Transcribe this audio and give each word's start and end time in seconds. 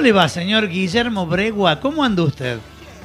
¿Cómo 0.00 0.06
le 0.08 0.12
va, 0.12 0.30
señor 0.30 0.66
Guillermo 0.66 1.26
Bregua? 1.26 1.78
¿Cómo 1.78 2.02
anda 2.02 2.22
usted? 2.22 2.58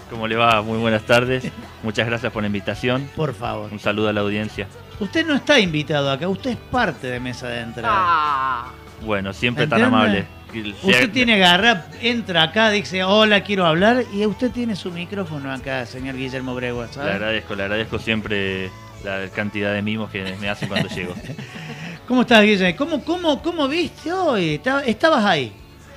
¿Cómo 0.10 0.30
le 0.30 0.38
va? 0.38 0.62
Muy 0.62 0.78
buenas 0.78 1.04
tardes. 1.04 1.44
Muchas 1.84 2.08
gracias 2.08 2.32
por 2.32 2.42
la 2.42 2.48
invitación. 2.48 3.10
Por 3.18 3.34
favor. 3.36 3.70
Un 3.70 3.80
saludo 3.82 4.08
a 4.08 4.14
la 4.14 4.22
audiencia. 4.22 4.66
Usted 5.02 5.26
no 5.28 5.36
está 5.36 5.60
invitado 5.60 6.10
acá, 6.10 6.30
usted 6.30 6.52
es 6.52 6.58
parte 6.72 7.08
de 7.08 7.20
Mesa 7.20 7.50
de 7.50 7.60
Entrada. 7.60 7.90
Ah, 7.94 8.72
Bueno, 9.06 9.34
siempre 9.34 9.68
tan 9.68 9.82
¿Entiende? 9.82 9.98
amable. 10.54 10.72
Usted 10.84 11.12
tiene 11.12 11.38
garra, 11.38 11.88
entra 12.02 12.44
acá, 12.44 12.70
dice, 12.70 13.04
hola, 13.04 13.42
quiero 13.44 13.66
hablar, 13.66 14.06
y 14.14 14.26
usted 14.26 14.52
tiene 14.52 14.78
su 14.78 14.90
micrófono 14.90 15.52
acá, 15.52 15.86
señor 15.86 16.16
Guillermo 16.16 16.56
Bregua, 16.56 16.86
Le 16.86 16.94
¿sabe? 16.94 17.12
agradezco, 17.12 17.56
le 17.56 17.64
agradezco 17.64 18.00
siempre 18.00 18.72
la 19.04 19.28
cantidad 19.36 19.74
de 19.74 19.82
mimos 19.82 20.10
que 20.12 20.34
me 20.40 20.48
hacen 20.48 20.70
cuando 20.70 20.88
llego. 20.88 21.14
¿Cómo 22.08 22.22
estás, 22.22 22.42
Guillermo? 22.44 22.78
¿Cómo, 22.78 23.04
cómo, 23.04 23.42
cómo 23.44 23.68
viste 23.68 24.14
hoy? 24.14 24.54
Estaba- 24.56 24.84
Estabas 24.86 25.26
ahí. 25.26 25.52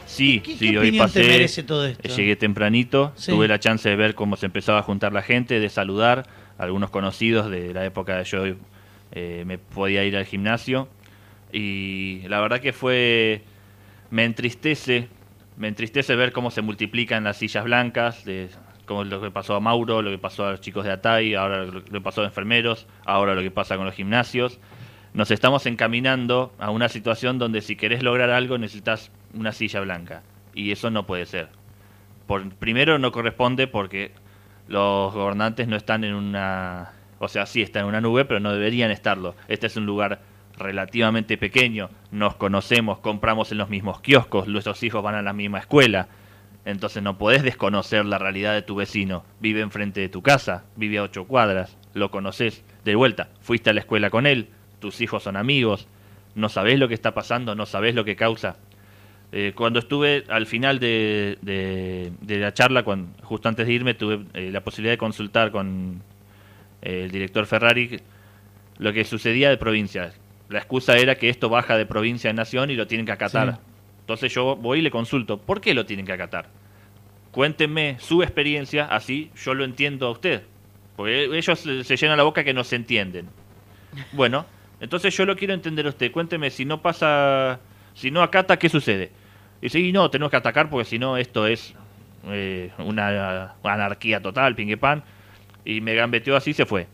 Sí, 0.08 0.40
¿Qué, 0.40 0.56
sí, 0.56 0.70
qué 0.70 0.78
hoy 0.78 0.92
pasé. 0.98 1.20
merece 1.22 1.62
todo 1.62 1.84
esto? 1.86 2.08
Llegué 2.16 2.34
tempranito, 2.34 3.12
Sí. 3.14 3.30
tuve 3.30 3.46
la 3.46 3.60
chance 3.60 3.88
de 3.88 3.94
ver 3.94 4.14
cómo 4.14 4.36
se 4.36 4.46
empezaba 4.46 4.78
a 4.78 4.82
juntar 4.82 5.12
la 5.12 5.20
gente, 5.22 5.60
de 5.60 5.68
saludar 5.68 6.26
a 6.58 6.62
algunos 6.64 6.88
conocidos 6.90 7.50
de 7.50 7.74
la 7.74 7.84
época 7.84 8.16
de 8.16 8.24
yo 8.24 8.42
eh, 9.12 9.44
me 9.46 9.58
podía 9.58 10.04
ir 10.04 10.16
al 10.16 10.24
gimnasio 10.24 10.88
y 11.52 12.22
la 12.28 12.40
verdad 12.40 12.60
que 12.60 12.72
fue 12.72 13.42
me 14.10 14.24
entristece, 14.24 15.08
me 15.58 15.68
entristece 15.68 16.16
ver 16.16 16.32
cómo 16.32 16.50
se 16.50 16.62
multiplican 16.62 17.24
las 17.24 17.36
sillas 17.36 17.64
blancas, 17.64 18.24
de 18.24 18.48
como 18.86 19.04
lo 19.04 19.20
que 19.20 19.30
pasó 19.30 19.54
a 19.56 19.60
Mauro, 19.60 20.00
lo 20.00 20.10
que 20.10 20.16
pasó 20.18 20.46
a 20.46 20.52
los 20.52 20.62
chicos 20.62 20.84
de 20.86 20.92
Atay, 20.92 21.34
ahora 21.34 21.64
lo 21.66 21.84
que 21.84 22.00
pasó 22.00 22.22
a 22.22 22.24
enfermeros, 22.24 22.86
ahora 23.04 23.34
lo 23.34 23.42
que 23.42 23.50
pasa 23.50 23.76
con 23.76 23.84
los 23.84 23.94
gimnasios. 23.94 24.58
Nos 25.18 25.32
estamos 25.32 25.66
encaminando 25.66 26.52
a 26.60 26.70
una 26.70 26.88
situación 26.88 27.40
donde 27.40 27.60
si 27.60 27.74
querés 27.74 28.04
lograr 28.04 28.30
algo 28.30 28.56
necesitas 28.56 29.10
una 29.34 29.50
silla 29.50 29.80
blanca 29.80 30.22
y 30.54 30.70
eso 30.70 30.92
no 30.92 31.06
puede 31.06 31.26
ser. 31.26 31.48
Por, 32.28 32.48
primero 32.54 33.00
no 33.00 33.10
corresponde 33.10 33.66
porque 33.66 34.12
los 34.68 35.12
gobernantes 35.12 35.66
no 35.66 35.74
están 35.74 36.04
en 36.04 36.14
una, 36.14 36.92
o 37.18 37.26
sea, 37.26 37.46
sí 37.46 37.62
están 37.62 37.82
en 37.82 37.88
una 37.88 38.00
nube, 38.00 38.26
pero 38.26 38.38
no 38.38 38.52
deberían 38.52 38.92
estarlo. 38.92 39.34
Este 39.48 39.66
es 39.66 39.76
un 39.76 39.86
lugar 39.86 40.20
relativamente 40.56 41.36
pequeño, 41.36 41.90
nos 42.12 42.36
conocemos, 42.36 43.00
compramos 43.00 43.50
en 43.50 43.58
los 43.58 43.68
mismos 43.70 44.00
kioscos, 44.00 44.46
nuestros 44.46 44.80
hijos 44.84 45.02
van 45.02 45.16
a 45.16 45.22
la 45.22 45.32
misma 45.32 45.58
escuela. 45.58 46.06
Entonces 46.64 47.02
no 47.02 47.18
podés 47.18 47.42
desconocer 47.42 48.04
la 48.04 48.18
realidad 48.18 48.54
de 48.54 48.62
tu 48.62 48.76
vecino. 48.76 49.24
Vive 49.40 49.62
enfrente 49.62 50.00
de 50.00 50.08
tu 50.08 50.22
casa, 50.22 50.62
vive 50.76 50.98
a 50.98 51.02
ocho 51.02 51.24
cuadras, 51.24 51.76
lo 51.92 52.12
conoces. 52.12 52.62
De 52.84 52.94
vuelta, 52.94 53.30
fuiste 53.40 53.70
a 53.70 53.72
la 53.72 53.80
escuela 53.80 54.10
con 54.10 54.24
él, 54.24 54.50
tus 54.80 55.00
hijos 55.00 55.22
son 55.22 55.36
amigos, 55.36 55.86
no 56.34 56.48
sabés 56.48 56.78
lo 56.78 56.88
que 56.88 56.94
está 56.94 57.14
pasando, 57.14 57.54
no 57.54 57.66
sabés 57.66 57.94
lo 57.94 58.04
que 58.04 58.16
causa. 58.16 58.56
Eh, 59.32 59.52
cuando 59.54 59.78
estuve 59.78 60.24
al 60.28 60.46
final 60.46 60.78
de, 60.78 61.36
de- 61.42 62.12
de 62.20 62.38
la 62.38 62.54
charla, 62.54 62.82
cuando, 62.82 63.10
justo 63.24 63.48
antes 63.48 63.66
de 63.66 63.72
irme, 63.72 63.94
tuve 63.94 64.24
eh, 64.34 64.50
la 64.50 64.62
posibilidad 64.62 64.92
de 64.94 64.98
consultar 64.98 65.50
con 65.50 66.00
eh, 66.80 67.02
el 67.04 67.10
director 67.10 67.44
Ferrari 67.46 68.00
lo 68.78 68.92
que 68.92 69.04
sucedía 69.04 69.50
de 69.50 69.56
provincia. 69.58 70.12
La 70.48 70.58
excusa 70.60 70.96
era 70.96 71.16
que 71.16 71.28
esto 71.28 71.48
baja 71.50 71.76
de 71.76 71.84
provincia 71.84 72.30
a 72.30 72.32
nación 72.32 72.70
y 72.70 72.74
lo 72.76 72.86
tienen 72.86 73.04
que 73.04 73.12
acatar. 73.12 73.52
Sí. 73.54 73.60
Entonces 74.00 74.32
yo 74.32 74.56
voy 74.56 74.78
y 74.78 74.82
le 74.82 74.90
consulto, 74.90 75.36
¿por 75.38 75.60
qué 75.60 75.74
lo 75.74 75.84
tienen 75.84 76.06
que 76.06 76.12
acatar? 76.12 76.46
Cuéntenme 77.32 77.96
su 77.98 78.22
experiencia, 78.22 78.86
así 78.86 79.30
yo 79.36 79.52
lo 79.52 79.64
entiendo 79.64 80.06
a 80.06 80.10
usted. 80.10 80.42
Porque 80.96 81.24
ellos 81.24 81.58
se 81.58 81.84
se 81.84 81.96
llenan 81.96 82.16
la 82.16 82.22
boca 82.24 82.42
que 82.44 82.54
no 82.54 82.64
se 82.64 82.76
entienden. 82.76 83.28
Bueno, 84.12 84.46
entonces 84.80 85.16
yo 85.16 85.24
lo 85.26 85.36
quiero 85.36 85.54
entender 85.54 85.86
a 85.86 85.90
usted. 85.90 86.10
Cuénteme, 86.12 86.50
si 86.50 86.64
no 86.64 86.80
pasa, 86.82 87.60
si 87.94 88.10
no 88.10 88.22
acata, 88.22 88.58
¿qué 88.58 88.68
sucede? 88.68 89.10
Dice, 89.60 89.80
y 89.80 89.92
no, 89.92 90.10
tenemos 90.10 90.30
que 90.30 90.36
atacar 90.36 90.70
porque 90.70 90.84
si 90.84 90.98
no 90.98 91.16
esto 91.16 91.46
es 91.46 91.74
eh, 92.26 92.70
una 92.78 93.54
anarquía 93.62 94.20
total, 94.22 94.54
pingue 94.54 94.76
pan. 94.76 95.02
Y 95.64 95.80
me 95.80 95.94
gambeteó 95.94 96.36
así 96.36 96.50
y 96.50 96.54
se 96.54 96.64
fue. 96.66 96.86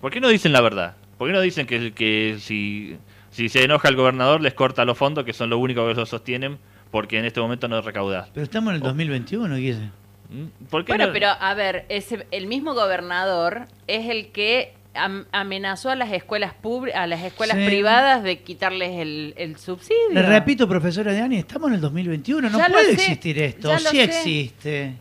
¿Por 0.00 0.10
qué 0.10 0.20
no 0.20 0.28
dicen 0.28 0.52
la 0.52 0.60
verdad? 0.60 0.96
¿Por 1.16 1.28
qué 1.28 1.32
no 1.32 1.40
dicen 1.40 1.66
que, 1.66 1.92
que 1.94 2.36
si, 2.40 2.98
si 3.30 3.48
se 3.48 3.62
enoja 3.64 3.88
el 3.88 3.96
gobernador 3.96 4.40
les 4.40 4.52
corta 4.54 4.84
los 4.84 4.98
fondos, 4.98 5.24
que 5.24 5.32
son 5.32 5.48
lo 5.50 5.58
único 5.58 5.84
que 5.86 5.92
ellos 5.92 6.08
sostienen, 6.08 6.58
porque 6.90 7.18
en 7.18 7.24
este 7.24 7.40
momento 7.40 7.68
no 7.68 7.80
recaudás? 7.80 8.28
Pero 8.34 8.44
estamos 8.44 8.70
en 8.70 8.76
el 8.76 8.82
2021, 8.82 9.54
Guille. 9.56 9.90
¿Mm? 10.28 10.66
¿Por 10.68 10.84
qué 10.84 10.92
bueno, 10.92 11.06
no- 11.06 11.12
pero 11.12 11.28
a 11.28 11.54
ver, 11.54 11.86
ese, 11.88 12.26
el 12.32 12.46
mismo 12.48 12.74
gobernador 12.74 13.66
es 13.86 14.10
el 14.10 14.32
que 14.32 14.74
amenazó 14.94 15.90
a 15.90 15.96
las 15.96 16.12
escuelas 16.12 16.54
a 16.94 17.06
las 17.06 17.22
escuelas 17.22 17.56
Sí. 17.58 17.66
privadas 17.66 18.22
de 18.22 18.40
quitarles 18.40 18.92
el, 19.00 19.34
el 19.36 19.56
subsidio. 19.58 20.10
Le 20.12 20.22
repito, 20.22 20.68
profesora 20.68 21.12
Dani, 21.12 21.36
estamos 21.38 21.68
en 21.68 21.74
el 21.74 21.80
2021, 21.80 22.48
no 22.50 22.58
Ya 22.58 22.68
puede 22.68 22.86
sé, 22.86 22.92
existir 22.92 23.38
esto. 23.38 23.68
ya 23.68 23.74
lo 23.80 23.90
Sí 23.90 23.96
sé. 23.96 24.04
existe. 24.04 24.94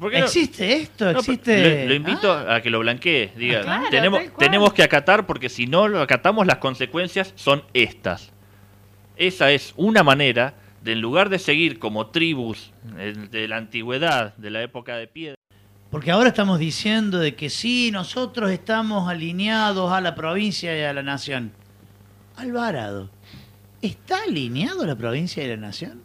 no- 0.00 0.08
¿Existe 0.08 0.72
esto? 0.74 1.12
No, 1.12 1.18
¿Existe...? 1.20 1.82
Lo, 1.84 1.88
lo 1.88 1.94
invito 1.94 2.30
Ah, 2.32 2.56
a 2.56 2.60
que 2.62 2.70
lo 2.70 2.78
blanquee. 2.80 3.30
Diga, 3.36 3.60
Ah, 3.60 3.62
claro, 3.62 3.86
tenemos, 3.90 4.20
tenemos 4.38 4.72
que 4.72 4.82
acatar 4.82 5.26
porque 5.26 5.48
si 5.48 5.66
no 5.66 5.88
lo 5.88 6.00
acatamos, 6.00 6.46
las 6.46 6.58
consecuencias 6.58 7.32
son 7.36 7.62
estas. 7.74 8.32
Esa 9.16 9.50
es 9.52 9.72
una 9.76 10.02
manera 10.02 10.54
de, 10.82 10.92
en 10.92 11.00
lugar 11.00 11.30
de 11.30 11.38
seguir 11.38 11.78
como 11.78 12.08
tribus 12.08 12.72
eh, 12.98 13.14
de 13.30 13.48
la 13.48 13.56
antigüedad, 13.56 14.36
de 14.36 14.50
la 14.50 14.62
época 14.62 14.96
de 14.96 15.06
piedra, 15.08 15.36
Porque 15.90 16.10
ahora 16.10 16.28
estamos 16.28 16.58
diciendo 16.58 17.18
de 17.18 17.34
que 17.34 17.48
sí, 17.48 17.90
nosotros 17.92 18.50
estamos 18.50 19.08
alineados 19.08 19.92
a 19.92 20.00
la 20.00 20.14
provincia 20.14 20.76
y 20.78 20.82
a 20.82 20.92
la 20.92 21.02
nación. 21.02 21.52
Alvarado, 22.36 23.08
¿está 23.82 24.22
alineado 24.24 24.82
a 24.82 24.86
la 24.86 24.96
provincia 24.96 25.42
y 25.44 25.48
la 25.48 25.56
nación? 25.56 26.02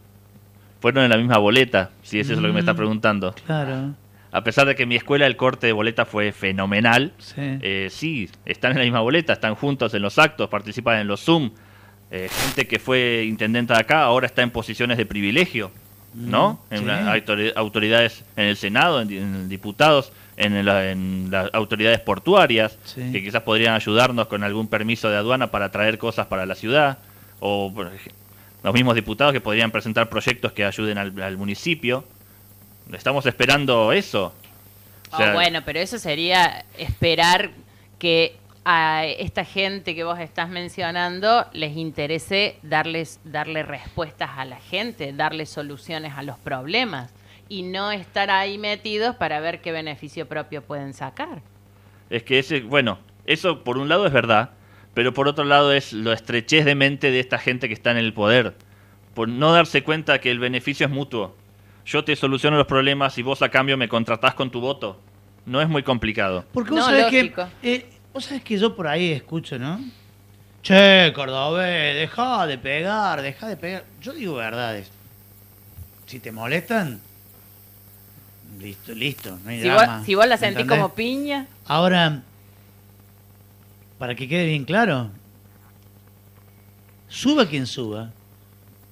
fueron 0.80 1.03
en 1.03 1.12
la 1.12 1.18
misma 1.18 1.38
boleta, 1.38 1.91
si 2.02 2.20
eso 2.20 2.34
es 2.34 2.40
lo 2.40 2.47
que 2.47 2.53
me 2.56 2.59
está 2.62 2.74
Mm. 2.74 2.78
preguntando. 2.78 3.36
Claro, 3.46 3.94
A 4.31 4.44
pesar 4.44 4.66
de 4.66 4.74
que 4.75 4.84
en 4.84 4.90
mi 4.90 4.96
escuela 4.96 5.28
el 5.28 5.36
corte 5.36 5.68
de 5.68 5.74
boleta 5.74 6.06
fue 6.06 6.31
fenomenal, 6.31 7.12
sí. 7.20 7.36
Eh, 7.62 7.88
sí, 7.91 8.30
están 8.46 8.72
en 8.72 8.78
la 8.80 8.84
misma 8.86 9.02
boleta, 9.02 9.34
están 9.34 9.53
juntos 9.56 9.94
en 9.94 10.02
los 10.02 10.18
actos, 10.18 10.50
participan 10.50 10.97
en 11.00 11.08
los 11.08 11.20
Zoom. 11.24 11.52
Eh, 12.09 12.30
gente 12.31 12.66
que 12.68 12.80
fue 12.80 13.25
intendente 13.28 13.74
de 13.74 13.80
acá 13.80 14.02
ahora 14.03 14.25
está 14.25 14.41
en 14.41 14.50
posiciones 14.50 14.97
de 14.97 15.06
privilegio, 15.06 15.70
¿no? 16.14 16.60
Mm, 16.70 16.74
en 16.76 16.86
sí. 16.86 17.52
autoridades 17.56 18.24
en 18.36 18.46
el 18.46 18.58
Senado, 18.58 19.02
en, 19.02 19.08
di- 19.08 19.18
en 19.18 19.50
diputados, 19.50 20.12
en, 20.38 20.66
la- 20.66 20.90
en 20.92 21.28
las 21.32 21.50
autoridades 21.54 22.00
portuarias, 22.00 22.78
Sí. 22.86 23.12
que 23.12 23.24
quizás 23.24 23.44
podrían 23.44 23.74
ayudarnos 23.76 24.28
con 24.28 24.44
algún 24.44 24.68
permiso 24.68 25.10
de 25.10 25.18
aduana 25.18 25.52
para 25.52 25.72
traer 25.72 25.98
cosas 25.98 26.28
para 26.28 26.46
la 26.46 26.56
ciudad, 26.56 26.98
o 27.40 27.74
los 28.64 28.74
mismos 28.74 28.96
diputados 28.96 29.34
que 29.34 29.42
podrían 29.42 29.72
presentar 29.72 30.10
proyectos 30.10 30.52
que 30.52 30.66
ayuden 30.66 30.98
al, 30.98 31.20
al 31.22 31.38
municipio. 31.38 32.04
Estamos 32.94 33.26
esperando 33.26 33.92
eso. 33.94 34.26
O 35.12 35.16
Oh, 35.16 35.18
sea, 35.18 35.34
bueno, 35.34 35.62
pero 35.66 35.80
eso 35.80 35.98
sería 36.00 36.64
esperar 36.78 37.50
que 38.00 38.36
a 38.64 39.06
esta 39.06 39.44
gente 39.44 39.96
que 39.96 40.04
vos 40.04 40.20
estás 40.20 40.50
mencionando 40.50 41.46
les 41.54 41.76
interese 41.76 42.58
darles 42.62 43.20
darle 43.24 43.64
respuestas 43.64 44.30
a 44.38 44.46
la 44.46 44.58
gente, 44.58 45.14
darle 45.14 45.46
soluciones 45.48 46.14
a 46.16 46.22
los 46.24 46.38
problemas 46.38 47.12
y 47.50 47.64
no 47.64 47.92
estar 47.92 48.30
ahí 48.30 48.58
metidos 48.58 49.16
para 49.16 49.40
ver 49.40 49.62
qué 49.62 49.72
beneficio 49.72 50.28
propio 50.28 50.62
pueden 50.62 50.94
sacar. 50.94 51.42
Es 52.10 52.24
que 52.24 52.40
ese, 52.40 52.62
bueno, 52.62 53.00
eso 53.26 53.64
por 53.64 53.78
un 53.78 53.90
lado 53.90 54.06
es 54.06 54.14
verdad, 54.14 54.52
pero 54.94 55.14
por 55.14 55.28
otro 55.28 55.44
lado 55.44 55.74
es 55.74 55.92
lo 55.92 56.14
estrechez 56.14 56.64
de 56.66 56.76
mente 56.76 57.10
de 57.12 57.20
esta 57.20 57.40
gente 57.40 57.68
que 57.68 57.74
está 57.74 57.92
en 57.92 57.98
el 57.98 58.14
poder. 58.14 58.54
Por 59.16 59.28
no 59.28 59.52
darse 59.52 59.84
cuenta 59.84 60.20
que 60.20 60.32
el 60.32 60.40
beneficio 60.40 60.86
es 60.86 60.92
mutuo. 60.92 61.36
Yo 61.86 62.04
te 62.04 62.16
soluciono 62.16 62.58
los 62.58 62.68
problemas 62.68 63.18
y 63.18 63.24
vos 63.24 63.42
a 63.42 63.50
cambio 63.50 63.76
me 63.76 63.90
contratás 63.90 64.35
con 64.35 64.52
tu 64.52 64.62
voto. 64.62 65.00
No 65.46 65.59
es 65.62 65.68
muy 65.68 65.84
complicado. 65.84 66.46
Porque 66.53 66.70
vos 66.72 66.80
No, 66.80 66.85
sabés 66.85 67.06
lógico. 67.12 67.47
que. 67.62 67.74
eh, 67.76 67.85
vos 68.13 68.25
sabés 68.25 68.43
que 68.43 68.58
yo 68.58 68.75
por 68.75 68.87
ahí 68.87 69.11
escucho, 69.11 69.58
¿no? 69.58 69.79
Che, 70.63 71.11
Cordobés, 71.13 71.96
deja 71.96 72.46
de 72.46 72.58
pegar, 72.58 73.22
deja 73.22 73.47
de 73.47 73.58
pegar. 73.58 73.84
Yo 74.02 74.13
digo 74.13 74.35
verdades. 74.35 74.91
Si 76.05 76.19
te 76.19 76.31
molestan, 76.31 76.99
listo, 78.59 78.93
listo, 78.93 79.40
no 79.43 79.49
hay 79.49 79.61
Si 79.61 79.69
vos, 79.69 79.84
si 80.05 80.16
vos 80.16 80.28
la 80.28 80.37
sentís 80.37 80.61
¿entendés? 80.61 80.78
como 80.78 80.93
piña, 80.93 81.47
Ahora, 81.66 82.22
para 83.97 84.13
que 84.13 84.28
quede 84.28 84.46
bien 84.47 84.66
claro, 84.66 85.09
suba 87.08 87.47
quien 87.47 87.66
suba, 87.66 88.11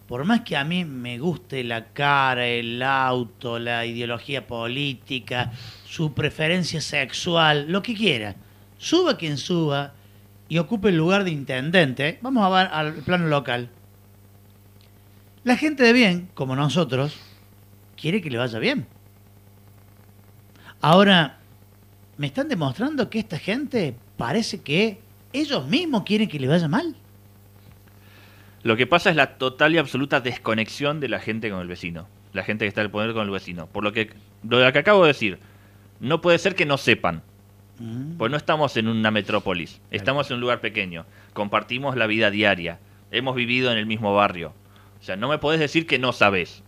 por 0.08 0.24
más 0.24 0.42
que 0.42 0.56
a 0.58 0.64
mí 0.64 0.86
me 0.86 1.20
guste 1.20 1.64
la 1.64 1.86
cara, 1.86 2.48
el 2.48 2.82
auto, 2.82 3.60
la 3.60 3.86
ideología 3.86 4.48
política, 4.48 5.52
su 5.88 6.14
preferencia 6.14 6.82
sexual, 6.82 7.66
lo 7.68 7.84
que 7.84 7.94
quiera, 7.94 8.36
suba 8.80 9.18
quien 9.18 9.38
suba 9.38 9.94
y 10.48 10.58
ocupe 10.58 10.90
el 10.90 10.98
lugar 10.98 11.24
de 11.24 11.30
intendente, 11.30 12.18
vamos 12.22 12.44
a 12.44 12.50
ver 12.50 12.74
al 12.74 12.94
plano 13.04 13.28
local. 13.28 13.70
La 15.44 15.56
gente 15.56 15.84
de 15.84 15.94
bien, 15.94 16.30
como 16.34 16.56
nosotros, 16.56 17.16
quiere 17.96 18.22
que 18.22 18.32
le 18.32 18.40
vaya 18.40 18.58
bien. 18.58 18.88
Ahora, 20.82 21.38
me 22.18 22.28
están 22.28 22.50
demostrando 22.50 23.10
que 23.10 23.20
esta 23.20 23.38
gente 23.38 23.96
parece 24.18 24.62
que 24.62 25.00
ellos 25.34 25.68
mismos 25.68 26.04
quieren 26.04 26.28
que 26.28 26.40
le 26.40 26.48
vaya 26.48 26.68
mal. 26.68 26.96
Lo 28.64 28.76
que 28.76 28.88
pasa 28.88 29.10
es 29.10 29.16
la 29.16 29.38
total 29.38 29.76
y 29.76 29.78
absoluta 29.78 30.20
desconexión 30.20 31.00
de 31.00 31.10
la 31.10 31.20
gente 31.20 31.50
con 31.50 31.62
el 31.62 31.68
vecino. 31.68 32.08
la 32.32 32.44
gente 32.44 32.66
que 32.66 32.70
está 32.70 32.82
el 32.82 32.92
poder 32.92 33.14
con 33.14 33.24
el 33.24 33.32
vecino. 33.32 33.66
Por 33.68 33.84
lo 33.84 33.92
que, 33.92 34.12
lo 34.48 34.60
que 34.72 34.80
acabo 34.80 35.02
de 35.02 35.08
decir, 35.08 35.40
no 36.00 36.22
puede 36.22 36.38
ser 36.38 36.54
que 36.56 36.66
no 36.66 36.78
sepan. 36.78 37.24
Mm. 37.80 38.18
Pues 38.18 38.30
no 38.30 38.38
estamos 38.38 38.76
en 38.78 38.88
una 38.88 39.10
metrópolis, 39.12 39.82
estamos 39.92 40.30
en 40.30 40.36
un 40.36 40.42
lugar 40.42 40.60
pequeño, 40.62 41.06
compartimos 41.34 41.96
la 41.96 42.08
vida 42.08 42.30
diaria, 42.30 42.80
hemos 43.12 43.36
vivido 43.36 43.72
en 43.72 43.78
el 43.78 43.86
mismo 43.86 44.14
barrio. 44.14 44.54
O 45.00 45.04
sea, 45.04 45.16
no 45.16 45.30
me 45.30 45.38
podés 45.38 45.60
decir 45.62 45.88
que 45.88 45.98
no 45.98 46.12
sabes. 46.12 46.62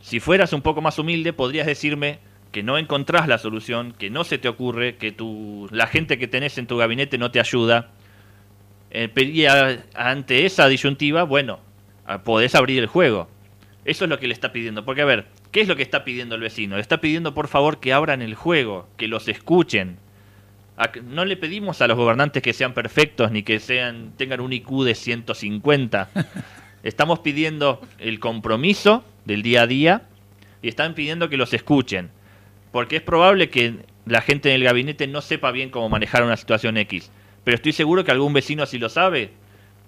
Si 0.00 0.20
fueras 0.20 0.52
un 0.52 0.62
poco 0.62 0.82
más 0.82 0.98
humilde, 0.98 1.32
podrías 1.32 1.66
decirme 1.66 2.18
que 2.52 2.62
no 2.62 2.78
encontrás 2.78 3.26
la 3.26 3.38
solución, 3.38 3.92
que 3.98 4.10
no 4.10 4.22
se 4.24 4.38
te 4.38 4.48
ocurre, 4.48 4.96
que 4.96 5.12
tu, 5.12 5.68
la 5.72 5.86
gente 5.86 6.18
que 6.18 6.28
tenés 6.28 6.58
en 6.58 6.66
tu 6.66 6.76
gabinete 6.76 7.18
no 7.18 7.30
te 7.30 7.40
ayuda. 7.40 7.88
Eh, 8.90 9.10
y 9.16 9.46
a- 9.46 9.84
ante 9.94 10.46
esa 10.46 10.68
disyuntiva, 10.68 11.24
bueno, 11.24 11.58
a- 12.06 12.22
podés 12.22 12.54
abrir 12.54 12.78
el 12.78 12.86
juego. 12.86 13.28
Eso 13.84 14.04
es 14.04 14.10
lo 14.10 14.18
que 14.18 14.26
le 14.28 14.34
está 14.34 14.52
pidiendo. 14.52 14.84
Porque, 14.84 15.02
a 15.02 15.06
ver, 15.06 15.26
¿qué 15.56 15.62
es 15.62 15.68
lo 15.68 15.76
que 15.76 15.82
está 15.82 16.04
pidiendo 16.04 16.34
el 16.34 16.42
vecino? 16.42 16.76
Le 16.76 16.82
está 16.82 17.00
pidiendo, 17.00 17.32
por 17.32 17.48
favor, 17.48 17.80
que 17.80 17.94
abran 17.94 18.20
el 18.20 18.34
juego, 18.34 18.90
que 18.98 19.08
los 19.08 19.26
escuchen. 19.26 19.96
No 21.04 21.24
le 21.24 21.38
pedimos 21.38 21.80
a 21.80 21.86
los 21.86 21.96
gobernantes 21.96 22.42
que 22.42 22.52
sean 22.52 22.74
perfectos 22.74 23.32
ni 23.32 23.42
que 23.42 23.58
sean 23.58 24.12
tengan 24.18 24.40
un 24.40 24.52
IQ 24.52 24.84
de 24.84 24.94
150. 24.94 26.10
Estamos 26.82 27.20
pidiendo 27.20 27.80
el 27.98 28.20
compromiso 28.20 29.02
del 29.24 29.40
día 29.40 29.62
a 29.62 29.66
día 29.66 30.02
y 30.60 30.68
están 30.68 30.92
pidiendo 30.92 31.30
que 31.30 31.38
los 31.38 31.54
escuchen. 31.54 32.10
Porque 32.70 32.96
es 32.96 33.02
probable 33.02 33.48
que 33.48 33.76
la 34.04 34.20
gente 34.20 34.50
en 34.50 34.56
el 34.56 34.64
gabinete 34.64 35.06
no 35.06 35.22
sepa 35.22 35.52
bien 35.52 35.70
cómo 35.70 35.88
manejar 35.88 36.22
una 36.22 36.36
situación 36.36 36.76
X. 36.76 37.10
Pero 37.44 37.54
estoy 37.54 37.72
seguro 37.72 38.04
que 38.04 38.10
algún 38.10 38.34
vecino 38.34 38.66
sí 38.66 38.78
lo 38.78 38.90
sabe. 38.90 39.30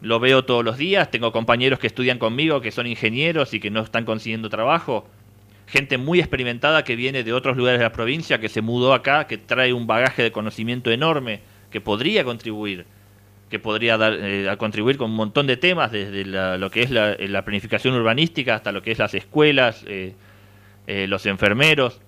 Lo 0.00 0.18
veo 0.18 0.46
todos 0.46 0.64
los 0.64 0.78
días. 0.78 1.10
Tengo 1.10 1.30
compañeros 1.30 1.78
que 1.78 1.88
estudian 1.88 2.18
conmigo, 2.18 2.62
que 2.62 2.70
son 2.70 2.86
ingenieros 2.86 3.52
y 3.52 3.60
que 3.60 3.70
no 3.70 3.82
están 3.82 4.06
consiguiendo 4.06 4.48
trabajo. 4.48 5.06
Gente 5.68 5.98
muy 5.98 6.18
experimentada 6.18 6.82
que 6.84 6.96
viene 6.96 7.22
de 7.24 7.32
otros 7.32 7.56
lugares 7.56 7.78
de 7.78 7.84
la 7.84 7.92
provincia, 7.92 8.40
que 8.40 8.48
se 8.48 8.62
mudó 8.62 8.94
acá, 8.94 9.26
que 9.26 9.36
trae 9.38 9.72
un 9.72 9.86
bagaje 9.86 10.22
de 10.22 10.32
conocimiento 10.32 10.90
enorme, 10.90 11.40
que 11.70 11.80
podría 11.80 12.24
contribuir 12.24 12.84
que 13.50 13.58
podría 13.58 13.96
dar 13.96 14.12
eh, 14.12 14.46
a 14.50 14.58
contribuir 14.58 14.98
con 14.98 15.08
un 15.10 15.16
montón 15.16 15.46
de 15.46 15.56
temas, 15.56 15.90
desde 15.90 16.26
la- 16.26 16.58
lo 16.58 16.70
que 16.70 16.82
es 16.82 16.90
la, 16.90 17.16
la 17.18 17.46
planificación 17.46 17.94
urbanística 17.94 18.54
hasta 18.54 18.72
lo 18.72 18.82
que 18.82 18.90
es 18.90 18.98
las 18.98 19.14
escuelas, 19.14 19.84
eh, 19.88 20.12
eh, 20.86 21.06
los 21.08 21.24
enfermeros. 21.24 21.98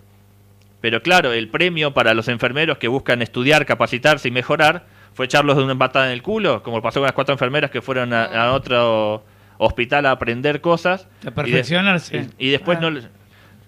Pero 0.82 1.02
claro, 1.02 1.32
el 1.32 1.48
premio 1.48 1.94
para 1.94 2.12
los 2.12 2.28
enfermeros 2.28 2.76
que 2.76 2.88
buscan 2.88 3.22
estudiar, 3.22 3.64
capacitarse 3.64 4.28
y 4.28 4.30
mejorar 4.32 4.84
fue 5.14 5.24
echarlos 5.24 5.56
de 5.56 5.62
una 5.64 5.78
patada 5.78 6.08
en 6.08 6.12
el 6.12 6.20
culo, 6.22 6.62
como 6.62 6.82
pasó 6.82 7.00
con 7.00 7.04
las 7.06 7.14
cuatro 7.14 7.32
enfermeras 7.32 7.70
que 7.70 7.80
fueron 7.80 8.12
a, 8.12 8.24
a 8.24 8.52
otro 8.52 9.24
hospital 9.56 10.04
a 10.04 10.10
aprender 10.10 10.60
cosas. 10.60 11.04
A 11.04 11.22
y 11.22 11.24
de- 11.24 11.32
perfeccionarse. 11.32 12.28
Y, 12.38 12.48
y 12.48 12.50
después 12.50 12.76
Ah. 12.76 12.90
no 12.90 13.00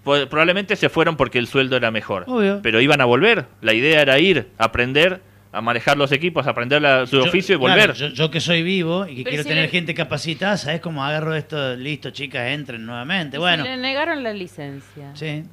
probablemente 0.05 0.77
se 0.77 0.89
fueron 0.89 1.17
porque 1.17 1.39
el 1.39 1.47
sueldo 1.47 1.77
era 1.77 1.91
mejor. 1.91 2.25
Obvio. 2.27 2.61
Pero 2.63 2.81
iban 2.81 3.01
a 3.01 3.05
volver. 3.05 3.47
La 3.61 3.73
idea 3.73 4.01
era 4.03 4.19
ir, 4.19 4.49
aprender, 4.59 5.21
a 5.53 5.61
manejar 5.61 5.97
los 5.99 6.13
equipos, 6.13 6.47
aprender 6.47 6.81
la- 6.83 7.07
su 7.07 7.17
Yo- 7.17 7.25
oficio 7.25 7.57
y 7.57 7.59
claro, 7.59 7.73
volver. 7.81 7.93
yo, 7.97 8.09
yo 8.09 8.31
que 8.31 8.41
soy 8.41 8.63
vivo 8.63 9.07
y 9.07 9.17
que 9.17 9.23
Pero 9.25 9.29
quiero 9.31 9.43
si 9.43 9.49
tener 9.51 9.65
le- 9.65 9.71
gente 9.71 9.95
capacitada, 9.95 10.57
¿sabes 10.57 10.81
cómo 10.81 11.05
agarro 11.05 11.35
esto? 11.35 11.77
Listo, 11.77 12.11
chicas, 12.11 12.49
entren 12.49 12.85
nuevamente. 12.87 13.37
Bueno, 13.39 13.63
Se 13.65 13.71
le 13.71 13.77
negaron 13.77 14.23
la 14.23 14.33
licencia. 14.33 15.11
sí. 15.15 15.45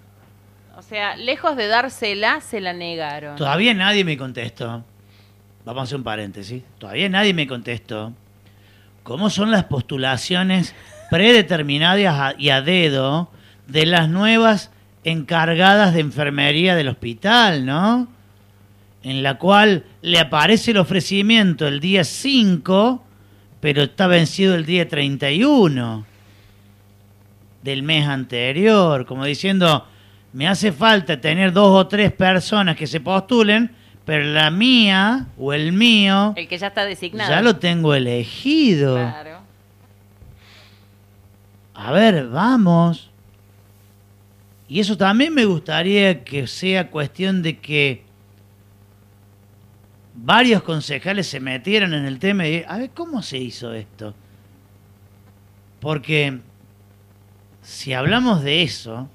O 0.78 0.82
sea, 0.82 1.18
lejos 1.18 1.58
de 1.58 1.68
dársela, 1.68 2.40
se 2.40 2.62
la 2.62 2.72
negaron. 2.72 3.36
Todavía 3.36 3.74
nadie 3.74 4.06
me 4.06 4.16
contestó. 4.18 4.86
Vamos 5.66 5.82
a 5.82 5.84
hacer 5.84 5.98
un 5.98 6.06
paréntesis. 6.06 6.64
Todavía 6.78 7.10
nadie 7.10 7.34
me 7.34 7.46
contestó. 7.48 8.14
¿Cómo 9.04 9.30
son 9.30 9.52
las 9.52 9.66
postulaciones 9.66 10.74
predeterminadas 11.10 12.14
a- 12.18 12.34
y 12.38 12.50
a 12.50 12.62
dedo 12.62 13.30
de 13.70 13.86
las 13.86 14.10
nuevas 14.10 14.72
encargadas 15.04 15.94
de 15.94 16.02
enfermería 16.02 16.76
del 16.76 16.90
hospital, 16.90 17.66
no? 17.66 18.08
En 19.04 19.24
la 19.24 19.38
cual 19.38 19.86
le 20.02 20.20
aparece 20.20 20.72
el 20.72 20.78
ofrecimiento 20.78 21.68
el 21.68 21.80
día 21.80 22.04
5, 22.04 23.04
pero 23.62 23.84
está 23.84 24.08
vencido 24.08 24.56
el 24.56 24.66
día 24.66 24.88
31 24.88 26.06
del 27.64 27.84
mes 27.84 28.08
anterior, 28.08 29.06
como 29.06 29.26
diciendo, 29.26 29.86
me 30.34 30.48
hace 30.48 30.72
falta 30.72 31.20
tener 31.20 31.54
dos 31.54 31.70
o 31.76 31.88
tres 31.88 32.12
personas 32.12 32.76
que 32.76 32.88
se 32.88 33.00
postulen, 33.00 33.72
pero 34.06 34.24
la 34.26 34.50
mía 34.50 35.28
o 35.38 35.54
el 35.54 35.72
mío 35.72 36.34
El 36.36 36.48
que 36.48 36.58
ya 36.58 36.68
está 36.68 36.86
designado. 36.86 37.30
ya 37.30 37.42
lo 37.42 37.58
tengo 37.58 37.94
elegido. 37.94 38.96
Claro. 38.96 39.40
A 41.76 41.92
ver, 41.92 42.28
vamos. 42.28 43.09
Y 44.70 44.80
eso 44.80 44.96
también 44.96 45.34
me 45.34 45.46
gustaría 45.46 46.24
que 46.24 46.46
sea 46.46 46.92
cuestión 46.92 47.42
de 47.42 47.58
que 47.58 48.04
varios 50.14 50.62
concejales 50.62 51.26
se 51.26 51.40
metieran 51.40 51.92
en 51.96 52.06
el 52.06 52.20
tema 52.20 52.48
y 52.48 52.64
a 52.68 52.78
ver 52.78 52.92
cómo 52.92 53.24
se 53.24 53.40
hizo 53.40 53.74
esto. 53.74 54.14
Porque 55.80 56.40
si 57.64 57.94
hablamos 57.94 58.44
de 58.44 58.62
eso, 58.62 59.10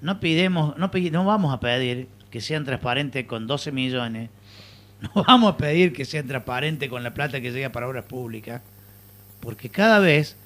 no 0.00 0.20
pidemos, 0.20 0.76
no, 0.78 0.90
no 0.94 1.24
vamos 1.24 1.52
a 1.52 1.58
pedir 1.58 2.06
que 2.30 2.40
sean 2.40 2.64
transparentes 2.64 3.26
con 3.26 3.48
12 3.48 3.72
millones, 3.72 4.30
no 5.00 5.24
vamos 5.24 5.54
a 5.54 5.56
pedir 5.56 5.92
que 5.92 6.04
sean 6.04 6.28
transparentes 6.28 6.88
con 6.88 7.02
la 7.02 7.14
plata 7.14 7.40
que 7.40 7.50
llega 7.50 7.72
para 7.72 7.88
obras 7.88 8.04
públicas, 8.04 8.62
porque 9.40 9.70
cada 9.70 9.98
vez 9.98 10.36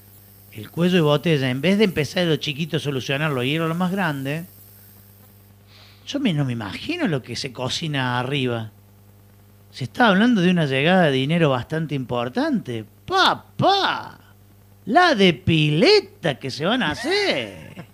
el 0.53 0.71
cuello 0.71 0.95
de 0.95 1.01
botella, 1.01 1.51
en 1.51 1.61
vez 1.61 1.77
de 1.77 1.83
empezar 1.83 2.23
de 2.23 2.29
lo 2.31 2.37
chiquito 2.37 2.77
a 2.77 2.79
solucionarlo 2.79 3.43
y 3.43 3.51
ir 3.51 3.61
a 3.61 3.67
lo 3.67 3.75
más 3.75 3.91
grande, 3.91 4.45
yo 6.05 6.19
me- 6.19 6.33
no 6.33 6.45
me 6.45 6.53
imagino 6.53 7.07
lo 7.07 7.21
que 7.21 7.35
se 7.35 7.51
cocina 7.53 8.19
arriba. 8.19 8.71
Se 9.71 9.85
está 9.85 10.07
hablando 10.07 10.41
de 10.41 10.51
una 10.51 10.65
llegada 10.65 11.03
de 11.03 11.11
dinero 11.11 11.49
bastante 11.49 11.95
importante. 11.95 12.85
¡Papá! 13.05 14.19
La 14.85 15.15
de 15.15 15.33
pileta 15.33 16.35
que 16.35 16.49
se 16.51 16.65
van 16.65 16.83
a 16.83 16.91
hacer. 16.91 17.85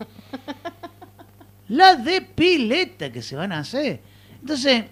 La 1.70 1.96
de 1.96 2.22
pileta 2.22 3.12
que 3.12 3.22
se 3.22 3.36
van 3.36 3.52
a 3.54 3.60
hacer. 3.60 4.02
Entonces, 4.42 4.86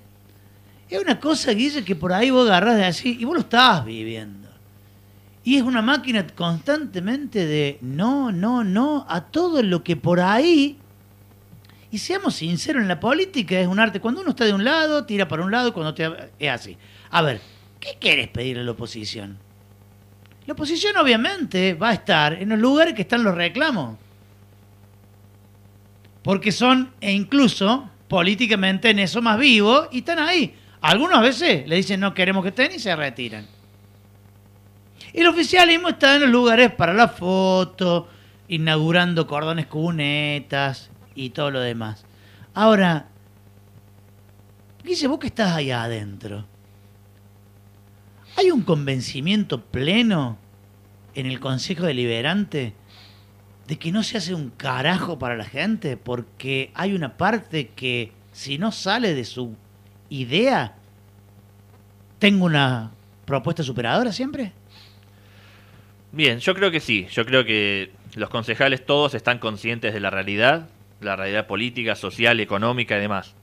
es 0.90 1.00
una 1.02 1.20
cosa, 1.20 1.52
Guille, 1.52 1.84
que 1.84 1.96
por 1.96 2.14
ahí 2.14 2.30
vos 2.32 2.48
agarrás 2.48 2.78
de 2.78 2.86
así 2.86 3.18
y 3.20 3.26
vos 3.26 3.36
lo 3.36 3.42
estás 3.42 3.84
viviendo. 3.86 4.48
Y 5.44 5.58
es 5.58 5.64
una 5.64 5.82
máquina 5.82 6.26
constantemente 6.28 7.46
de 7.46 7.80
no, 7.82 8.32
no, 8.32 8.64
no 8.64 9.06
a 9.10 9.22
todo 9.22 9.62
lo 9.62 9.84
que 9.84 9.96
por 9.96 10.20
ahí. 10.22 10.78
Y 11.92 11.98
seamos 11.98 12.36
sinceros, 12.36 12.82
en 12.82 12.88
la 12.88 13.00
política 13.00 13.60
es 13.60 13.68
un 13.68 13.80
arte. 13.80 14.00
Cuando 14.00 14.22
uno 14.22 14.32
está 14.32 14.46
de 14.46 14.54
un 14.54 14.64
lado, 14.64 15.06
tira 15.06 15.28
para 15.28 15.44
un 15.44 15.52
lado, 15.52 15.74
cuando 15.74 15.94
te... 15.94 16.08
es 16.38 16.50
así. 16.50 16.78
A 17.10 17.22
ver, 17.22 17.42
¿qué 17.80 17.98
quieres 18.00 18.28
pedirle 18.28 18.62
a 18.62 18.66
la 18.66 18.72
oposición? 18.72 19.38
La 20.46 20.54
oposición 20.54 20.98
obviamente 20.98 21.74
va 21.74 21.90
a 21.90 21.94
estar 21.94 22.34
en 22.34 22.50
los 22.50 22.60
lugares 22.60 22.94
que 22.94 23.02
están 23.02 23.24
los 23.24 23.34
reclamos. 23.34 23.98
Porque 26.22 26.52
son, 26.52 26.92
e 27.02 27.12
incluso 27.12 27.90
políticamente 28.08 28.92
en 28.92 29.00
eso 29.00 29.22
más 29.22 29.40
vivos, 29.40 29.88
y 29.92 30.00
están 30.00 30.20
ahí. 30.20 30.56
Algunas 30.82 31.22
veces 31.22 31.68
le 31.68 31.76
dicen 31.76 32.00
no 32.00 32.14
queremos 32.14 32.44
que 32.44 32.50
estén 32.50 32.72
y 32.72 32.80
se 32.80 32.96
retiran. 32.96 33.48
El 35.12 35.28
oficialismo 35.28 35.90
está 35.90 36.16
en 36.16 36.22
los 36.22 36.30
lugares 36.30 36.72
para 36.72 36.94
la 36.94 37.08
foto, 37.08 38.08
inaugurando 38.48 39.26
cordones 39.26 39.66
cunetas 39.66 40.92
y 41.20 41.32
todo 41.32 41.52
lo 41.52 41.60
demás. 41.60 42.06
Ahora, 42.54 43.08
Guille, 44.84 45.08
vos 45.08 45.20
que 45.20 45.28
estás 45.28 45.52
ahí 45.52 45.70
adentro, 45.70 46.46
¿hay 48.38 48.52
un 48.52 48.62
convencimiento 48.62 49.62
pleno 49.62 50.38
en 51.14 51.26
el 51.26 51.42
Consejo 51.42 51.86
Deliberante 51.86 52.74
de 53.68 53.78
que 53.78 53.92
no 53.92 54.02
se 54.04 54.18
hace 54.18 54.34
un 54.34 54.50
carajo 54.50 55.20
para 55.20 55.36
la 55.36 55.44
gente? 55.44 55.98
Porque 55.98 56.72
hay 56.74 56.94
una 56.94 57.18
parte 57.18 57.68
que, 57.68 58.14
si 58.32 58.58
no 58.58 58.72
sale 58.72 59.14
de 59.14 59.26
su 59.26 59.58
idea, 60.08 60.76
tengo 62.18 62.46
una 62.46 62.92
propuesta 63.26 63.62
superadora 63.62 64.14
siempre. 64.14 64.54
Bien, 66.14 66.40
yo 66.40 66.56
creo 66.56 66.72
que 66.72 66.80
sí. 66.80 67.08
Yo 67.12 67.26
creo 67.26 67.44
que 67.44 67.92
los 68.16 68.30
concejales 68.30 68.86
todos 68.86 69.14
están 69.16 69.40
conscientes 69.40 69.94
de 69.94 70.00
la 70.00 70.10
realidad, 70.10 70.70
la 71.02 71.16
realidad 71.16 71.48
política, 71.48 71.96
social, 71.96 72.40
económica 72.40 72.98
y 72.98 73.02
demás. 73.02 73.36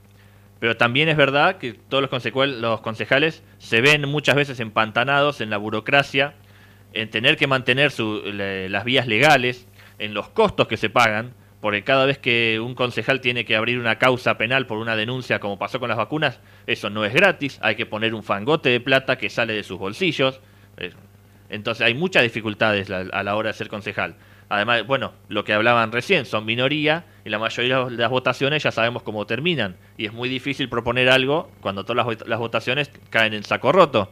Pero 0.59 0.75
también 0.77 1.07
es 1.09 1.17
verdad 1.17 1.57
que 1.57 1.73
todos 1.73 2.01
los, 2.09 2.35
los 2.59 2.81
concejales 2.81 3.43
se 3.59 3.81
ven 3.81 4.07
muchas 4.07 4.35
veces 4.35 4.59
empantanados 4.59 5.39
en 5.41 5.49
la 5.49 5.57
burocracia, 5.57 6.33
en 6.93 7.09
tener 7.09 7.37
que 7.37 7.47
mantener 7.47 7.91
su- 7.91 8.21
las 8.25 8.83
vías 8.83 9.07
legales, 9.07 9.67
en 9.99 10.13
los 10.13 10.29
costos 10.29 10.67
que 10.67 10.77
se 10.77 10.89
pagan, 10.89 11.33
porque 11.61 11.83
cada 11.83 12.05
vez 12.05 12.17
que 12.17 12.59
un 12.59 12.75
concejal 12.75 13.19
tiene 13.19 13.43
que 13.45 13.55
abrir 13.55 13.79
una 13.79 13.97
causa 13.97 14.37
penal 14.37 14.67
por 14.67 14.77
una 14.77 14.95
denuncia, 14.95 15.39
como 15.39 15.57
pasó 15.59 15.79
con 15.79 15.89
las 15.89 15.97
vacunas, 15.97 16.39
eso 16.67 16.89
no 16.89 17.03
es 17.03 17.13
gratis, 17.13 17.59
hay 17.61 17.75
que 17.75 17.85
poner 17.85 18.13
un 18.13 18.23
fangote 18.23 18.69
de 18.69 18.79
plata 18.79 19.17
que 19.17 19.29
sale 19.29 19.53
de 19.53 19.63
sus 19.63 19.77
bolsillos. 19.79 20.39
Entonces 21.49 21.85
hay 21.85 21.93
muchas 21.93 22.23
dificultades 22.23 22.89
a 22.91 23.23
la 23.23 23.35
hora 23.35 23.49
de 23.49 23.53
ser 23.53 23.69
concejal. 23.69 24.15
Además, 24.49 24.87
bueno, 24.87 25.11
lo 25.27 25.43
que 25.43 25.51
hablaban 25.53 25.91
recién, 25.91 26.25
son 26.25 26.45
minoría 26.45 27.03
y 27.25 27.29
la 27.29 27.37
mayoría 27.37 27.83
de 27.85 27.91
las 27.97 28.09
votaciones 28.09 28.63
ya 28.63 28.71
sabemos 28.71 29.03
cómo 29.03 29.25
terminan. 29.27 29.75
Y 29.97 30.05
es 30.05 30.13
muy 30.13 30.29
difícil 30.29 30.69
proponer 30.69 31.09
algo 31.09 31.51
cuando 31.59 31.83
todas 31.83 32.05
las, 32.07 32.27
las 32.27 32.39
votaciones 32.39 32.89
caen 33.09 33.33
en 33.33 33.43
saco 33.43 33.71
roto. 33.73 34.09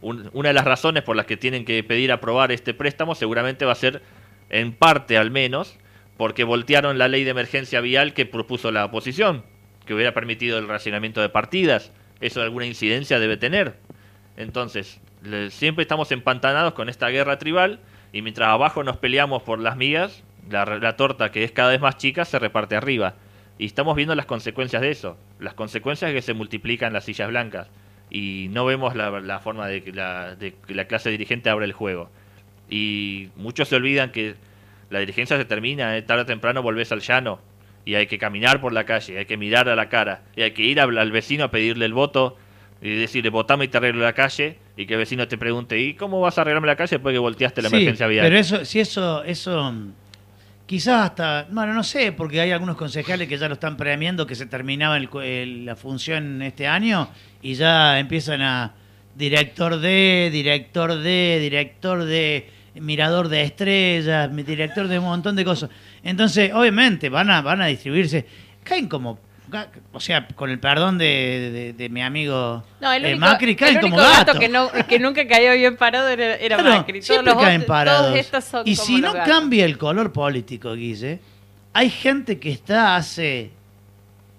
Un- 0.00 0.28
una 0.32 0.48
de 0.48 0.54
las 0.54 0.64
razones 0.64 1.04
por 1.04 1.14
las 1.14 1.26
que 1.26 1.36
tienen 1.36 1.64
que 1.64 1.84
pedir 1.84 2.10
aprobar 2.10 2.50
este 2.50 2.74
préstamo 2.74 3.14
seguramente 3.14 3.64
va 3.64 3.70
a 3.72 3.76
ser, 3.76 4.02
en 4.50 4.72
parte 4.72 5.16
al 5.16 5.30
menos, 5.30 5.78
porque 6.16 6.42
voltearon 6.42 6.98
la 6.98 7.06
ley 7.06 7.22
de 7.22 7.30
emergencia 7.30 7.80
vial 7.80 8.14
que 8.14 8.26
propuso 8.26 8.72
la 8.72 8.84
oposición, 8.86 9.44
que 9.86 9.94
hubiera 9.94 10.12
permitido 10.12 10.58
el 10.58 10.66
racionamiento 10.66 11.20
de 11.20 11.28
partidas. 11.28 11.92
Eso 12.20 12.42
alguna 12.42 12.66
incidencia 12.66 13.20
debe 13.20 13.36
tener. 13.36 13.76
Entonces, 14.36 15.00
le- 15.22 15.50
siempre 15.50 15.82
estamos 15.82 16.10
empantanados 16.10 16.74
con 16.74 16.88
esta 16.88 17.08
guerra 17.08 17.38
tribal 17.38 17.78
y 18.12 18.22
mientras 18.22 18.48
abajo 18.48 18.84
nos 18.84 18.98
peleamos 18.98 19.42
por 19.42 19.58
las 19.58 19.76
migas, 19.76 20.22
la, 20.50 20.64
la 20.64 20.96
torta 20.96 21.30
que 21.30 21.44
es 21.44 21.52
cada 21.52 21.70
vez 21.70 21.80
más 21.80 21.96
chica 21.96 22.24
se 22.24 22.38
reparte 22.38 22.76
arriba. 22.76 23.14
Y 23.58 23.66
estamos 23.66 23.94
viendo 23.96 24.14
las 24.14 24.26
consecuencias 24.26 24.82
de 24.82 24.90
eso. 24.90 25.16
Las 25.38 25.54
consecuencias 25.54 26.12
que 26.12 26.22
se 26.22 26.34
multiplican 26.34 26.92
las 26.92 27.04
sillas 27.04 27.28
blancas. 27.28 27.68
Y 28.10 28.48
no 28.50 28.64
vemos 28.64 28.94
la, 28.94 29.40
forma 29.40 29.66
de 29.68 29.82
que 29.82 29.92
la, 29.92 30.36
clase 30.88 31.10
dirigente 31.10 31.48
abra 31.48 31.64
el 31.64 31.72
juego. 31.72 32.10
Y 32.68 33.28
muchos 33.36 33.68
se 33.68 33.76
olvidan 33.76 34.10
que 34.12 34.34
la 34.90 34.98
dirigencia 34.98 35.36
se 35.36 35.44
termina, 35.44 35.96
eh, 35.96 36.02
tarde 36.02 36.22
o 36.22 36.26
temprano 36.26 36.62
volvés 36.62 36.92
al 36.92 37.00
llano. 37.00 37.38
Y 37.84 37.94
hay 37.94 38.06
que 38.06 38.18
caminar 38.18 38.60
por 38.60 38.72
la 38.72 38.84
calle, 38.84 39.18
hay 39.18 39.24
que 39.24 39.36
mirar 39.36 39.68
a 39.68 39.76
la 39.76 39.88
cara. 39.88 40.22
Y 40.36 40.42
hay 40.42 40.50
que 40.50 40.62
ir 40.62 40.80
al, 40.80 40.96
al 40.98 41.10
vecino 41.10 41.44
a 41.44 41.50
pedirle 41.50 41.86
el 41.86 41.94
voto 41.94 42.36
y 42.80 42.94
decirle, 42.96 43.30
votame 43.30 43.64
y 43.66 43.68
te 43.68 43.78
arreglo 43.78 44.02
la 44.02 44.12
calle. 44.12 44.58
Y 44.76 44.86
que 44.86 44.94
el 44.94 44.98
vecino 45.00 45.28
te 45.28 45.36
pregunte, 45.36 45.78
¿y 45.78 45.94
cómo 45.94 46.20
vas 46.20 46.38
a 46.38 46.42
arreglarme 46.42 46.66
la 46.66 46.76
calle 46.76 46.96
después 46.96 47.12
que 47.12 47.18
volteaste 47.18 47.60
la 47.62 47.68
Sí, 47.68 47.76
emergencia 47.76 48.06
vial? 48.06 48.24
Pero 48.26 48.38
eso, 48.38 48.64
si 48.64 48.80
eso, 48.80 49.22
eso, 49.24 49.74
quizás 50.66 51.04
hasta, 51.10 51.46
bueno, 51.50 51.74
no 51.74 51.82
sé, 51.84 52.12
porque 52.12 52.40
hay 52.40 52.50
algunos 52.52 52.76
concejales 52.76 53.28
que 53.28 53.36
ya 53.36 53.48
lo 53.48 53.54
están 53.54 53.76
premiando, 53.76 54.26
que 54.26 54.34
se 54.34 54.46
terminaba 54.46 54.96
el 54.96 55.08
el- 55.22 55.66
la 55.66 55.76
función 55.76 56.40
este 56.42 56.66
año 56.66 57.08
y 57.42 57.54
ya 57.54 57.98
empiezan 57.98 58.40
a 58.42 58.74
director 59.14 59.78
de, 59.78 60.30
director 60.32 60.94
de, 60.94 61.38
director 61.40 62.04
de, 62.04 62.48
mirador 62.76 63.28
de 63.28 63.42
estrellas, 63.42 64.34
director 64.34 64.88
de 64.88 64.98
un 64.98 65.04
montón 65.04 65.36
de 65.36 65.44
cosas. 65.44 65.68
Entonces, 66.02 66.50
obviamente, 66.54 67.10
van 67.10 67.30
a, 67.30 67.42
van 67.42 67.60
a 67.60 67.66
distribuirse, 67.66 68.24
caen 68.64 68.88
como, 68.88 69.18
o 69.92 70.00
sea, 70.00 70.26
con 70.28 70.50
el 70.50 70.58
perdón 70.58 70.98
de, 70.98 71.50
de- 71.52 71.72
de 71.72 71.88
mi 71.88 72.02
amigo 72.02 72.64
No, 72.80 72.92
el 72.92 73.04
eh, 73.04 73.16
Macri, 73.16 73.54
caen 73.56 73.78
el 73.78 73.84
único 73.84 73.96
como 73.98 74.08
gato 74.08 74.38
que, 74.38 74.48
no, 74.48 74.70
que 74.88 74.98
nunca 74.98 75.26
cayó 75.26 75.52
bien 75.54 75.76
parado 75.76 76.08
era, 76.08 76.36
era 76.36 76.56
Claro, 76.58 76.76
Macri. 76.78 77.00
Todos 77.00 77.06
siempre 77.06 77.32
los 77.34 77.42
caen 77.42 77.60
otros- 77.62 77.66
parados. 77.68 78.06
Todos 78.06 78.18
estos 78.18 78.44
son 78.44 78.62
y 78.66 78.74
como 78.76 78.86
si 78.86 78.92
los 78.98 79.00
no 79.02 79.12
gatos. 79.18 79.28
cambia 79.34 79.64
el 79.64 79.78
color 79.78 80.12
político, 80.12 80.74
Guille, 80.74 81.20
hay 81.72 81.90
gente 81.90 82.38
que 82.38 82.50
está 82.50 82.96
hace 82.96 83.50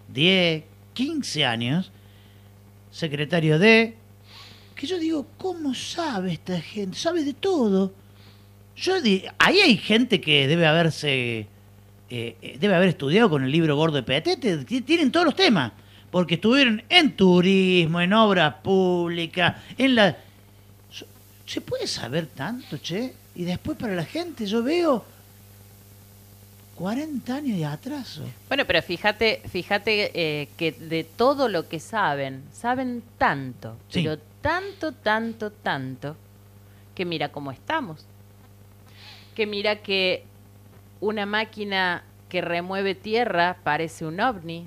10, 0.09 0.63
15 0.93 1.45
años, 1.45 1.91
secretario 2.91 3.57
de, 3.59 3.95
que 4.75 4.87
yo 4.87 4.99
digo, 4.99 5.25
¿cómo 5.37 5.73
sabe 5.73 6.33
esta 6.33 6.59
gente? 6.59 6.97
Sabe 6.97 7.23
de 7.23 7.33
todo. 7.33 7.93
Yo 8.75 9.01
di- 9.01 9.23
ahí 9.39 9.59
hay 9.59 9.77
gente 9.77 10.19
que 10.21 10.47
debe 10.47 10.65
haberse, 10.65 11.47
eh, 12.09 12.35
eh, 12.41 12.57
debe 12.59 12.75
haber 12.75 12.89
estudiado 12.89 13.29
con 13.29 13.43
el 13.43 13.51
libro 13.51 13.75
gordo 13.75 13.95
de 13.97 14.03
Petete, 14.03 14.57
ti- 14.65 14.81
tienen 14.81 15.11
todos 15.11 15.25
los 15.25 15.35
temas, 15.35 15.71
porque 16.11 16.35
estuvieron 16.35 16.83
en 16.89 17.15
turismo, 17.15 17.99
en 18.01 18.13
obras 18.13 18.55
públicas, 18.63 19.55
en 19.77 19.95
la... 19.95 20.17
¿Se 21.45 21.59
puede 21.61 21.87
saber 21.87 22.27
tanto, 22.27 22.77
che? 22.77 23.13
Y 23.35 23.43
después 23.43 23.77
para 23.77 23.95
la 23.95 24.05
gente 24.05 24.45
yo 24.45 24.63
veo 24.63 25.03
40 26.75 27.35
años 27.35 27.57
de 27.57 27.65
atraso. 27.65 28.23
Bueno, 28.47 28.65
pero 28.65 28.81
fíjate, 28.81 29.41
fíjate 29.49 30.11
eh, 30.41 30.49
que 30.57 30.71
de 30.71 31.03
todo 31.03 31.47
lo 31.49 31.67
que 31.67 31.79
saben, 31.79 32.43
saben 32.51 33.03
tanto, 33.17 33.75
Sí. 33.89 34.01
pero 34.03 34.17
tanto, 34.41 34.91
tanto, 34.91 35.51
tanto, 35.51 36.15
que 36.95 37.05
mira 37.05 37.29
cómo 37.29 37.51
estamos. 37.51 38.05
Que 39.35 39.45
mira 39.45 39.81
que 39.81 40.23
una 41.03 41.25
máquina 41.25 42.03
que 42.29 42.41
remueve 42.41 42.95
tierra 42.95 43.57
parece 43.63 44.05
un 44.05 44.19
ovni. 44.21 44.65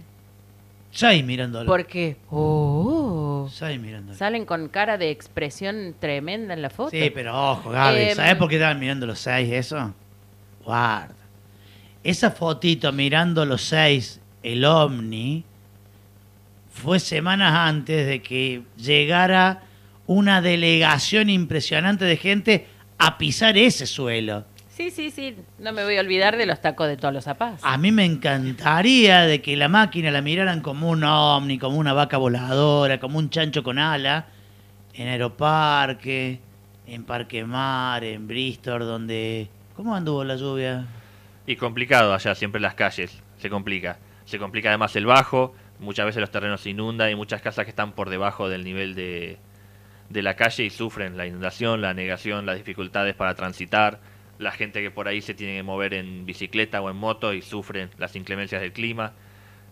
Seis 0.91 1.25
mirándolo. 1.25 1.67
Porque, 1.67 2.17
oh, 2.31 3.49
Seis 3.53 3.81
mirándolo. 3.81 4.17
salen 4.17 4.45
con 4.45 4.69
cara 4.69 4.99
de 4.99 5.11
expresión 5.11 5.95
tremenda 5.99 6.55
en 6.55 6.63
la 6.63 6.71
foto. 6.71 6.91
Sí, 6.91 7.11
pero 7.13 7.35
ojo, 7.53 7.71
Gaby, 7.71 7.99
Em, 8.01 8.17
¿sabes 8.17 8.37
por 8.37 8.49
qué 8.49 8.57
estaban 8.57 8.79
mirando 8.79 9.07
los 9.07 9.19
seis 9.19 9.51
eso? 9.53 9.95
Guarda. 10.65 11.15
Esa 12.05 12.31
fotito 12.31 12.93
mirando 12.93 13.45
los 13.45 13.63
seis, 13.63 14.21
el 14.43 14.65
ovni, 14.65 15.45
fue 16.71 17.01
semanas 17.01 17.53
antes 17.55 18.07
de 18.07 18.21
que 18.23 18.63
llegara 18.77 19.63
una 20.07 20.41
delegación 20.41 21.31
impresionante 21.31 22.05
de 22.05 22.17
gente 22.17 22.67
a 22.99 23.17
pisar 23.19 23.57
ese 23.59 23.87
suelo. 23.87 24.45
Sí, 24.77 24.91
sí, 24.91 25.11
sí. 25.11 25.35
No 25.59 25.73
me 25.73 25.85
voy 25.85 25.97
a 25.97 26.03
olvidar 26.03 26.37
de 26.37 26.45
los 26.45 26.61
tacos 26.61 26.87
de 26.87 26.99
todos 26.99 27.15
los 27.15 27.25
zapatos. 27.25 27.61
A 27.63 27.79
mí 27.79 27.93
me 27.93 28.05
encantaría 28.05 29.23
de 29.23 29.41
que 29.41 29.57
la 29.57 29.69
máquina 29.69 30.11
la 30.11 30.21
miraran 30.21 30.61
como 30.61 30.91
un 30.91 31.03
ovni, 31.03 31.59
como 31.59 31.79
una 31.79 31.95
vaca 31.95 32.19
voladora, 32.19 33.01
como 33.01 33.19
un 33.19 33.31
chancho 33.31 33.63
con 33.63 33.79
ala, 33.79 34.27
en 34.93 35.09
Aeroparque, 35.09 36.41
en 36.87 37.05
Parque 37.05 37.43
Mar, 37.47 38.05
en 38.05 38.29
Bristol, 38.29 38.81
donde... 38.81 39.49
¿Cómo 39.75 39.97
anduvo 39.97 40.25
la 40.25 40.37
lluvia? 40.37 40.85
Y 41.47 41.57
complicado 41.57 42.13
allá, 42.13 42.35
siempre 42.35 42.59
en 42.59 42.65
las 42.65 42.75
calles, 42.75 43.23
se 43.39 43.49
complica. 43.49 43.97
Se 44.27 44.39
complica 44.39 44.69
además 44.69 44.95
el 44.97 45.07
bajo, 45.07 45.55
muchas 45.81 46.05
veces 46.05 46.21
los 46.21 46.31
terrenos 46.31 46.61
se 46.61 46.69
inundan 46.69 47.11
y 47.11 47.15
muchas 47.15 47.41
casas 47.41 47.65
que 47.65 47.71
están 47.71 47.93
por 47.93 48.11
debajo 48.11 48.51
del 48.51 48.63
nivel 48.63 48.95
de, 48.95 49.39
de 50.11 50.23
la 50.23 50.37
calle 50.37 50.65
y 50.65 50.71
sufren 50.71 51.17
la 51.17 51.27
inundación, 51.27 51.81
la 51.81 51.95
negación, 51.95 52.45
las 52.45 52.57
dificultades 52.57 53.15
para 53.15 53.35
transitar, 53.35 54.01
la 54.39 54.53
gente 54.53 54.83
que 54.83 54.91
por 54.91 55.09
ahí 55.09 55.21
se 55.21 55.35
tiene 55.35 55.57
que 55.57 55.63
mover 55.63 55.95
en 55.95 56.27
bicicleta 56.27 56.81
o 56.81 56.91
en 56.91 56.97
moto 56.97 57.33
y 57.33 57.43
sufren 57.43 57.91
las 57.99 58.17
inclemencias 58.17 58.61
del 58.61 58.73
clima. 58.73 59.13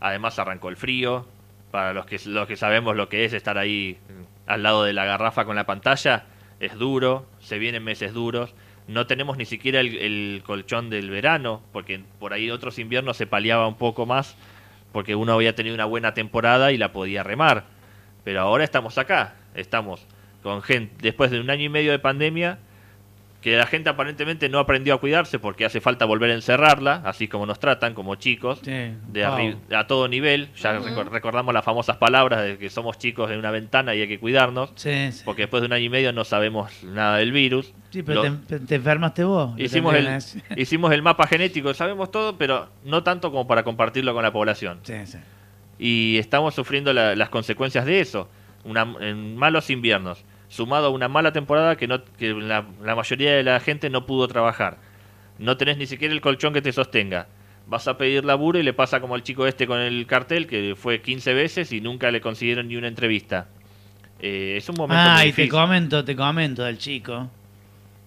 Además 0.01 0.39
arrancó 0.39 0.69
el 0.69 0.77
frío, 0.77 1.27
para 1.71 1.93
los 1.93 2.07
que, 2.07 2.21
los 2.27 2.47
que 2.47 2.57
sabemos 2.57 2.95
lo 2.95 3.09
que 3.09 3.25
es 3.25 3.33
estar 3.33 3.59
ahí 3.59 3.99
mm, 4.09 4.51
al 4.51 4.63
lado 4.63 4.85
de 4.85 4.93
la 4.93 5.05
garrafa 5.05 5.45
con 5.45 5.57
la 5.57 5.67
pantalla, 5.67 6.27
es 6.61 6.75
duro, 6.75 7.27
se 7.41 7.59
vienen 7.59 7.83
meses 7.83 8.13
duros. 8.13 8.55
No 8.87 9.07
tenemos 9.07 9.37
ni 9.39 9.45
siquiera 9.45 9.81
el, 9.81 9.97
el 9.99 10.43
colchón 10.45 10.91
del 10.91 11.11
verano, 11.11 11.63
porque 11.73 12.03
por 12.19 12.33
ahí 12.33 12.51
otros 12.51 12.79
inviernos 12.79 13.17
se 13.17 13.27
paliaba 13.27 13.67
un 13.67 13.77
poco 13.77 14.07
más, 14.07 14.37
porque 14.93 15.17
uno 15.17 15.33
había 15.33 15.55
tenido 15.55 15.75
una 15.75 15.87
buena 15.87 16.15
temporada 16.15 16.71
y 16.71 16.77
la 16.77 16.93
podía 16.93 17.23
remar. 17.23 17.65
Pero 18.23 18.41
ahora 18.41 18.65
estamos 18.65 18.97
acá, 18.99 19.35
estamos 19.55 20.07
con 20.45 20.63
gente, 20.63 20.95
después 21.01 21.31
de 21.31 21.41
un 21.41 21.51
año 21.51 21.65
y 21.65 21.69
medio 21.71 21.91
de 21.91 21.99
pandemia, 21.99 22.59
que 23.45 23.59
la 23.59 23.67
gente 23.67 23.91
aparentemente 23.91 24.49
no 24.49 24.59
aprendió 24.59 24.95
a 24.95 24.99
cuidarse 24.99 25.39
porque 25.39 25.67
hace 25.67 25.83
falta 25.83 26.07
volver 26.07 26.31
a 26.31 26.35
encerrarla, 26.35 27.03
así 27.05 27.29
como 27.29 27.45
nos 27.45 27.59
tratan, 27.59 27.93
como 27.93 28.15
chicos, 28.15 28.61
Sí, 28.65 28.71
de 28.71 29.27
arri- 29.27 29.59
a 29.77 29.87
todo 29.87 30.09
nivel. 30.09 30.49
Ya 30.57 30.79
recordamos 30.79 31.53
las 31.53 31.63
famosas 31.63 31.99
palabras 31.99 32.43
de 32.43 32.57
que 32.57 32.71
somos 32.71 32.97
chicos 32.97 33.31
en 33.31 33.39
una 33.39 33.51
ventana 33.51 33.95
y 33.95 34.01
hay 34.01 34.09
que 34.09 34.19
cuidarnos, 34.19 34.71
Sí, 34.77 35.13
sí. 35.13 35.21
porque 35.27 35.43
después 35.43 35.61
de 35.61 35.67
un 35.67 35.75
año 35.75 35.85
y 35.85 35.89
medio 35.91 36.11
no 36.15 36.25
sabemos 36.25 36.73
nada 36.85 37.19
del 37.19 37.33
virus. 37.33 37.75
Sí, 37.91 38.03
pero 38.03 38.25
Lo- 38.25 38.37
te, 38.39 38.61
te 38.61 38.77
enfermaste 38.77 39.25
vos. 39.25 39.53
hicimos, 39.61 39.95
el, 39.95 40.09
hicimos 40.57 40.91
el 40.93 41.03
mapa 41.03 41.27
genético, 41.27 41.75
sabemos 41.75 42.11
todo, 42.11 42.39
pero 42.39 42.71
no 42.87 43.03
tanto 43.03 43.31
como 43.31 43.47
para 43.47 43.63
compartirlo 43.63 44.15
con 44.15 44.23
la 44.23 44.33
población. 44.33 44.81
Sí, 44.85 44.95
sí. 45.05 45.19
Y 45.79 46.17
estamos 46.17 46.55
sufriendo 46.55 46.95
la- 46.95 47.15
las 47.15 47.29
consecuencias 47.29 47.85
de 47.85 48.01
eso, 48.01 48.27
una, 48.65 48.87
en 49.01 49.37
malos 49.37 49.69
inviernos, 49.69 50.25
sumado 50.55 50.87
a 50.87 50.91
una 50.91 51.09
mala 51.09 51.33
temporada 51.33 51.77
que, 51.77 51.89
no, 51.89 52.05
que 52.17 52.33
la, 52.33 52.65
la 52.83 52.95
mayoría 52.95 53.35
de 53.35 53.43
la 53.43 53.59
gente 53.59 53.91
no 53.91 54.07
pudo 54.07 54.29
trabajar. 54.29 54.79
No 55.39 55.57
tenés 55.57 55.77
ni 55.79 55.87
siquiera 55.87 56.15
el 56.15 56.21
colchón 56.21 56.53
que 56.55 56.63
te 56.63 56.73
sostenga. 56.73 57.27
Vas 57.67 57.89
a 57.89 57.97
pedir 57.99 58.25
laburo 58.25 58.59
y 58.59 58.63
le 58.63 58.73
pasa 58.73 59.01
como 59.01 59.15
al 59.17 59.23
chico 59.25 59.47
este 59.47 59.67
con 59.67 59.81
el 59.81 60.07
cartel, 60.07 60.47
que 60.47 60.75
fue 60.77 61.01
15 61.03 61.35
veces 61.35 61.73
y 61.73 61.81
nunca 61.81 62.11
le 62.13 62.21
consiguieron 62.21 62.69
ni 62.69 62.77
una 62.77 62.87
entrevista. 62.89 63.49
Eh, 64.21 64.55
es 64.57 64.69
un 64.69 64.77
momento 64.77 65.03
Ah, 65.05 65.15
muy 65.15 65.21
y 65.23 65.33
te 65.33 65.43
difícil. 65.43 65.51
comento, 65.51 66.05
te 66.05 66.15
comento 66.15 66.63
del 66.63 66.79
chico. 66.79 67.29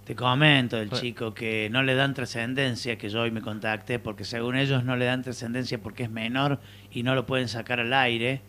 Te 0.05 0.15
comento 0.15 0.77
del 0.77 0.87
Bueno. 0.87 1.01
chico 1.01 1.33
que 1.33 1.67
no 1.69 1.83
le 1.83 1.95
dan 1.95 2.13
trascendencia, 2.13 2.97
que 2.97 3.09
yo 3.09 3.21
hoy 3.23 3.31
me 3.31 3.41
contacté, 3.41 3.99
porque 3.99 4.23
según 4.23 4.55
ellos 4.55 4.85
no 4.85 4.95
le 4.95 5.03
dan 5.03 5.21
trascendencia 5.21 5.79
porque 5.79 6.03
es 6.03 6.09
menor 6.09 6.61
y 6.93 7.03
no 7.03 7.13
lo 7.13 7.25
pueden 7.25 7.49
sacar 7.49 7.81
al 7.81 7.91
aire, 7.91 8.39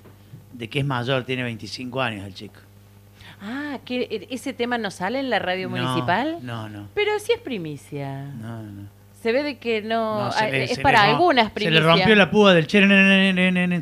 de 0.53 0.69
que 0.69 0.79
es 0.79 0.85
mayor, 0.85 1.25
tiene 1.25 1.43
25 1.43 2.01
años 2.01 2.25
el 2.25 2.35
chico. 2.35 2.61
Ah, 3.43 3.79
que 3.85 4.27
ese 4.31 4.53
tema 4.53 4.79
no 4.79 4.91
sale 4.91 5.19
en 5.21 5.31
la 5.31 5.39
radio 5.39 5.69
No, 5.69 5.77
municipal. 5.77 6.39
No, 6.43 6.69
no. 6.69 6.89
Pero 6.95 7.19
sí 7.19 7.33
es 7.33 7.41
primicia. 7.41 8.25
No, 8.41 8.63
no. 8.63 8.89
Se 9.23 9.33
ve 9.33 9.43
de 9.43 9.59
que 9.59 9.83
no, 9.83 10.27
No, 10.27 10.33
se 10.33 10.45
ah, 10.45 10.49
le- 10.49 10.65
es 10.65 10.75
se 10.77 10.81
para 10.83 11.05
le 11.07 11.13
algunas 11.13 11.47
Se 11.47 11.51
primicias. 11.53 11.83
le 11.85 11.89
rompió 11.91 12.15
la 12.15 12.31
púa 12.31 12.55
del 12.55 12.67
che, 12.69 12.81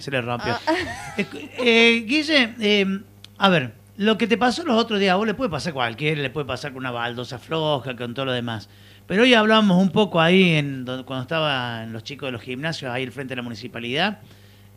se 0.00 0.10
le 0.10 0.20
rompió. 0.22 0.54
Ah. 0.66 0.72
Eh, 1.18 1.26
eh, 1.58 2.04
Guille, 2.06 2.54
eh, 2.60 3.00
a 3.38 3.48
ver, 3.48 3.72
lo 3.96 4.16
que 4.18 4.26
te 4.26 4.36
pasó 4.38 4.62
los 4.64 4.76
otros 4.76 4.98
días, 5.00 5.12
a 5.12 5.16
vos 5.16 5.26
le 5.26 5.34
puede 5.34 5.50
pasar 5.50 5.70
a 5.70 5.74
cualquiera, 5.74 6.20
le 6.20 6.30
puede 6.30 6.46
pasar 6.46 6.72
con 6.72 6.78
una 6.80 6.90
baldosa 6.90 7.38
floja, 7.38 7.96
con 7.96 8.12
todo 8.14 8.26
lo 8.26 8.32
demás. 8.32 8.68
Pero 9.06 9.22
hoy 9.22 9.34
hablamos 9.34 9.80
un 9.80 9.90
poco 9.90 10.20
ahí, 10.20 10.54
en, 10.54 10.84
donde- 10.84 11.04
cuando 11.04 11.22
estaban 11.22 11.92
los 11.92 12.02
chicos 12.02 12.26
de 12.28 12.32
los 12.32 12.42
gimnasios, 12.42 12.90
ahí 12.90 13.04
al 13.04 13.12
frente 13.12 13.32
de 13.32 13.36
la 13.36 13.42
municipalidad. 13.42 14.18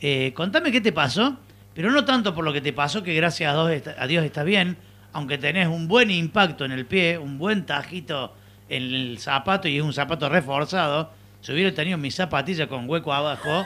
Eh, 0.02 0.32
contame 0.36 0.72
qué 0.72 0.80
te 0.82 0.92
pasó, 0.94 1.38
pero 1.74 1.92
no 1.92 2.06
tanto 2.06 2.34
por 2.34 2.44
lo 2.44 2.54
que 2.54 2.62
te 2.62 2.74
pasó, 2.74 3.04
que 3.04 3.14
gracias 3.14 3.56
a 3.56 4.08
Dios, 4.08 4.24
estás 4.26 4.46
bien, 4.46 4.78
aunque 5.14 5.38
tenés 5.38 5.68
un 5.68 5.88
buen 5.88 6.12
impacto 6.12 6.66
en 6.66 6.72
el 6.72 6.86
pie, 6.86 7.18
un 7.18 7.38
buen 7.38 7.66
tajito 7.66 8.34
en 8.68 8.84
el 8.84 9.18
zapato 9.20 9.68
y 9.68 9.78
es 9.78 9.84
un 9.84 9.94
zapato 9.94 10.30
reforzado. 10.30 11.12
Si 11.42 11.54
hubiera 11.54 11.74
tenido 11.74 11.98
mi 11.98 12.12
zapatilla 12.12 12.68
con 12.68 12.90
hueco 12.90 13.14
abajo, 13.14 13.66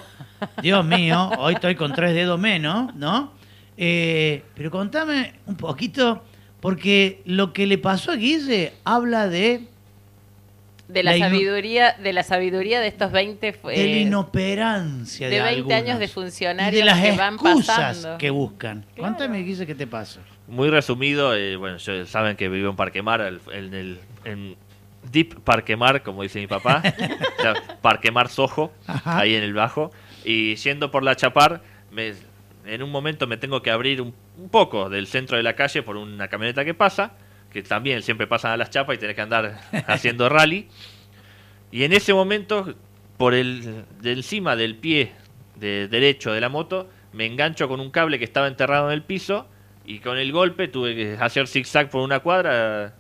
Dios 0.62 0.86
mío, 0.86 1.32
hoy 1.40 1.56
estoy 1.56 1.76
con 1.76 1.92
tres 1.94 2.14
dedos 2.14 2.40
menos, 2.40 2.94
¿no? 2.96 3.32
Eh, 3.78 4.44
pero 4.54 4.70
contame 4.70 5.34
un 5.48 5.56
poquito, 5.56 6.24
porque 6.60 7.22
lo 7.26 7.52
que 7.52 7.66
le 7.66 7.78
pasó 7.78 8.12
a 8.12 8.16
Guille 8.16 8.74
habla 8.84 9.28
de, 9.28 9.68
De 10.94 11.04
la, 11.04 11.18
sabiduría, 11.18 11.94
de 11.94 12.14
la 12.14 12.24
sabiduría 12.24 12.80
de 12.80 12.88
estos 12.88 13.12
20 13.12 13.54
fue- 13.54 13.78
de 13.78 13.86
la 13.86 13.98
inoperancia 14.02 15.28
de, 15.30 15.36
de 15.36 15.42
20 15.42 15.74
años 15.74 16.00
de 16.00 16.06
y 16.06 16.08
funcionarios 16.08 16.80
de 16.80 16.86
las 16.86 17.02
que 17.02 17.12
van 17.18 17.34
excusas 17.36 17.78
pasando. 17.78 18.18
que 18.18 18.30
buscan. 18.30 18.86
Claro. 18.96 19.14
Contame, 19.14 19.40
Guille, 19.44 19.66
qué 19.66 19.76
te 19.76 19.88
pasa. 19.88 20.20
Muy 20.48 20.70
resumido, 20.70 21.36
eh, 21.36 21.56
bueno, 21.56 21.78
yo- 21.78 22.06
saben 22.06 22.36
que 22.36 22.50
vivo 22.50 22.70
en 22.70 22.76
Parquemar, 22.76 23.22
el- 23.22 23.40
en 23.52 23.74
el 23.74 24.00
en 24.26 24.56
Deep 25.12 25.42
Parquemar, 25.42 26.04
como 26.04 26.24
dice 26.24 26.40
mi 26.40 26.48
papá, 26.48 26.82
o 27.40 27.42
sea, 27.42 27.54
Parquemar 27.82 28.30
Sojo, 28.30 28.72
Ajá. 28.88 29.20
ahí 29.20 29.36
en 29.36 29.44
el 29.44 29.54
bajo, 29.54 29.92
y 30.24 30.56
yendo 30.56 30.92
por 30.92 31.04
la 31.04 31.16
Chapar, 31.16 31.62
me- 31.92 32.14
en 32.66 32.82
un 32.84 32.92
momento 32.92 33.28
me 33.28 33.36
tengo 33.38 33.62
que 33.62 33.72
abrir 33.72 34.02
un, 34.02 34.14
un 34.38 34.50
poco 34.50 34.90
del 34.90 35.08
centro 35.08 35.36
de 35.36 35.44
la 35.44 35.54
calle 35.56 35.84
por 35.84 35.98
una 35.98 36.28
camioneta 36.30 36.64
que 36.64 36.74
pasa, 36.74 37.12
que 37.54 37.64
también 37.64 38.02
siempre 38.02 38.28
pasan 38.28 38.52
a 38.52 38.58
las 38.58 38.70
chapas 38.70 38.96
y 38.96 39.00
tenés 39.00 39.16
que 39.16 39.22
andar 39.22 39.60
haciendo 39.88 40.28
rally, 40.28 40.68
y 41.72 41.84
en 41.84 41.94
ese 41.94 42.14
momento, 42.14 42.74
por 43.18 43.34
el 43.34 43.86
de 44.02 44.12
encima 44.12 44.56
del 44.56 44.76
pie 44.76 45.12
de 45.56 45.88
derecho 45.88 46.32
de 46.34 46.42
la 46.42 46.50
moto, 46.50 46.90
me 47.14 47.26
engancho 47.26 47.68
con 47.68 47.80
un 47.80 47.92
cable 47.92 48.18
que 48.20 48.26
estaba 48.26 48.48
enterrado 48.48 48.88
en 48.88 48.94
el 48.94 49.04
piso 49.04 49.48
y 49.86 50.00
con 50.00 50.18
el 50.18 50.32
golpe 50.32 50.68
tuve 50.68 50.96
que 50.96 51.18
hacer 51.20 51.48
zigzag 51.48 51.90
por 51.90 52.02
una 52.02 52.20
cuadra. 52.20 52.96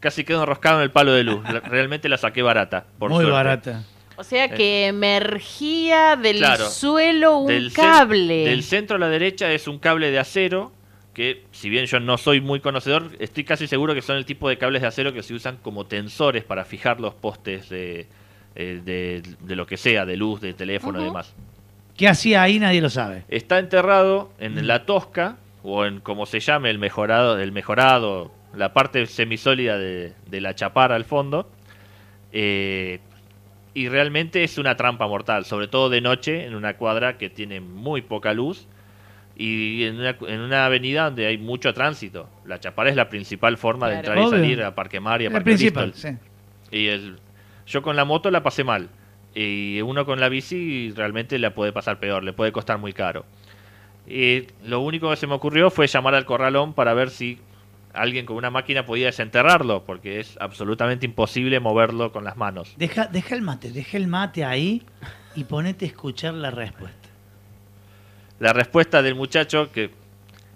Casi 0.00 0.24
quedo 0.24 0.40
enroscado 0.40 0.78
en 0.78 0.82
el 0.84 0.90
palo 0.90 1.12
de 1.12 1.22
luz. 1.22 1.42
Realmente 1.64 2.08
la 2.08 2.18
saqué 2.18 2.42
barata. 2.42 2.86
Por 2.98 3.10
Muy 3.10 3.24
suerte. 3.24 3.32
barata. 3.32 3.84
O 4.16 4.24
sea 4.24 4.48
que 4.48 4.86
emergía 4.88 6.16
del 6.16 6.36
Eh. 6.36 6.40
Claro. 6.40 6.68
suelo 6.70 7.38
un 7.38 7.46
Del 7.48 7.72
cable. 7.72 8.44
Del 8.46 8.62
centro 8.62 8.96
a 8.96 8.98
la 8.98 9.08
derecha 9.08 9.50
es 9.52 9.66
un 9.68 9.78
cable 9.78 10.10
de 10.10 10.18
acero 10.18 10.72
que, 11.14 11.44
si 11.52 11.68
bien 11.68 11.86
yo 11.86 12.00
no 12.00 12.16
soy 12.18 12.40
muy 12.40 12.60
conocedor, 12.60 13.10
estoy 13.18 13.44
casi 13.44 13.66
seguro 13.66 13.94
que 13.94 14.02
son 14.02 14.16
el 14.16 14.24
tipo 14.24 14.48
de 14.48 14.56
cables 14.58 14.82
de 14.82 14.88
acero 14.88 15.12
que 15.12 15.22
se 15.22 15.34
usan 15.34 15.58
como 15.58 15.84
tensores 15.86 16.42
para 16.44 16.64
fijar 16.64 17.00
los 17.00 17.14
postes 17.14 17.68
de, 17.68 18.06
eh, 18.54 18.80
de, 18.84 19.22
de 19.40 19.56
lo 19.56 19.66
que 19.66 19.76
sea, 19.76 20.06
de 20.06 20.16
luz, 20.16 20.40
de 20.40 20.54
teléfono 20.54 20.98
y 20.98 21.02
Ujú. 21.02 21.10
demás. 21.10 21.34
¿Qué 21.96 22.08
hacía 22.08 22.42
ahí? 22.42 22.58
Nadie 22.58 22.80
lo 22.80 22.88
sabe. 22.88 23.24
Está 23.28 23.58
enterrado 23.58 24.30
en 24.38 24.54
Mm. 24.54 24.66
la 24.66 24.86
tosca, 24.86 25.36
o 25.62 25.84
en 25.84 26.00
como 26.00 26.24
se 26.26 26.40
llame 26.40 26.70
el 26.70 26.78
mejorado, 26.78 27.38
el 27.38 27.52
mejorado, 27.52 28.32
la 28.54 28.72
parte 28.72 29.06
semisólida 29.06 29.78
de, 29.78 30.12
de 30.26 30.40
la 30.40 30.54
chapara 30.54 30.94
al 30.96 31.04
fondo. 31.04 31.48
eh, 32.32 33.00
y 33.74 33.88
realmente 33.88 34.44
es 34.44 34.58
una 34.58 34.76
trampa 34.76 35.06
mortal, 35.06 35.44
sobre 35.46 35.66
todo 35.68 35.88
de 35.88 36.00
noche, 36.02 36.44
en 36.46 36.54
una 36.54 36.76
cuadra 36.76 37.16
que 37.18 37.30
tiene 37.30 37.60
muy 37.60 38.02
poca 38.02 38.32
luz. 38.34 38.66
Y 39.36 39.84
en 39.84 39.98
una, 39.98 40.16
en 40.28 40.40
una 40.40 40.66
avenida 40.66 41.04
donde 41.04 41.26
hay 41.26 41.38
mucho 41.38 41.72
tránsito. 41.72 42.28
La 42.44 42.60
Chapara 42.60 42.90
es 42.90 42.96
la 42.96 43.08
principal 43.08 43.56
forma 43.56 43.88
de 43.88 43.96
entrar 43.96 44.18
y 44.18 44.28
salir 44.28 44.62
a 44.62 44.74
Parque 44.74 45.00
Mar 45.00 45.22
y 45.22 45.24
a 45.24 45.28
El 45.28 45.32
Parque 45.32 45.44
principal, 45.44 45.94
sí. 45.94 46.08
Y 46.70 46.88
el, 46.88 47.16
yo 47.66 47.82
con 47.82 47.96
la 47.96 48.04
moto 48.04 48.30
la 48.30 48.42
pasé 48.42 48.64
mal. 48.64 48.88
Y 49.34 49.80
uno 49.80 50.04
con 50.04 50.20
la 50.20 50.28
bici 50.28 50.92
realmente 50.94 51.38
la 51.38 51.54
puede 51.54 51.72
pasar 51.72 51.98
peor, 51.98 52.22
le 52.22 52.32
puede 52.32 52.52
costar 52.52 52.78
muy 52.78 52.92
caro. 52.92 53.24
Y 54.06 54.46
lo 54.64 54.80
único 54.80 55.08
que 55.10 55.16
se 55.16 55.26
me 55.26 55.34
ocurrió 55.34 55.70
fue 55.70 55.86
llamar 55.86 56.14
al 56.14 56.26
corralón 56.26 56.74
para 56.74 56.92
ver 56.92 57.10
si 57.10 57.38
alguien 57.94 58.26
con 58.26 58.36
una 58.36 58.50
máquina 58.50 58.84
podía 58.84 59.06
desenterrarlo, 59.06 59.84
porque 59.84 60.20
es 60.20 60.36
absolutamente 60.40 61.06
imposible 61.06 61.60
moverlo 61.60 62.12
con 62.12 62.24
las 62.24 62.36
manos. 62.36 62.74
Deja, 62.76 63.06
deja 63.06 63.34
el 63.34 63.42
mate, 63.42 63.70
deja 63.70 63.96
el 63.96 64.08
mate 64.08 64.44
ahí 64.44 64.82
y 65.34 65.44
ponete 65.44 65.84
a 65.84 65.88
escuchar 65.88 66.34
la 66.34 66.50
respuesta. 66.50 67.01
La 68.42 68.52
respuesta 68.52 69.02
del 69.02 69.14
muchacho, 69.14 69.70
que 69.70 69.90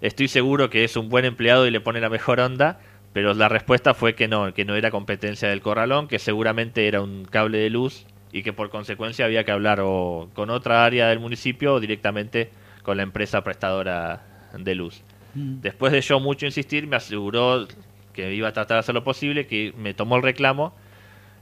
estoy 0.01 0.27
seguro 0.27 0.71
que 0.71 0.83
es 0.83 0.97
un 0.97 1.09
buen 1.09 1.25
empleado 1.25 1.69
y 1.69 1.71
le 1.71 1.81
pone 1.81 2.01
la 2.01 2.09
mejor 2.09 2.41
onda, 2.41 2.81
pero 3.13 3.33
la 3.33 3.49
respuesta 3.49 3.95
fue 3.95 4.17
que 4.17 4.27
no, 4.27 4.53
que 4.53 4.65
no 4.65 4.75
era 4.75 4.91
competencia 4.91 5.49
del 5.49 5.61
corralón, 5.61 6.09
que 6.09 6.19
seguramente 6.19 6.89
era 6.89 7.01
un 7.01 7.27
cable 7.27 7.59
de 7.59 7.71
luz 7.71 8.05
y 8.33 8.43
que 8.43 8.53
por 8.53 8.71
consecuencia 8.71 9.25
había 9.25 9.45
que 9.45 9.53
hablar 9.53 9.79
o 9.85 10.29
con 10.35 10.51
otra 10.51 10.85
área 10.85 11.07
del 11.11 11.21
municipio 11.21 11.75
o 11.75 11.81
directamente 11.81 12.51
con 12.83 12.97
la 12.97 13.05
empresa 13.05 13.45
prestadora 13.45 14.51
de 14.59 14.75
luz. 14.75 15.03
Mm. 15.35 15.61
Después 15.61 15.93
de 15.93 16.01
yo 16.01 16.19
mucho 16.19 16.45
insistir, 16.45 16.89
me 16.89 16.97
aseguró 16.97 17.69
que 18.13 18.35
iba 18.35 18.49
a 18.49 18.53
tratar 18.53 18.79
de 18.79 18.81
hacer 18.81 18.97
lo 18.97 19.05
posible, 19.05 19.47
que 19.47 19.73
me 19.79 19.95
tomó 19.95 20.17
el 20.17 20.25
reclamo 20.25 20.75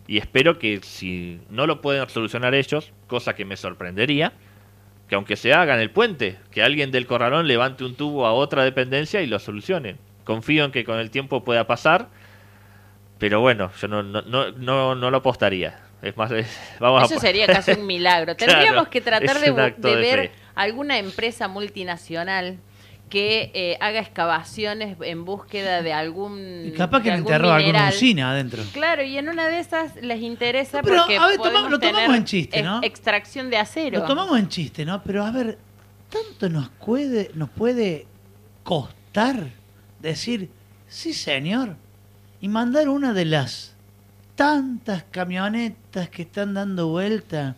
y 0.07 0.19
espero 0.19 0.59
que 0.59 0.81
si 0.83 1.41
no 1.49 1.67
lo 1.67 1.81
pueden 1.81 2.07
solucionar 2.11 2.55
ellos, 2.55 2.93
cosa 3.07 3.35
que 3.35 3.47
me 3.47 3.57
sorprendería, 3.57 4.35
que 5.09 5.15
aunque 5.15 5.37
se 5.37 5.53
haga 5.53 5.75
en 5.75 5.81
el 5.81 5.91
puente, 5.91 6.39
que 6.51 6.63
alguien 6.63 6.91
del 6.91 7.07
corralón 7.07 7.47
levante 7.47 7.85
un 7.85 7.95
tubo 7.95 8.27
a 8.27 8.33
otra 8.33 8.65
dependencia 8.65 9.21
y 9.21 9.27
lo 9.27 9.39
solucione. 9.39 9.97
Confío 10.25 10.65
en 10.65 10.73
que 10.73 10.85
con 10.85 10.99
el 10.99 11.11
tiempo 11.11 11.45
pueda 11.45 11.67
pasar, 11.67 12.09
pero 13.19 13.41
bueno, 13.41 13.71
yo 13.81 13.89
no, 13.89 14.03
no, 14.03 14.23
no, 14.23 14.51
no, 14.53 14.95
no 14.95 15.11
lo 15.11 15.17
apostaría. 15.19 15.81
Es 16.03 16.17
más, 16.17 16.31
es- 16.33 16.59
vamos 16.81 17.03
a 17.03 17.07
Eso 17.07 17.21
sería 17.21 17.47
casi 17.47 17.73
un 17.73 17.87
milagro. 17.87 18.35
Claro, 18.37 18.53
Tendríamos 18.53 18.89
que 18.89 19.01
tratar 19.01 19.39
de, 19.41 19.97
ver 19.97 20.33
alguna 20.55 20.99
empresa 20.99 21.49
multinacional 21.49 22.59
que 23.15 23.53
eh, 23.55 23.79
haga 23.81 24.01
excavaciones 24.01 24.97
en 25.01 25.25
búsqueda 25.25 25.83
de 25.83 25.93
algún 25.93 26.65
Y 26.67 26.73
capaz 26.73 27.01
que 27.01 27.11
le 27.13 27.19
enterró 27.19 27.53
alguna 27.53 27.91
usina 27.91 28.33
adentro. 28.33 28.61
Claro, 28.73 29.05
y 29.05 29.17
en 29.17 29.29
una 29.29 29.47
de 29.47 29.61
esas 29.61 29.95
les 30.03 30.21
interesa 30.21 30.79
No, 30.79 30.83
pero, 30.83 30.97
porque 31.03 31.17
a 31.19 31.29
ver, 31.29 31.37
toma- 31.37 31.69
lo 31.69 31.79
tomamos 31.79 32.17
en 32.17 32.25
chiste, 32.25 32.61
¿no? 32.61 32.81
extracción 32.83 33.51
de 33.51 33.59
acero. 33.59 34.01
Lo 34.01 34.07
tomamos 34.07 34.37
en 34.37 34.49
chiste, 34.49 34.85
¿no? 34.85 35.01
Pero 35.05 35.25
a 35.25 35.31
ver, 35.31 35.57
¿tanto 36.11 36.49
nos 36.49 36.71
puede, 36.71 37.31
nos 37.35 37.51
puede 37.51 38.09
costar 38.65 39.47
decir, 40.01 40.51
sí 40.89 41.13
señor, 41.13 41.77
y 42.41 42.49
mandar 42.49 42.89
una 42.89 43.13
de 43.13 43.27
las 43.27 43.77
tantas 44.35 45.05
camionetas 45.13 46.09
que 46.09 46.23
están 46.23 46.53
dando 46.53 46.89
vuelta 46.89 47.55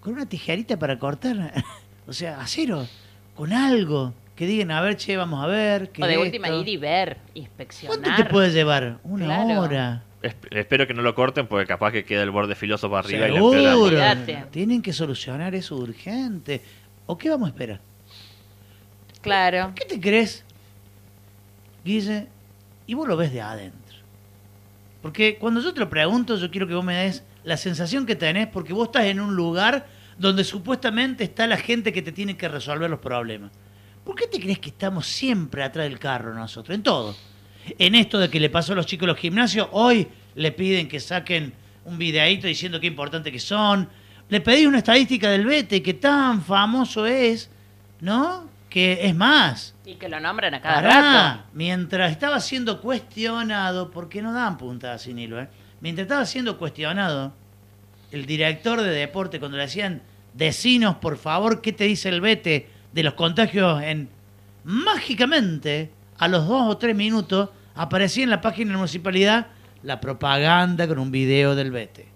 con 0.00 0.14
una 0.14 0.26
tijerita 0.26 0.76
para 0.76 0.98
cortar? 0.98 1.52
o 2.08 2.12
sea, 2.12 2.40
acero, 2.40 2.88
con 3.40 3.54
algo. 3.54 4.12
Que 4.36 4.46
digan, 4.46 4.70
a 4.70 4.82
ver, 4.82 4.96
che, 4.98 5.16
vamos 5.16 5.42
a 5.42 5.46
ver. 5.46 5.88
¿qué 5.90 6.02
o 6.02 6.06
de 6.06 6.12
es 6.12 6.18
última 6.18 6.48
esto? 6.48 6.60
ir 6.60 6.68
y 6.68 6.76
ver, 6.76 7.16
inspeccionar. 7.32 7.98
¿Cuánto 8.00 8.22
te 8.22 8.28
puede 8.28 8.50
llevar? 8.50 8.98
Una 9.02 9.24
Claro. 9.24 9.60
hora. 9.62 10.02
Esp- 10.22 10.48
espero 10.50 10.86
que 10.86 10.92
no 10.92 11.00
lo 11.00 11.14
corten 11.14 11.46
porque 11.46 11.66
capaz 11.66 11.92
que 11.92 12.04
queda 12.04 12.22
el 12.22 12.30
borde 12.30 12.54
filoso 12.54 12.90
para 12.90 13.00
arriba 13.00 13.28
y 13.28 13.30
la. 13.30 13.36
Seguro. 13.36 13.98
Tienen 14.50 14.82
que 14.82 14.92
solucionar 14.92 15.54
eso 15.54 15.76
urgente. 15.76 16.60
¿O 17.06 17.16
qué 17.16 17.30
vamos 17.30 17.46
a 17.46 17.50
esperar? 17.52 17.80
Claro. 19.22 19.72
¿Qué 19.74 19.86
te 19.86 19.98
crees, 20.00 20.44
Guille? 21.84 22.26
Y 22.86 22.92
vos 22.94 23.08
lo 23.08 23.16
ves 23.16 23.32
de 23.32 23.40
adentro. 23.40 23.96
Porque 25.00 25.36
cuando 25.38 25.62
yo 25.62 25.72
te 25.72 25.80
lo 25.80 25.88
pregunto, 25.88 26.36
yo 26.36 26.50
quiero 26.50 26.66
que 26.66 26.74
vos 26.74 26.84
me 26.84 26.94
des 26.94 27.22
la 27.44 27.56
sensación 27.56 28.04
que 28.04 28.16
tenés, 28.16 28.48
porque 28.48 28.72
vos 28.74 28.88
estás 28.88 29.04
en 29.06 29.20
un 29.20 29.34
lugar 29.34 29.86
donde 30.20 30.44
supuestamente 30.44 31.24
está 31.24 31.46
la 31.46 31.56
gente 31.56 31.94
que 31.94 32.02
te 32.02 32.12
tiene 32.12 32.36
que 32.36 32.46
resolver 32.46 32.90
los 32.90 33.00
problemas. 33.00 33.50
¿Por 34.04 34.14
qué 34.14 34.26
te 34.26 34.38
crees 34.38 34.58
que 34.58 34.68
estamos 34.68 35.06
siempre 35.06 35.62
atrás 35.62 35.88
del 35.88 35.98
carro 35.98 36.34
nosotros? 36.34 36.74
En 36.74 36.82
todo. 36.82 37.16
En 37.78 37.94
esto 37.94 38.18
de 38.18 38.28
que 38.28 38.38
le 38.38 38.50
pasó 38.50 38.74
a 38.74 38.76
los 38.76 38.84
chicos 38.84 39.08
los 39.08 39.16
gimnasios, 39.16 39.68
hoy 39.72 40.06
le 40.34 40.52
piden 40.52 40.88
que 40.88 41.00
saquen 41.00 41.54
un 41.86 41.96
videíto 41.96 42.46
diciendo 42.46 42.78
qué 42.80 42.86
importante 42.86 43.32
que 43.32 43.38
son. 43.38 43.88
Le 44.28 44.42
pedí 44.42 44.66
una 44.66 44.78
estadística 44.78 45.30
del 45.30 45.46
Bete, 45.46 45.82
que 45.82 45.94
tan 45.94 46.42
famoso 46.42 47.06
es, 47.06 47.50
¿no? 48.00 48.46
Que 48.68 49.06
es 49.06 49.14
más, 49.14 49.74
Y 49.86 49.94
que 49.94 50.08
lo 50.10 50.20
nombran 50.20 50.52
a 50.52 50.60
cada 50.60 50.76
Pará, 50.76 51.00
rato. 51.02 51.42
mientras 51.54 52.12
estaba 52.12 52.40
siendo 52.40 52.82
cuestionado, 52.82 53.90
porque 53.90 54.20
no 54.20 54.34
dan 54.34 54.58
puntadas 54.58 55.00
sin 55.02 55.18
hilo, 55.18 55.40
¿eh? 55.40 55.48
Mientras 55.80 56.04
estaba 56.04 56.26
siendo 56.26 56.58
cuestionado, 56.58 57.32
el 58.12 58.26
director 58.26 58.82
de 58.82 58.90
deporte, 58.90 59.38
cuando 59.40 59.56
le 59.56 59.62
decían, 59.64 60.02
decinos 60.34 60.96
por 60.96 61.16
favor 61.16 61.60
qué 61.60 61.72
te 61.72 61.84
dice 61.84 62.08
el 62.08 62.20
Bete 62.20 62.68
de 62.92 63.02
los 63.02 63.14
contagios 63.14 63.82
en. 63.82 64.08
Mágicamente, 64.62 65.90
a 66.18 66.28
los 66.28 66.46
dos 66.46 66.68
o 66.68 66.76
tres 66.76 66.94
minutos, 66.94 67.48
aparecía 67.74 68.24
en 68.24 68.30
la 68.30 68.42
página 68.42 68.68
de 68.68 68.72
la 68.72 68.78
municipalidad 68.78 69.46
la 69.82 70.00
propaganda 70.00 70.86
con 70.86 70.98
un 70.98 71.10
video 71.10 71.54
del 71.54 71.70
Bete. 71.70 72.08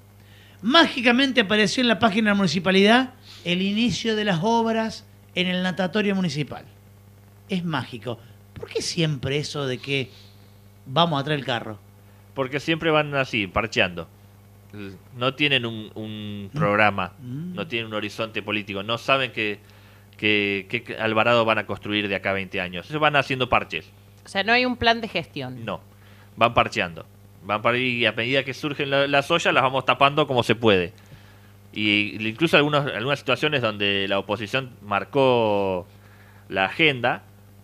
Mágicamente 0.60 1.40
apareció 1.40 1.80
en 1.80 1.88
la 1.88 1.98
página 1.98 2.26
de 2.26 2.30
la 2.32 2.36
municipalidad 2.36 3.14
el 3.44 3.62
inicio 3.62 4.14
de 4.14 4.24
las 4.24 4.40
obras 4.42 5.06
en 5.34 5.46
el 5.46 5.62
natatorio 5.62 6.14
municipal. 6.14 6.64
Es 7.48 7.64
mágico. 7.64 8.18
¿Por 8.52 8.68
qué 8.68 8.82
siempre 8.82 9.38
eso 9.38 9.66
de 9.66 9.78
que 9.78 10.10
vamos 10.86 11.20
a 11.20 11.24
traer 11.24 11.40
el 11.40 11.46
carro? 11.46 11.78
porque 12.34 12.60
siempre 12.60 12.90
van 12.90 13.14
así, 13.14 13.46
parcheando. 13.46 14.08
No 15.16 15.34
tienen 15.34 15.64
un, 15.66 15.90
un 15.94 16.50
programa, 16.54 17.12
Mm. 17.20 17.54
no 17.54 17.66
tienen 17.66 17.86
un 17.88 17.94
horizonte 17.94 18.42
político, 18.42 18.82
no 18.82 18.98
saben 18.98 19.32
que, 19.32 19.58
que, 20.16 20.66
que 20.68 20.96
Alvarado 20.96 21.44
van 21.44 21.58
a 21.58 21.66
construir 21.66 22.08
de 22.08 22.14
acá 22.16 22.30
a 22.30 22.34
20 22.34 22.60
años. 22.60 22.88
Ellos 22.90 23.00
van 23.00 23.16
haciendo 23.16 23.48
parches, 23.48 23.90
O 24.24 24.28
sea, 24.28 24.42
no 24.42 24.52
hay 24.52 24.64
un 24.64 24.76
plan 24.76 25.00
de 25.00 25.08
gestión. 25.08 25.64
no, 25.64 25.80
van 26.36 26.54
parcheando. 26.54 27.06
Van 27.44 27.60
par- 27.62 27.76
y 27.76 28.06
a 28.06 28.12
medida 28.12 28.42
que 28.42 28.54
surgen 28.54 28.88
la- 28.90 29.06
las 29.06 29.30
ollas 29.30 29.52
las 29.52 29.62
vamos 29.62 29.84
tapando 29.84 30.26
como 30.26 30.42
se 30.42 30.54
puede. 30.54 30.92
Y 31.72 32.16
incluso 32.28 32.56
algunos, 32.56 32.86
algunas 32.86 33.18
situaciones 33.18 33.60
donde 33.60 34.06
la 34.08 34.18
oposición 34.18 34.70
marcó 34.82 35.86
la 36.48 36.66
agenda, 36.66 37.22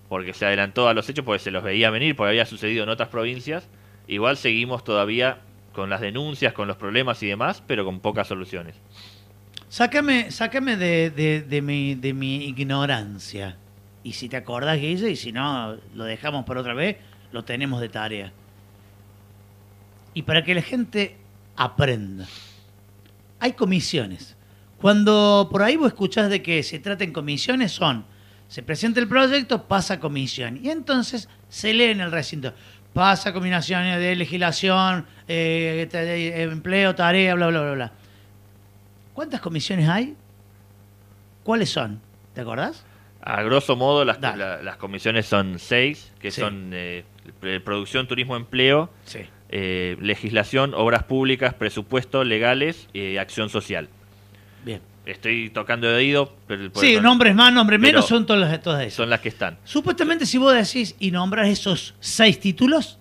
porque 0.08 0.32
se 0.34 0.44
adelantó 0.46 0.88
a 0.88 0.94
los 0.94 1.08
hechos, 1.08 1.24
porque 1.24 1.38
se 1.38 1.50
los 1.50 1.62
veía 1.62 1.90
venir, 1.90 2.16
porque 2.16 2.30
había 2.30 2.44
sucedido 2.46 2.82
en 2.84 2.88
otras 2.90 3.08
provincias, 3.08 3.68
igual 4.08 4.36
seguimos 4.36 4.82
todavía 4.84 5.38
con 5.72 5.88
las 5.90 6.00
denuncias, 6.00 6.52
con 6.52 6.66
los 6.68 6.76
problemas 6.76 7.22
y 7.22 7.26
demás, 7.26 7.62
pero 7.66 7.84
con 7.84 8.00
pocas 8.00 8.28
soluciones. 8.28 8.74
Sácame, 9.68 10.30
sácame 10.30 10.76
de, 10.76 11.10
de- 11.10 11.62
mi, 11.62 11.94
de 11.94 12.12
mi 12.12 12.44
ignorancia. 12.46 13.56
Y 14.02 14.14
si 14.14 14.28
te 14.28 14.36
acordás, 14.36 14.80
Guille, 14.80 15.10
y 15.10 15.16
si 15.16 15.30
no, 15.30 15.76
lo 15.94 16.04
dejamos 16.04 16.44
por 16.44 16.58
otra 16.58 16.74
vez, 16.74 16.96
lo 17.32 17.44
tenemos 17.44 17.80
de 17.80 17.88
tarea. 17.88 18.32
Y 20.14 20.22
para 20.22 20.42
que 20.42 20.54
la 20.54 20.62
gente 20.62 21.16
aprenda. 21.56 22.26
Hay 23.38 23.52
comisiones. 23.52 24.36
Cuando 24.78 25.48
por 25.52 25.62
ahí 25.62 25.76
vos 25.76 25.88
escuchás 25.88 26.30
de 26.30 26.42
que 26.42 26.62
se 26.62 26.78
trata 26.78 27.04
en 27.04 27.12
comisiones, 27.12 27.70
son, 27.72 28.04
se 28.48 28.62
presenta 28.62 28.98
el 28.98 29.06
proyecto, 29.06 29.68
pasa 29.68 30.00
comisión. 30.00 30.58
Y 30.62 30.70
entonces 30.70 31.28
se 31.48 31.72
lee 31.74 31.84
en 31.84 32.00
el 32.00 32.10
recinto. 32.10 32.54
Pasa 32.92 33.32
combinaciones 33.32 33.98
de 34.00 34.16
legislación, 34.16 35.06
eh, 35.28 35.88
de 35.90 36.42
empleo, 36.42 36.94
tarea, 36.94 37.34
bla, 37.34 37.46
bla, 37.48 37.60
bla, 37.62 37.72
bla. 37.72 37.92
¿Cuántas 39.14 39.40
comisiones 39.40 39.88
hay? 39.88 40.16
¿Cuáles 41.44 41.70
son? 41.70 42.00
¿Te 42.34 42.40
acordás? 42.40 42.84
A 43.22 43.42
grosso 43.42 43.76
modo, 43.76 44.04
las, 44.04 44.20
la- 44.20 44.62
las 44.62 44.76
comisiones 44.76 45.26
son 45.26 45.58
seis, 45.58 46.12
que 46.20 46.30
Sí. 46.30 46.40
son 46.40 46.70
eh, 46.72 47.04
producción, 47.64 48.08
turismo, 48.08 48.34
empleo, 48.36 48.90
Sí. 49.04 49.20
eh, 49.50 49.96
legislación, 50.00 50.72
obras 50.74 51.04
públicas, 51.04 51.54
presupuesto, 51.54 52.24
legales 52.24 52.88
y 52.92 53.18
acción 53.18 53.50
social. 53.50 53.88
Estoy 55.10 55.50
tocando 55.50 55.88
de 55.88 55.94
oído, 55.96 56.32
pero 56.46 56.70
Sí, 56.74 56.98
nombres 57.00 57.34
más, 57.34 57.52
nombres 57.52 57.80
menos, 57.80 58.06
son 58.06 58.26
todas, 58.26 58.48
las- 58.48 58.62
todas 58.62 58.82
esas. 58.82 58.94
son 58.94 59.10
las 59.10 59.20
que 59.20 59.28
están. 59.28 59.58
Supuestamente, 59.64 60.24
si 60.26 60.38
vos 60.38 60.54
decís 60.54 60.94
y 61.00 61.10
nombras 61.10 61.48
esos 61.48 61.94
seis 62.00 62.38
títulos, 62.38 62.98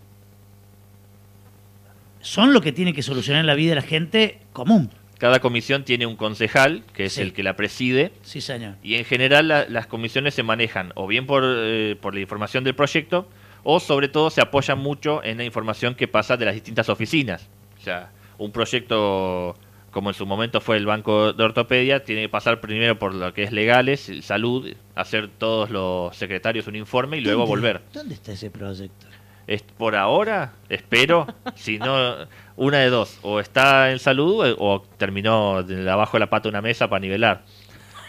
son 2.21 2.53
lo 2.53 2.61
que 2.61 2.71
tiene 2.71 2.93
que 2.93 3.01
solucionar 3.03 3.45
la 3.45 3.53
vida 3.55 3.69
de 3.69 3.75
la 3.75 3.81
gente 3.81 4.39
común. 4.53 4.89
Cada 5.17 5.39
comisión 5.39 5.83
tiene 5.83 6.05
un 6.05 6.15
concejal, 6.15 6.83
que 6.93 7.05
es 7.05 7.13
Sí. 7.13 7.21
el 7.21 7.33
que 7.33 7.43
la 7.43 7.55
preside, 7.55 8.11
Sí, 8.21 8.39
señor. 8.41 8.75
y 8.81 8.95
en 8.95 9.05
general 9.05 9.47
la- 9.47 9.65
las 9.67 9.85
comisiones 9.87 10.33
se 10.33 10.43
manejan 10.43 10.91
o 10.95 11.07
bien 11.07 11.25
por, 11.25 11.43
eh, 11.45 11.97
por 12.01 12.13
la 12.13 12.21
información 12.21 12.63
del 12.63 12.73
proyecto, 12.75 13.27
o 13.63 13.79
sobre 13.81 14.07
todo 14.07 14.29
se 14.29 14.41
apoyan 14.41 14.79
mucho 14.79 15.21
en 15.23 15.37
la 15.37 15.43
información 15.43 15.95
que 15.95 16.07
pasa 16.07 16.37
de 16.37 16.45
las 16.45 16.53
distintas 16.53 16.87
oficinas. 16.89 17.49
O 17.79 17.83
sea, 17.83 18.11
un 18.37 18.51
proyecto 18.51 19.55
como 19.91 20.09
en 20.09 20.13
su 20.13 20.25
momento 20.25 20.61
fue 20.61 20.77
el 20.77 20.85
Banco 20.85 21.33
de 21.33 21.43
Ortopedia, 21.43 22.03
tiene 22.03 22.23
que 22.23 22.29
pasar 22.29 22.61
primero 22.61 22.97
por 22.99 23.13
lo 23.13 23.33
que 23.33 23.43
es 23.43 23.51
legales, 23.51 24.11
salud, 24.21 24.71
hacer 24.95 25.29
todos 25.29 25.69
los 25.69 26.15
secretarios 26.15 26.67
un 26.67 26.75
informe 26.75 27.17
y 27.17 27.21
luego 27.21 27.39
¿Dónde- 27.41 27.49
volver. 27.49 27.81
¿Dónde 27.93 28.13
está 28.15 28.31
ese 28.33 28.49
proyecto? 28.51 29.07
Es, 29.47 29.63
por 29.63 29.95
ahora, 29.95 30.53
espero, 30.69 31.25
si 31.55 31.79
no, 31.79 32.15
una 32.55 32.77
de 32.79 32.89
dos, 32.89 33.17
o 33.23 33.39
está 33.39 33.91
en 33.91 33.97
salud 33.99 34.55
o, 34.59 34.73
o 34.75 34.81
terminó 34.97 35.63
de 35.63 35.89
abajo 35.89 36.17
de 36.17 36.19
la 36.19 36.29
pata 36.29 36.43
de 36.43 36.49
una 36.49 36.61
mesa 36.61 36.87
para 36.87 36.99
nivelar. 36.99 37.41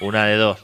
Una 0.03 0.27
de 0.27 0.37
dos. 0.37 0.59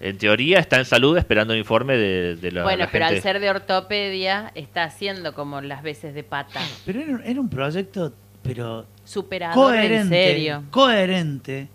En 0.00 0.16
teoría 0.16 0.58
está 0.60 0.78
en 0.78 0.84
salud 0.84 1.16
esperando 1.18 1.54
un 1.54 1.58
informe 1.58 1.96
de, 1.96 2.36
de 2.36 2.52
la, 2.52 2.62
bueno, 2.62 2.84
la 2.84 2.90
pero 2.90 3.06
al 3.06 3.20
ser 3.20 3.40
de 3.40 3.50
ortopedia, 3.50 4.52
está 4.54 4.84
haciendo 4.84 5.34
como 5.34 5.60
las 5.60 5.82
veces 5.82 6.14
de 6.14 6.22
pata. 6.22 6.60
Pero 6.86 7.00
era, 7.00 7.24
era 7.24 7.40
un 7.40 7.48
proyecto, 7.48 8.12
pero 8.48 8.86
Superador 9.04 9.54
coherente. 9.54 9.96
en 9.96 10.08
serio. 10.08 10.64
Coherente. 10.70 11.68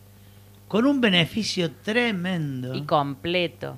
Con 0.68 0.86
un 0.86 1.00
beneficio 1.02 1.72
tremendo. 1.72 2.74
Y 2.76 2.82
completo. 2.84 3.78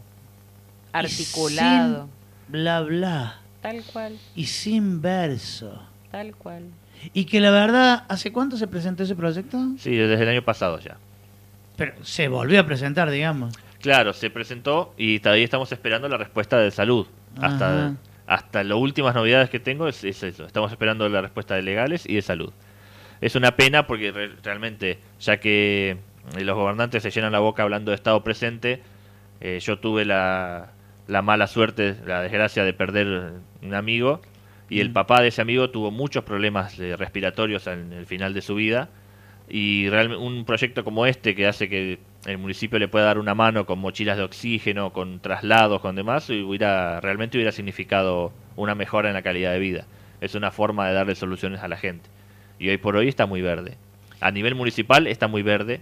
y 0.93 0.97
Articulado. 0.97 2.03
sin 2.47 2.51
bla, 2.51 2.81
bla. 2.81 3.39
Tal 3.61 3.83
cual, 3.91 4.17
Y 4.35 4.45
sin 4.45 5.01
verso. 5.01 5.81
tal 6.11 6.35
cual. 6.35 6.63
Y 7.13 7.25
que 7.25 7.41
la 7.41 7.51
verdad, 7.51 8.05
¿hace 8.07 8.31
cuánto 8.31 8.57
se 8.57 8.67
presentó 8.67 9.03
ese 9.03 9.15
proyecto? 9.15 9.57
Sí, 9.77 9.95
desde 9.95 10.23
el 10.23 10.29
año 10.29 10.41
pasado 10.43 10.79
ya. 10.79 10.97
Pero 11.75 11.93
se 12.03 12.27
volvió 12.29 12.59
a 12.61 12.65
presentar, 12.65 13.09
digamos. 13.09 13.53
Claro, 13.81 14.13
se 14.13 14.29
presentó 14.29 14.93
y 14.97 15.19
todavía 15.19 15.43
estamos 15.43 15.71
esperando 15.71 16.07
la 16.07 16.17
respuesta 16.17 16.57
de 16.57 16.71
salud. 16.71 17.05
Hasta, 17.41 17.87
Ajá. 17.87 17.95
hasta 18.27 18.63
las 18.63 18.77
últimas 18.77 19.13
novedades 19.13 19.49
que 19.49 19.59
tengo 19.59 19.87
es, 19.89 20.03
es 20.05 20.23
eso. 20.23 20.45
Estamos 20.45 20.71
esperando 20.71 21.07
la 21.09 21.21
respuesta 21.21 21.55
de 21.55 21.61
legales 21.63 22.05
y 22.07 22.15
de 22.15 22.21
salud. 22.21 22.53
Es 23.21 23.35
una 23.35 23.55
pena 23.55 23.87
porque 23.87 24.11
re- 24.11 24.31
realmente, 24.43 24.99
ya 25.19 25.37
que 25.37 25.97
eh, 26.37 26.43
los 26.43 26.55
gobernantes 26.55 27.03
se 27.03 27.11
llenan 27.11 27.31
la 27.31 27.39
boca 27.39 27.63
hablando 27.63 27.91
de 27.91 27.95
Estado 27.95 28.23
presente, 28.23 28.81
eh, 29.41 29.59
yo 29.61 29.79
tuve 29.79 30.05
la, 30.05 30.71
la 31.07 31.21
mala 31.21 31.47
suerte, 31.47 31.95
la 32.05 32.21
desgracia 32.21 32.63
de 32.63 32.73
perder 32.73 33.33
un 33.61 33.73
amigo 33.73 34.21
y 34.69 34.79
el 34.79 34.89
Mm. 34.89 34.93
papá 34.93 35.21
de 35.21 35.27
ese 35.29 35.41
amigo 35.41 35.69
tuvo 35.69 35.91
muchos 35.91 36.23
problemas 36.23 36.79
eh, 36.79 36.95
respiratorios 36.97 37.67
en 37.67 37.93
el 37.93 38.05
final 38.05 38.33
de 38.33 38.41
su 38.41 38.55
vida 38.55 38.89
y 39.47 39.89
realmente 39.89 40.23
un 40.23 40.43
proyecto 40.45 40.83
como 40.83 41.05
este 41.05 41.35
que 41.35 41.45
hace 41.45 41.69
que 41.69 41.99
el 42.25 42.37
municipio 42.39 42.79
le 42.79 42.87
pueda 42.87 43.05
dar 43.05 43.19
una 43.19 43.35
mano 43.35 43.67
con 43.67 43.77
mochilas 43.77 44.17
de 44.17 44.23
oxígeno, 44.23 44.91
con 44.91 45.19
traslados, 45.19 45.81
con 45.81 45.95
demás, 45.95 46.27
hubiera 46.31 46.99
realmente 46.99 47.37
hubiera 47.37 47.51
significado 47.51 48.33
una 48.55 48.73
mejora 48.73 49.09
en 49.09 49.13
la 49.13 49.21
calidad 49.21 49.51
de 49.51 49.59
vida. 49.59 49.85
Es 50.21 50.33
una 50.33 50.49
forma 50.49 50.87
de 50.87 50.95
darle 50.95 51.13
soluciones 51.13 51.61
a 51.61 51.67
la 51.67 51.77
gente. 51.77 52.09
Y 52.59 52.69
hoy 52.69 52.77
por 52.77 52.95
hoy 52.95 53.07
está 53.07 53.25
muy 53.25 53.41
verde. 53.41 53.77
A 54.21 54.31
nivel 54.31 54.55
municipal 54.55 55.07
está 55.07 55.27
muy 55.27 55.41
verde 55.41 55.81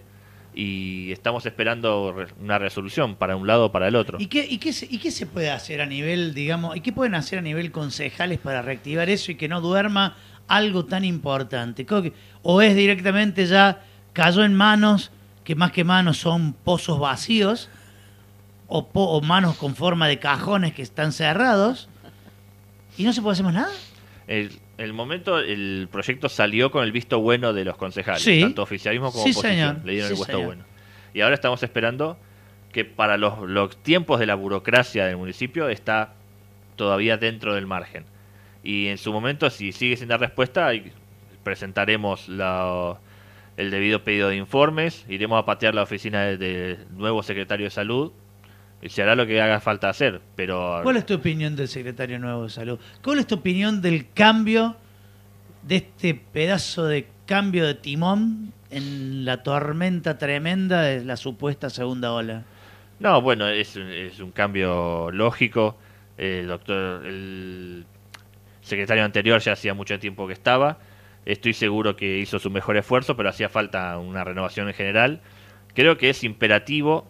y 0.56 1.12
estamos 1.12 1.46
esperando 1.46 2.16
una 2.40 2.60
resolución 2.60 3.16
para 3.16 3.36
un 3.36 3.48
lado 3.48 3.66
o 3.66 3.72
para 3.72 3.88
el 3.88 3.96
otro. 3.96 4.18
¿Y 4.20 4.28
qué, 4.28 4.46
y, 4.48 4.58
qué 4.58 4.74
se, 4.74 4.86
¿Y 4.90 4.98
qué 5.00 5.12
se 5.12 5.26
puede 5.26 5.50
hacer 5.52 5.82
a 5.82 5.86
nivel, 5.86 6.34
digamos, 6.34 6.76
y 6.76 6.82
qué 6.82 6.92
pueden 6.92 7.16
hacer 7.16 7.40
a 7.40 7.42
nivel 7.42 7.72
concejales 7.72 8.40
para 8.40 8.62
reactivar 8.62 9.10
eso 9.10 9.32
y 9.32 9.36
que 9.36 9.48
no 9.48 9.62
duerma 9.62 10.16
algo 10.48 10.86
tan 10.86 11.06
importante? 11.06 11.86
¿O 12.42 12.62
es 12.62 12.76
directamente 12.76 13.46
ya 13.46 13.82
cayó 14.14 14.44
en 14.44 14.54
manos, 14.56 15.12
que 15.44 15.56
más 15.56 15.72
que 15.72 15.84
manos 15.84 16.18
son 16.18 16.54
pozos 16.54 17.00
vacíos, 17.00 17.70
o, 18.68 18.88
po- 18.90 19.10
o 19.10 19.22
manos 19.22 19.56
con 19.58 19.76
forma 19.76 20.08
de 20.08 20.20
cajones 20.20 20.74
que 20.74 20.82
están 20.82 21.12
cerrados, 21.14 21.90
y 22.98 23.04
no 23.04 23.14
se 23.14 23.22
puede 23.22 23.34
hacer 23.34 23.46
más 23.46 23.54
nada? 23.56 23.72
El, 24.28 24.52
el 24.78 24.94
momento, 24.94 25.40
el 25.40 25.88
proyecto 25.92 26.30
salió 26.30 26.72
con 26.72 26.84
el 26.84 26.92
visto 26.92 27.20
bueno 27.20 27.54
de 27.54 27.64
los 27.66 27.78
concejales, 27.78 28.22
Sí. 28.24 28.42
tanto 28.42 28.64
oficialismo 28.64 29.12
como 29.12 29.24
Sí, 29.24 29.32
oposición. 29.32 29.52
señor. 29.76 29.86
Le 29.86 29.92
dieron 29.94 30.08
Sí, 30.10 30.14
el 30.14 30.20
visto 30.20 30.42
bueno. 30.42 30.64
Y 31.14 31.22
ahora 31.22 31.36
estamos 31.36 31.62
esperando 31.64 32.18
que 32.72 32.84
para 32.86 33.18
los, 33.18 33.48
los 33.48 33.78
tiempos 33.84 34.20
de 34.20 34.26
la 34.26 34.34
burocracia 34.36 35.06
del 35.06 35.18
municipio 35.18 35.70
está 35.70 36.16
todavía 36.76 37.18
dentro 37.18 37.54
del 37.54 37.68
margen. 37.68 38.06
Y 38.64 38.88
en 38.88 38.98
su 38.98 39.14
momento, 39.14 39.50
si 39.52 39.72
sigue 39.74 39.96
sin 39.96 40.08
dar 40.08 40.20
respuesta, 40.20 40.72
presentaremos 41.44 42.30
la- 42.30 42.98
el 43.58 43.70
debido 43.70 44.04
pedido 44.04 44.30
de 44.30 44.38
informes, 44.38 45.06
iremos 45.08 45.40
a 45.40 45.46
patear 45.46 45.76
la 45.76 45.84
oficina 45.84 46.24
del 46.24 46.40
de 46.40 46.80
nuevo 46.92 47.22
secretario 47.22 47.66
de 47.66 47.70
salud 47.70 48.12
se 48.90 49.02
hará 49.02 49.16
lo 49.16 49.26
que 49.26 49.42
haga 49.42 49.60
falta 49.60 49.90
hacer. 49.90 50.22
Pero 50.36 50.80
¿Cuál 50.84 50.98
es 50.98 51.06
tu 51.06 51.14
opinión 51.16 51.56
del 51.56 51.68
secretario 51.68 52.20
nuevo 52.20 52.44
de 52.44 52.50
salud? 52.50 52.80
¿Cuál 53.04 53.20
es 53.20 53.28
tu 53.28 53.36
opinión 53.36 53.82
del 53.82 54.10
cambio, 54.14 54.76
de 55.64 55.78
este 55.78 56.14
pedazo 56.16 56.86
de 56.86 57.08
cambio 57.26 57.66
de 57.66 57.74
timón 57.76 58.52
en 58.70 59.24
la 59.26 59.44
tormenta 59.44 60.18
tremenda 60.18 60.82
de 60.82 61.06
la 61.06 61.16
supuesta 61.18 61.70
segunda 61.70 62.12
ola? 62.12 62.44
No, 63.00 63.22
bueno, 63.22 63.48
es, 63.48 63.76
un- 63.76 63.90
es 63.90 64.20
un 64.20 64.32
cambio 64.32 65.10
lógico. 65.12 65.78
El 66.18 66.48
doctor, 66.48 67.06
el 67.06 67.86
secretario 68.62 69.04
anterior 69.04 69.40
ya 69.42 69.54
hacía 69.54 69.74
mucho 69.74 69.98
tiempo 70.00 70.28
que 70.28 70.34
estaba. 70.34 70.78
Estoy 71.26 71.54
seguro 71.54 71.96
que 71.96 72.20
hizo 72.20 72.38
su 72.40 72.50
mejor 72.50 72.78
esfuerzo, 72.78 73.16
pero 73.16 73.30
hacía 73.30 73.50
falta 73.50 73.98
una 73.98 74.24
renovación 74.24 74.68
en 74.68 74.74
general. 74.74 75.22
Creo 75.74 75.98
que 75.98 76.10
es 76.10 76.24
imperativo, 76.24 77.08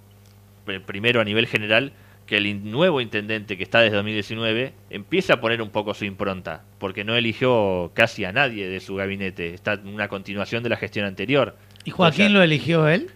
primero 0.86 1.22
a 1.22 1.24
nivel 1.24 1.48
general, 1.48 1.94
que 2.26 2.38
el 2.38 2.72
nuevo 2.72 3.02
intendente 3.02 3.58
que 3.58 3.64
está 3.64 3.82
desde 3.82 3.98
2019 3.98 4.74
empiece 4.90 5.34
a 5.34 5.42
poner 5.42 5.62
un 5.62 5.70
poco 5.70 5.94
su 5.94 6.06
impronta, 6.06 6.64
porque 6.78 7.04
no 7.04 7.16
eligió 7.16 7.92
casi 7.94 8.24
a 8.26 8.32
nadie 8.32 8.68
de 8.70 8.80
su 8.80 8.96
gabinete. 8.96 9.54
Está 9.54 9.80
una 9.84 10.08
continuación 10.08 10.64
de 10.64 10.70
la 10.70 10.78
gestión 10.78 11.06
anterior. 11.06 11.58
¿Y 11.84 11.92
Joaquín 11.92 12.26
O 12.26 12.28
sea, 12.30 12.34
lo 12.38 12.44
eligió 12.44 12.88
él? 12.88 13.10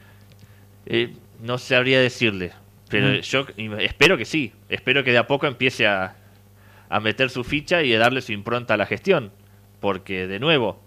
eh, 0.85 1.13
no 1.41 1.57
sabría 1.57 1.99
decirle, 2.01 2.51
pero 2.89 3.07
Mm. 3.09 3.21
yo 3.21 3.45
espero 3.79 4.17
que 4.17 4.25
sí. 4.25 4.51
Espero 4.69 5.03
que 5.03 5.11
de 5.11 5.17
a 5.19 5.27
poco 5.27 5.47
empiece 5.47 5.85
a, 5.87 6.15
a 6.89 6.99
meter 6.99 7.29
su 7.29 7.43
ficha 7.43 7.83
y 7.83 7.93
a 7.93 7.99
darle 7.99 8.21
su 8.21 8.31
impronta 8.33 8.73
a 8.73 8.77
la 8.77 8.85
gestión. 8.85 9.31
porque 9.79 10.25
de 10.27 10.39
nuevo, 10.39 10.81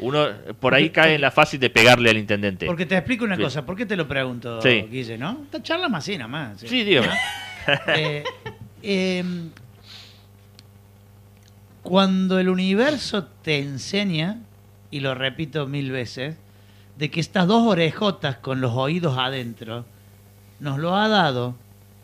uno 0.00 0.26
por 0.60 0.74
ahí 0.74 0.90
cae 0.90 1.14
en 1.14 1.20
la 1.20 1.30
fácil 1.30 1.58
de 1.60 1.70
pegarle 1.70 2.10
al 2.10 2.16
intendente. 2.18 2.66
Porque 2.66 2.86
te 2.86 2.96
explico 2.96 3.24
una 3.24 3.36
Sí. 3.36 3.42
cosa, 3.42 3.64
¿por 3.66 3.76
qué 3.76 3.86
te 3.86 3.96
lo 3.96 4.06
pregunto, 4.08 4.60
Sí. 4.62 4.86
Guille, 4.90 5.18
no? 5.18 5.40
Esta 5.44 5.62
charla 5.62 5.88
más 5.88 6.04
así, 6.04 6.16
nada 6.18 6.28
más. 6.28 6.60
Sí, 6.60 6.84
dígame. 6.84 7.08
Eh, 7.94 8.24
em, 8.82 9.50
cuando 11.82 12.38
el 12.38 12.48
universo 12.48 13.24
te 13.42 13.58
enseña, 13.58 14.38
y 14.90 15.00
lo 15.00 15.14
repito 15.14 15.66
mil 15.66 15.90
veces, 15.90 16.36
de 16.96 17.10
que 17.10 17.20
estas 17.20 17.46
dos 17.46 17.62
orejotas 17.66 18.36
con 18.36 18.60
los 18.60 18.72
oídos 18.72 19.16
adentro 19.18 19.84
nos 20.60 20.78
lo 20.78 20.96
ha 20.96 21.08
dado 21.08 21.54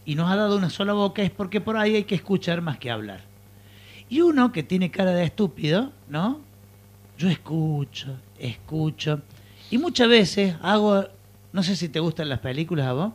y 0.05 0.15
nos 0.15 0.31
ha 0.31 0.37
dado 0.37 0.57
una 0.57 0.71
sola 0.71 0.93
boca 0.93 1.23
es 1.23 1.31
porque 1.31 1.61
por 1.61 1.77
ahí 1.77 1.97
hay 1.97 2.05
que 2.05 2.15
escuchar 2.15 2.61
más 2.61 2.79
que 2.79 2.91
hablar. 2.91 3.21
Y 4.09 4.21
uno 4.21 4.53
que 4.53 4.63
tiene 4.63 4.91
cara 4.91 5.13
de 5.13 5.25
estúpido, 5.25 5.93
¿no? 6.09 6.41
Yo 7.17 7.29
escucho, 7.29 8.17
escucho. 8.39 9.23
Y 9.71 9.79
muchas 9.79 10.09
veces 10.09 10.57
hago, 10.63 11.05
no 11.53 11.63
sé 11.63 11.77
si 11.77 11.89
te 11.89 12.01
gustan 12.01 12.29
las 12.29 12.41
películas 12.41 12.87
a 12.87 12.93
vos, 12.93 13.13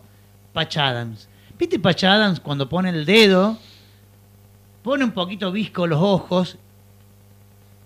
Patch 0.53 0.77
Adams. 0.77 1.29
¿Viste 1.57 1.79
Patch 1.79 2.05
Adams 2.05 2.39
cuando 2.39 2.69
pone 2.69 2.89
el 2.89 3.05
dedo, 3.05 3.57
pone 4.83 5.03
un 5.03 5.11
poquito 5.11 5.51
visco 5.51 5.87
los 5.87 6.01
ojos 6.01 6.57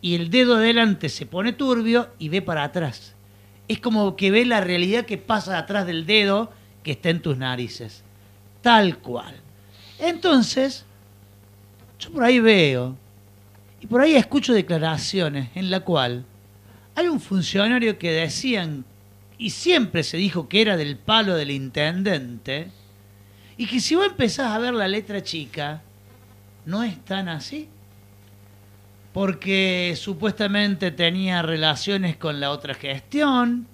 y 0.01 0.15
el 0.15 0.29
dedo 0.29 0.55
adelante 0.55 1.09
se 1.09 1.25
pone 1.25 1.53
turbio 1.53 2.09
y 2.19 2.29
ve 2.29 2.41
para 2.41 2.63
atrás? 2.63 3.15
Es 3.67 3.79
como 3.79 4.15
que 4.15 4.29
ve 4.29 4.45
la 4.45 4.61
realidad 4.61 5.05
que 5.05 5.17
pasa 5.17 5.57
atrás 5.57 5.87
del 5.87 6.05
dedo 6.05 6.51
que 6.83 6.91
está 6.91 7.09
en 7.09 7.21
tus 7.21 7.37
narices. 7.37 8.03
Tal 8.61 8.99
cual. 8.99 9.35
Entonces, 9.99 10.85
yo 11.97 12.11
por 12.11 12.23
ahí 12.23 12.39
veo 12.39 12.95
y 13.83 13.85
por 13.85 13.99
ahí 13.99 14.15
escucho 14.15 14.53
declaraciones 14.53 15.49
en 15.55 15.69
la 15.69 15.81
cual 15.81 16.23
hay 16.95 17.09
un 17.09 17.19
funcionario 17.19 17.99
que 17.99 18.13
decían, 18.13 18.85
y 19.37 19.49
siempre 19.49 20.03
se 20.03 20.15
dijo 20.15 20.47
que 20.47 20.61
era 20.61 20.77
del 20.77 20.95
palo 20.95 21.35
del 21.35 21.51
intendente, 21.51 22.71
y 23.57 23.65
que 23.65 23.81
si 23.81 23.95
vos 23.95 24.05
empezás 24.05 24.51
a 24.51 24.59
ver 24.59 24.73
la 24.73 24.87
letra 24.87 25.21
chica, 25.21 25.81
no 26.65 26.81
es 26.81 27.03
tan 27.03 27.27
así. 27.27 27.67
Porque 29.11 29.95
supuestamente 29.97 30.91
tenía 30.91 31.41
relaciones 31.41 32.15
con 32.15 32.39
la 32.39 32.51
otra 32.51 32.75
gestión 32.75 33.67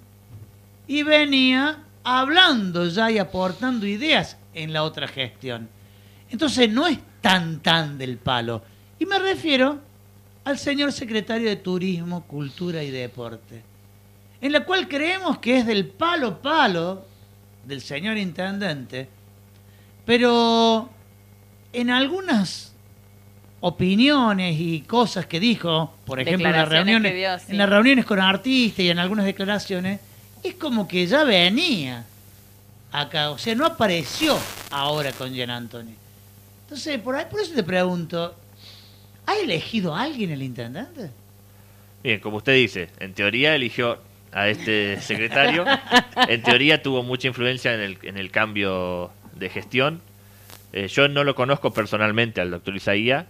y 0.88 1.04
venía 1.04 1.84
hablando 2.02 2.88
ya 2.88 3.12
y 3.12 3.18
aportando 3.18 3.86
ideas 3.86 4.38
en 4.54 4.72
la 4.72 4.82
otra 4.82 5.06
gestión. 5.06 5.68
Entonces 6.30 6.68
no 6.68 6.88
es 6.88 6.98
tan 7.20 7.60
tan 7.60 7.96
del 7.96 8.18
palo. 8.18 8.64
Y 8.98 9.06
me 9.06 9.20
refiero 9.20 9.88
al 10.44 10.58
señor 10.58 10.92
secretario 10.92 11.48
de 11.48 11.56
Turismo, 11.56 12.22
Cultura 12.24 12.82
y 12.82 12.90
Deporte, 12.90 13.62
en 14.40 14.52
la 14.52 14.64
cual 14.64 14.88
creemos 14.88 15.38
que 15.38 15.58
es 15.58 15.66
del 15.66 15.86
palo 15.86 16.40
palo 16.40 17.04
del 17.64 17.80
señor 17.80 18.16
intendente, 18.16 19.08
pero 20.04 20.88
en 21.72 21.90
algunas 21.90 22.72
opiniones 23.60 24.56
y 24.58 24.80
cosas 24.80 25.26
que 25.26 25.38
dijo, 25.38 25.94
por 26.06 26.20
ejemplo, 26.20 26.48
en 26.48 26.56
las 26.56 26.68
reuniones, 26.68 27.12
que 27.12 27.18
dio, 27.18 27.38
sí. 27.38 27.44
en 27.50 27.58
las 27.58 27.68
reuniones 27.68 28.04
con 28.06 28.18
artistas 28.18 28.80
y 28.80 28.90
en 28.90 28.98
algunas 28.98 29.26
declaraciones, 29.26 30.00
es 30.42 30.54
como 30.54 30.88
que 30.88 31.06
ya 31.06 31.24
venía 31.24 32.04
acá, 32.90 33.30
o 33.30 33.38
sea, 33.38 33.54
no 33.54 33.66
apareció 33.66 34.38
ahora 34.70 35.12
con 35.12 35.32
Gian 35.32 35.50
Antonio. 35.50 35.94
Entonces, 36.64 36.98
por 37.00 37.16
ahí, 37.16 37.26
por 37.30 37.40
eso 37.40 37.52
te 37.54 37.62
pregunto, 37.62 38.34
¿ha 39.26 39.36
elegido 39.36 39.94
a 39.94 40.02
alguien 40.02 40.30
el 40.30 40.42
intendente? 40.42 41.10
Bien, 42.02 42.20
como 42.20 42.38
usted 42.38 42.54
dice, 42.54 42.88
en 42.98 43.12
teoría 43.14 43.54
eligió 43.54 43.98
a 44.32 44.48
este 44.48 45.00
secretario. 45.00 45.64
en 46.28 46.42
teoría 46.42 46.82
tuvo 46.82 47.02
mucha 47.02 47.28
influencia 47.28 47.74
en 47.74 47.80
el, 47.80 47.98
en 48.02 48.16
el 48.16 48.30
cambio 48.30 49.10
de 49.34 49.48
gestión. 49.48 50.00
Eh, 50.72 50.88
yo 50.88 51.08
no 51.08 51.24
lo 51.24 51.34
conozco 51.34 51.72
personalmente 51.72 52.40
al 52.40 52.50
doctor 52.50 52.76
Isaía. 52.76 53.26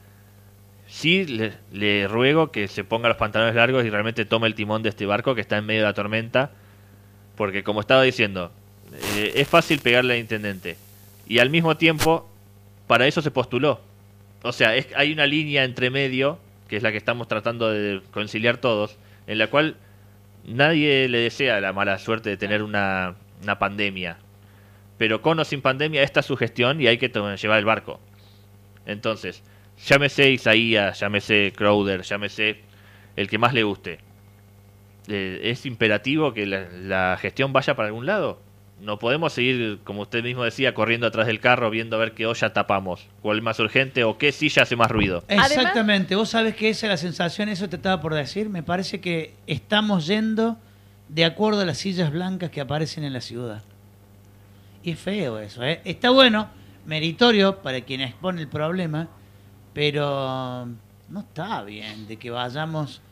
Sí 0.88 1.24
le, 1.72 2.08
ruego 2.08 2.50
que 2.50 2.68
se 2.68 2.84
ponga 2.84 3.08
los 3.08 3.16
pantalones 3.16 3.54
largos 3.54 3.84
y 3.84 3.90
realmente 3.90 4.24
tome 4.24 4.48
el 4.48 4.54
timón 4.54 4.82
de 4.82 4.88
este 4.88 5.06
barco 5.06 5.34
que 5.34 5.40
está 5.40 5.56
en 5.56 5.66
medio 5.66 5.80
de 5.80 5.86
la 5.86 5.94
tormenta. 5.94 6.50
Porque 7.36 7.62
como 7.62 7.80
estaba 7.80 8.02
diciendo, 8.02 8.52
eh, 9.16 9.32
es 9.36 9.48
fácil 9.48 9.78
pegarle 9.78 10.14
al 10.14 10.20
intendente. 10.20 10.76
Y 11.26 11.38
al 11.38 11.48
mismo 11.48 11.76
tiempo, 11.76 12.28
para 12.86 13.06
eso 13.06 13.22
se 13.22 13.30
postuló. 13.30 13.80
O 14.42 14.52
sea, 14.52 14.76
es, 14.76 14.88
hay 14.96 15.12
una 15.12 15.26
línea 15.26 15.64
entre 15.64 15.90
medio, 15.90 16.38
que 16.68 16.76
es 16.76 16.82
la 16.82 16.90
que 16.90 16.98
estamos 16.98 17.28
tratando 17.28 17.70
de 17.70 18.00
conciliar 18.10 18.58
todos, 18.58 18.96
en 19.26 19.38
la 19.38 19.48
cual 19.48 19.76
nadie 20.44 21.08
le 21.08 21.18
desea 21.18 21.60
la 21.60 21.72
mala 21.72 21.98
suerte 21.98 22.30
de 22.30 22.36
tener 22.36 22.62
una, 22.62 23.16
una 23.42 23.58
pandemia. 23.58 24.18
Pero 24.98 25.22
con 25.22 25.38
o 25.38 25.44
sin 25.44 25.62
pandemia, 25.62 26.02
esta 26.02 26.20
es 26.20 26.26
su 26.26 26.36
gestión 26.36 26.80
y 26.80 26.86
hay 26.86 26.98
que 26.98 27.08
llevar 27.08 27.58
el 27.58 27.64
barco. 27.64 28.00
Entonces, 28.86 29.42
llámese 29.86 30.30
Isaías, 30.30 31.00
llámese 31.00 31.52
Crowder, 31.56 32.02
llámese 32.02 32.60
el 33.16 33.28
que 33.28 33.38
más 33.38 33.54
le 33.54 33.62
guste. 33.62 33.98
Eh, 35.08 35.40
es 35.44 35.66
imperativo 35.66 36.32
que 36.32 36.46
la, 36.46 36.68
la 36.70 37.18
gestión 37.20 37.52
vaya 37.52 37.74
para 37.74 37.88
algún 37.88 38.06
lado. 38.06 38.40
No 38.80 38.98
podemos 38.98 39.34
seguir, 39.34 39.80
como 39.84 40.02
usted 40.02 40.22
mismo 40.22 40.42
decía, 40.42 40.72
corriendo 40.72 41.06
atrás 41.06 41.26
del 41.26 41.38
carro 41.38 41.68
viendo 41.68 41.96
a 41.96 41.98
ver 41.98 42.12
qué 42.12 42.26
olla 42.26 42.52
tapamos, 42.52 43.06
cuál 43.20 43.38
es 43.38 43.42
más 43.42 43.58
urgente 43.60 44.04
o 44.04 44.16
qué 44.16 44.32
silla 44.32 44.62
hace 44.62 44.74
más 44.74 44.90
ruido. 44.90 45.22
Exactamente, 45.28 46.16
vos 46.16 46.30
sabés 46.30 46.56
que 46.56 46.70
esa 46.70 46.86
es 46.86 46.90
la 46.90 46.96
sensación, 46.96 47.50
eso 47.50 47.68
te 47.68 47.76
estaba 47.76 48.00
por 48.00 48.14
decir, 48.14 48.48
me 48.48 48.62
parece 48.62 49.00
que 49.00 49.34
estamos 49.46 50.06
yendo 50.06 50.56
de 51.08 51.24
acuerdo 51.24 51.60
a 51.60 51.64
las 51.66 51.78
sillas 51.78 52.10
blancas 52.10 52.50
que 52.50 52.60
aparecen 52.60 53.04
en 53.04 53.12
la 53.12 53.20
ciudad. 53.20 53.62
Y 54.82 54.92
es 54.92 54.98
feo 54.98 55.38
eso, 55.38 55.62
¿eh? 55.62 55.82
Está 55.84 56.08
bueno, 56.08 56.48
meritorio 56.86 57.58
para 57.58 57.82
quien 57.82 58.00
expone 58.00 58.40
el 58.40 58.48
problema, 58.48 59.08
pero 59.74 60.66
no 61.08 61.20
está 61.20 61.62
bien 61.64 62.06
de 62.06 62.16
que 62.16 62.30
vayamos 62.30 63.02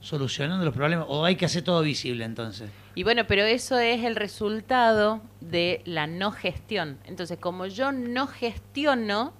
solucionando 0.00 0.64
los 0.64 0.74
problemas, 0.74 1.06
o 1.08 1.24
hay 1.24 1.36
que 1.36 1.44
hacer 1.44 1.62
todo 1.62 1.82
visible 1.82 2.24
entonces. 2.24 2.70
Y 2.98 3.04
bueno, 3.04 3.28
pero 3.28 3.44
eso 3.44 3.78
es 3.78 4.02
el 4.02 4.16
resultado 4.16 5.20
de 5.40 5.82
la 5.84 6.08
no 6.08 6.32
gestión. 6.32 6.98
Entonces, 7.04 7.38
como 7.38 7.66
yo 7.66 7.92
no 7.92 8.26
gestiono, 8.26 9.32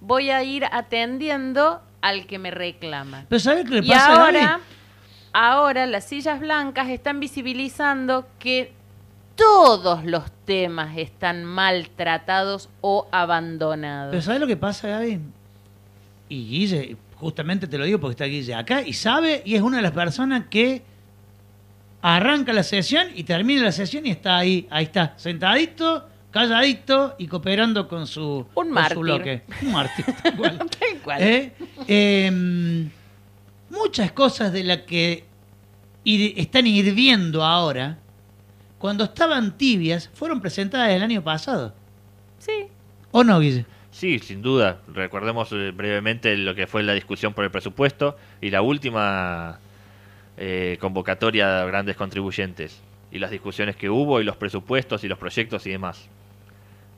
voy 0.00 0.30
a 0.30 0.44
ir 0.44 0.64
atendiendo 0.70 1.82
al 2.02 2.28
que 2.28 2.38
me 2.38 2.52
reclama. 2.52 3.24
Pero 3.28 3.40
¿sabés 3.40 3.64
qué 3.64 3.80
le 3.80 3.84
Y 3.84 3.88
pasa 3.88 4.14
Gaby? 4.14 4.38
ahora, 4.38 4.60
ahora 5.32 5.86
las 5.86 6.04
sillas 6.04 6.38
blancas 6.38 6.88
están 6.88 7.18
visibilizando 7.18 8.28
que 8.38 8.74
todos 9.34 10.04
los 10.04 10.30
temas 10.44 10.96
están 10.96 11.42
maltratados 11.42 12.68
o 12.80 13.08
abandonados. 13.10 14.12
Pero 14.12 14.22
¿sabes 14.22 14.40
lo 14.40 14.46
que 14.46 14.56
pasa, 14.56 14.86
Gaby? 14.86 15.18
Y 16.28 16.46
Guille, 16.48 16.96
justamente 17.16 17.66
te 17.66 17.76
lo 17.76 17.86
digo 17.86 17.98
porque 17.98 18.12
está 18.12 18.26
Guille 18.26 18.54
acá 18.54 18.82
y 18.82 18.92
sabe 18.92 19.42
y 19.44 19.56
es 19.56 19.62
una 19.62 19.78
de 19.78 19.82
las 19.82 19.90
personas 19.90 20.44
que 20.48 20.84
arranca 22.02 22.52
la 22.52 22.62
sesión 22.62 23.08
y 23.14 23.24
termina 23.24 23.62
la 23.62 23.72
sesión 23.72 24.06
y 24.06 24.10
está 24.10 24.38
ahí, 24.38 24.66
ahí 24.70 24.84
está, 24.84 25.14
sentadito, 25.16 26.08
calladito 26.30 27.14
y 27.18 27.26
cooperando 27.26 27.88
con 27.88 28.06
su, 28.06 28.46
con 28.54 28.68
su 28.88 29.00
bloque. 29.00 29.42
Un 29.62 29.72
mártir. 29.72 30.04
¿Eh? 31.18 31.52
Em, 31.86 32.90
muchas 33.70 34.12
cosas 34.12 34.52
de 34.52 34.64
las 34.64 34.78
que 34.82 35.24
hir- 36.04 36.34
están 36.36 36.66
hirviendo 36.66 37.44
ahora, 37.44 37.98
cuando 38.78 39.04
estaban 39.04 39.56
tibias, 39.58 40.08
fueron 40.14 40.40
presentadas 40.40 40.90
el 40.90 41.02
año 41.02 41.22
pasado. 41.22 41.74
Sí. 42.38 42.68
¿O 43.10 43.24
no, 43.24 43.38
Guille? 43.40 43.66
Sí, 43.90 44.18
sin 44.20 44.40
duda. 44.40 44.80
Recordemos 44.94 45.50
eh, 45.52 45.72
brevemente 45.74 46.34
lo 46.36 46.54
que 46.54 46.66
fue 46.66 46.82
la 46.82 46.94
discusión 46.94 47.34
por 47.34 47.44
el 47.44 47.50
presupuesto 47.50 48.16
y 48.40 48.50
la 48.50 48.62
última 48.62 49.58
eh, 50.42 50.78
convocatoria 50.80 51.60
a 51.62 51.66
grandes 51.66 51.94
contribuyentes 51.96 52.80
y 53.12 53.18
las 53.20 53.30
discusiones 53.30 53.76
que 53.76 53.88
hubo 53.90 54.20
y 54.20 54.24
los 54.24 54.36
presupuestos 54.36 55.04
y 55.04 55.08
los 55.08 55.18
proyectos 55.18 55.66
y 55.66 55.70
demás. 55.70 56.08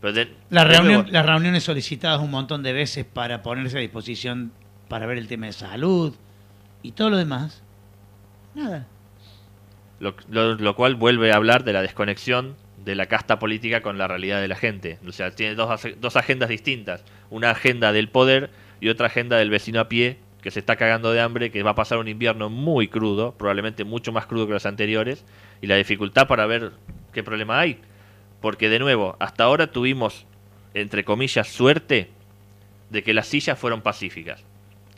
Pero 0.01 0.13
de- 0.15 0.33
La 0.51 0.65
reunión, 0.65 1.07
las 1.11 1.27
reuniones 1.27 1.65
solicitadas 1.65 2.21
un 2.21 2.31
montón 2.31 2.63
de 2.63 2.73
veces 2.73 3.05
para 3.05 3.43
ponerse 3.43 3.77
a 3.79 3.81
disposición 3.81 4.53
para 4.89 5.07
ver 5.07 5.19
el 5.19 5.27
tema 5.29 5.47
de 5.47 5.53
salud 5.53 6.15
y 6.83 6.93
todo 6.93 7.11
lo 7.11 7.17
demás. 7.17 7.63
Nada. 8.55 8.87
lo, 10.01 10.15
lo- 10.31 10.55
lo 10.55 10.75
cual 10.77 10.95
vuelve 10.97 11.33
a 11.33 11.37
hablar 11.37 11.65
de 11.65 11.73
la 11.73 11.83
desconexión 11.83 12.57
de 12.85 12.95
la 12.97 13.07
casta 13.07 13.39
política 13.39 13.81
con 13.83 13.97
la 13.99 14.09
realidad 14.09 14.41
de 14.41 14.49
la 14.49 14.57
gente. 14.57 14.99
O 15.07 15.13
sea, 15.13 15.31
tiene 15.31 15.55
dos, 15.55 15.81
dos 16.01 16.17
agendas 16.17 16.49
distintas. 16.49 17.05
Una 17.31 17.51
agenda 17.51 17.93
del 17.93 18.09
poder 18.09 18.51
y 18.81 18.89
otra 18.89 19.07
agenda 19.07 19.37
del 19.39 19.51
vecino 19.51 19.79
a 19.81 19.89
pie 19.89 20.19
que 20.43 20.51
se 20.51 20.59
está 20.59 20.77
cagando 20.77 21.13
de 21.13 21.21
hambre, 21.21 21.51
que 21.51 21.63
va 21.63 21.71
a 21.71 21.75
pasar 21.75 21.99
un 21.99 22.09
invierno 22.09 22.51
muy 22.51 22.89
crudo, 22.89 23.33
probablemente 23.39 23.85
mucho 23.85 24.13
más 24.13 24.27
crudo 24.27 24.47
que 24.47 24.53
los 24.53 24.67
anteriores, 24.67 25.25
y 25.61 25.69
la 25.69 25.77
dificultad 25.77 26.27
para 26.27 26.47
ver 26.47 26.73
qué 27.13 27.23
problema 27.23 27.61
hay. 27.61 27.79
Porque 28.41 28.69
de 28.69 28.81
nuevo, 28.81 29.17
hasta 29.21 29.45
ahora 29.45 29.69
tuvimos, 29.69 30.27
entre 30.75 31.05
comillas, 31.05 31.47
suerte 31.49 32.11
de 32.91 33.03
que 33.05 33.15
las 33.15 33.29
sillas 33.29 33.59
fueron 33.59 33.81
pacíficas. 33.83 34.43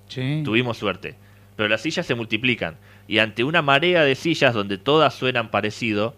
Sí. 0.08 0.42
Tuvimos 0.44 0.78
suerte. 0.78 1.16
pero 1.56 1.68
las 1.68 1.82
sillas 1.82 2.04
se 2.06 2.14
multiplican. 2.16 2.76
Y 3.06 3.18
ante 3.18 3.44
una 3.44 3.62
marea 3.62 4.02
de 4.02 4.14
sillas 4.16 4.54
donde 4.54 4.76
todas 4.78 5.14
suenan 5.14 5.50
parecido, 5.50 6.14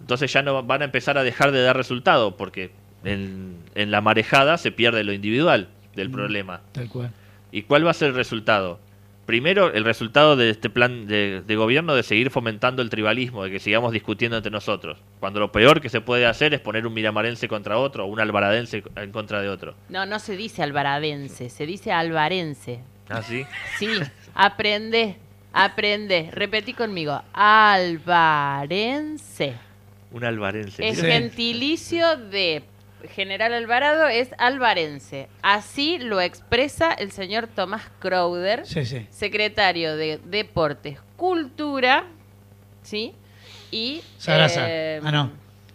entonces 0.00 0.32
ya 0.32 0.42
no 0.42 0.62
van 0.62 0.82
a 0.82 0.84
empezar 0.84 1.18
a 1.18 1.24
dejar 1.24 1.50
de 1.52 1.62
dar 1.62 1.76
resultado, 1.76 2.36
porque 2.36 2.70
en, 3.02 3.56
en 3.74 3.90
la 3.90 4.00
marejada 4.00 4.56
se 4.58 4.70
pierde 4.72 5.02
lo 5.04 5.12
individual 5.12 5.68
del 5.96 6.10
Mm. 6.10 6.12
problema. 6.12 6.60
Tal 6.72 6.88
cual. 6.88 7.10
¿Y 7.52 7.62
cuál 7.62 7.86
va 7.86 7.90
a 7.90 7.94
ser 7.94 8.08
el 8.10 8.14
resultado? 8.14 8.78
Primero, 9.26 9.72
el 9.72 9.84
resultado 9.84 10.34
de 10.34 10.50
este 10.50 10.70
plan 10.70 11.06
de, 11.06 11.42
de 11.46 11.56
gobierno 11.56 11.94
de 11.94 12.02
seguir 12.02 12.30
fomentando 12.30 12.82
el 12.82 12.90
tribalismo, 12.90 13.44
de 13.44 13.50
que 13.52 13.60
sigamos 13.60 13.92
discutiendo 13.92 14.36
entre 14.36 14.50
nosotros. 14.50 14.98
Cuando 15.20 15.38
lo 15.38 15.52
peor 15.52 15.80
que 15.80 15.88
se 15.88 16.00
puede 16.00 16.26
hacer 16.26 16.52
es 16.52 16.58
poner 16.60 16.84
un 16.86 16.92
miramarense 16.94 17.46
contra 17.46 17.78
otro 17.78 18.04
o 18.04 18.08
un 18.08 18.18
alvaradense 18.18 18.82
en 18.96 19.12
contra 19.12 19.40
de 19.40 19.48
otro. 19.48 19.74
No, 19.88 20.04
no 20.04 20.18
se 20.18 20.36
dice 20.36 20.64
alvaradense, 20.64 21.48
se 21.48 21.64
dice 21.66 21.92
alvarense. 21.92 22.80
¿Ah, 23.08 23.22
sí? 23.22 23.44
Sí, 23.78 23.88
aprende, 24.34 25.16
aprende. 25.52 26.28
Repetí 26.32 26.72
conmigo. 26.74 27.22
Alvarense. 27.32 29.54
Un 30.12 30.24
alvarense. 30.24 30.88
Es 30.88 30.98
Sí. 30.98 31.06
gentilicio 31.06 32.16
de 32.16 32.64
General 33.08 33.52
Alvarado, 33.52 34.06
es 34.08 34.30
alvarense. 34.38 35.28
Así 35.42 35.98
lo 35.98 36.20
expresa 36.20 36.92
el 36.92 37.10
señor 37.12 37.46
Tomás 37.48 37.82
Crowder, 37.98 38.66
Sí, 38.66 38.84
sí. 38.84 39.06
secretario 39.10 39.96
de 39.96 40.18
Deportes, 40.24 40.98
Cultura, 41.16 42.04
¿sí? 42.82 43.12
Y... 43.70 44.02
Sarasa. 44.18 44.66
eh, 44.68 45.00
Ah, 45.04 45.12
no. 45.12 45.30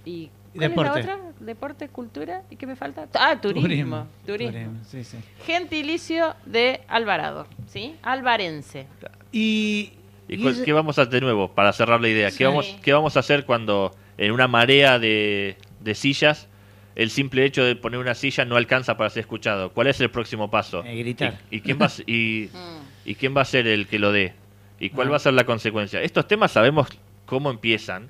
¿Y 0.06 0.30
cuál 0.54 0.70
Deporte. 0.70 1.00
es 1.00 1.06
la 1.06 1.16
otra? 1.16 1.26
Deporte, 1.40 1.90
cultura. 1.90 2.42
¿Y 2.50 2.56
qué 2.56 2.66
me 2.66 2.76
falta? 2.76 3.08
Ah, 3.14 3.40
turismo. 3.40 4.08
Turismo. 4.26 4.80
Sí, 4.88 5.04
sí. 5.04 5.18
Gentilicio 5.46 6.36
de 6.46 6.82
Alvarado, 6.88 7.48
¿sí? 7.68 7.96
Alvarense. 8.04 8.88
Y, 9.32 9.94
¿Y 10.28 10.64
qué 10.64 10.74
vamos 10.74 10.98
a 10.98 11.02
hacer 11.04 11.14
de 11.14 11.22
nuevo 11.22 11.52
para 11.52 11.72
cerrar 11.74 12.00
la 12.02 12.08
idea? 12.10 12.32
Sí. 12.32 12.38
¿Qué, 12.40 12.46
vamos, 12.46 12.78
¿Qué 12.82 12.94
vamos 12.94 13.18
a 13.18 13.20
hacer 13.20 13.46
cuando 13.46 13.96
en 14.18 14.32
una 14.32 14.48
marea 14.48 14.98
de, 14.98 15.58
de 15.82 15.96
sillas 15.96 16.48
el 16.96 17.10
simple 17.10 17.46
hecho 17.46 17.64
de 17.64 17.76
poner 17.76 18.00
una 18.00 18.16
silla 18.16 18.46
no 18.46 18.56
alcanza 18.56 18.98
para 18.98 19.10
ser 19.10 19.22
escuchado? 19.22 19.72
¿Cuál 19.72 19.88
es 19.88 20.00
el 20.02 20.10
próximo 20.10 20.50
paso? 20.50 20.84
Eh, 20.86 20.96
gritar. 20.98 21.40
¿Y, 21.52 21.58
y 21.58 21.62
quién 21.62 21.78
va 21.82 21.90
y, 22.08 22.50
Mm. 22.54 23.08
¿Y 23.10 23.16
quién 23.16 23.36
va 23.38 23.42
a 23.42 23.46
ser 23.46 23.68
el 23.68 23.88
que 23.88 24.00
lo 24.00 24.12
dé? 24.12 24.34
¿Y 24.80 24.90
cuál 24.90 25.08
Ah. 25.08 25.12
va 25.12 25.16
a 25.18 25.20
ser 25.20 25.34
la 25.34 25.44
consecuencia? 25.46 26.02
Estos 26.02 26.28
temas 26.28 26.52
sabemos 26.52 26.88
cómo 27.26 27.50
empiezan, 27.52 28.08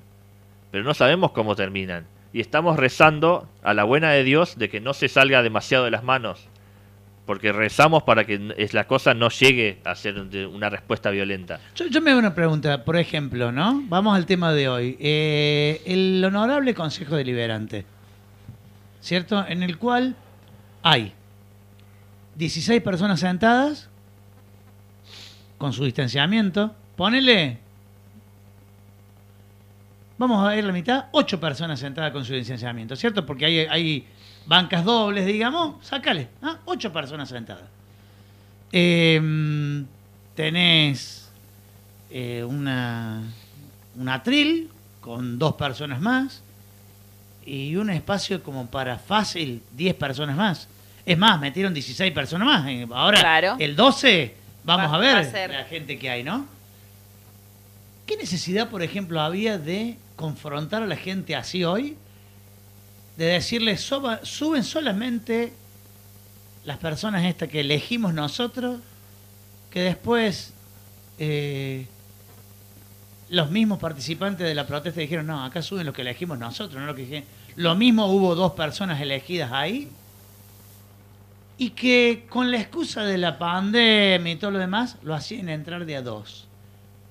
pero 0.70 0.84
no 0.84 0.94
sabemos 0.94 1.32
cómo 1.32 1.54
terminan. 1.56 2.06
Y 2.32 2.40
estamos 2.40 2.76
rezando 2.78 3.48
a 3.62 3.72
la 3.74 3.84
buena 3.84 4.10
de 4.12 4.24
Dios 4.24 4.56
de 4.58 4.68
que 4.68 4.80
no 4.80 4.92
se 4.94 5.08
salga 5.08 5.42
demasiado 5.42 5.84
de 5.84 5.90
las 5.90 6.02
manos. 6.04 6.48
Porque 7.24 7.50
rezamos 7.50 8.04
para 8.04 8.24
que 8.24 8.38
la 8.72 8.86
cosa 8.86 9.12
no 9.14 9.30
llegue 9.30 9.78
a 9.84 9.94
ser 9.96 10.16
una 10.46 10.70
respuesta 10.70 11.10
violenta. 11.10 11.58
Yo, 11.74 11.86
yo 11.88 12.00
me 12.00 12.10
hago 12.10 12.20
una 12.20 12.34
pregunta, 12.34 12.84
por 12.84 12.96
ejemplo, 12.96 13.50
¿no? 13.52 13.82
Vamos 13.88 14.14
al 14.16 14.26
tema 14.26 14.52
de 14.52 14.68
hoy. 14.68 14.96
Eh, 15.00 15.82
el 15.86 16.22
honorable 16.24 16.72
Consejo 16.74 17.16
Deliberante, 17.16 17.84
¿cierto? 19.06 19.46
En 19.46 19.62
el 19.62 19.78
cual 19.78 20.16
hay 20.82 21.12
16 22.34 22.82
personas 22.82 23.20
sentadas 23.20 23.88
con 25.58 25.72
su 25.72 25.84
distanciamiento. 25.84 26.74
Ponele. 26.96 27.58
Vamos 30.18 30.44
a 30.44 30.48
ver 30.48 30.64
la 30.64 30.72
mitad, 30.72 31.04
8 31.12 31.38
personas 31.38 31.78
sentadas 31.78 32.10
con 32.10 32.24
su 32.24 32.34
distanciamiento, 32.34 32.96
¿cierto? 32.96 33.24
Porque 33.24 33.46
hay, 33.46 33.58
hay 33.60 34.08
bancas 34.44 34.84
dobles, 34.84 35.24
digamos. 35.24 35.86
Sácale, 35.86 36.28
¿ah? 36.42 36.58
8 36.64 36.92
personas 36.92 37.28
sentadas. 37.28 37.68
Eh, 38.72 39.84
tenés 40.34 41.30
eh, 42.10 42.42
una, 42.42 43.22
un 43.94 44.08
atril 44.08 44.68
con 45.00 45.38
dos 45.38 45.54
personas 45.54 46.00
más 46.00 46.42
y 47.46 47.76
un 47.76 47.90
espacio 47.90 48.42
como 48.42 48.66
para 48.66 48.98
fácil 48.98 49.62
10 49.76 49.94
personas 49.94 50.36
más. 50.36 50.68
Es 51.04 51.16
más, 51.16 51.40
metieron 51.40 51.72
16 51.72 52.12
personas 52.12 52.46
más. 52.46 52.68
Eh, 52.68 52.86
Ahora, 52.92 53.20
Claro. 53.20 53.56
el 53.58 53.76
12, 53.76 54.34
vamos 54.64 54.90
Va- 54.90 54.96
a 54.96 54.98
ver 54.98 55.50
la 55.50 55.64
gente 55.64 55.98
que 55.98 56.10
hay, 56.10 56.22
¿no? 56.24 56.46
¿Qué 58.06 58.16
necesidad, 58.16 58.68
por 58.68 58.82
ejemplo, 58.82 59.20
había 59.20 59.58
de 59.58 59.96
confrontar 60.16 60.82
a 60.82 60.86
la 60.86 60.96
gente 60.96 61.34
así 61.36 61.64
hoy? 61.64 61.96
De 63.16 63.24
decirles, 63.26 63.80
"Soba- 63.80 64.20
suben 64.24 64.62
solamente 64.64 65.52
las 66.64 66.78
personas 66.78 67.24
estas 67.24 67.48
que 67.48 67.60
elegimos 67.60 68.12
nosotros, 68.14 68.80
que 69.70 69.80
después 69.80 70.52
eh, 71.18 71.86
los 73.28 73.50
mismos 73.50 73.78
participantes 73.78 74.46
de 74.46 74.54
la 74.54 74.66
protesta 74.66 75.00
dijeron, 75.00 75.26
no, 75.26 75.44
acá 75.44 75.62
suben 75.62 75.86
los 75.86 75.94
que 75.94 76.02
elegimos 76.02 76.38
nosotros, 76.38 76.80
no 76.80 76.86
lo 76.86 76.94
que 76.94 77.02
dijeron. 77.02 77.24
Lo 77.56 77.74
mismo 77.74 78.06
hubo 78.06 78.34
dos 78.34 78.52
personas 78.52 79.00
elegidas 79.00 79.50
ahí, 79.52 79.90
y 81.58 81.70
que 81.70 82.26
con 82.28 82.50
la 82.50 82.58
excusa 82.58 83.02
de 83.02 83.18
la 83.18 83.38
pandemia 83.38 84.32
y 84.32 84.36
todo 84.36 84.50
lo 84.50 84.58
demás, 84.58 84.98
lo 85.02 85.14
hacían 85.14 85.48
entrar 85.48 85.86
de 85.86 85.96
a 85.96 86.02
dos. 86.02 86.46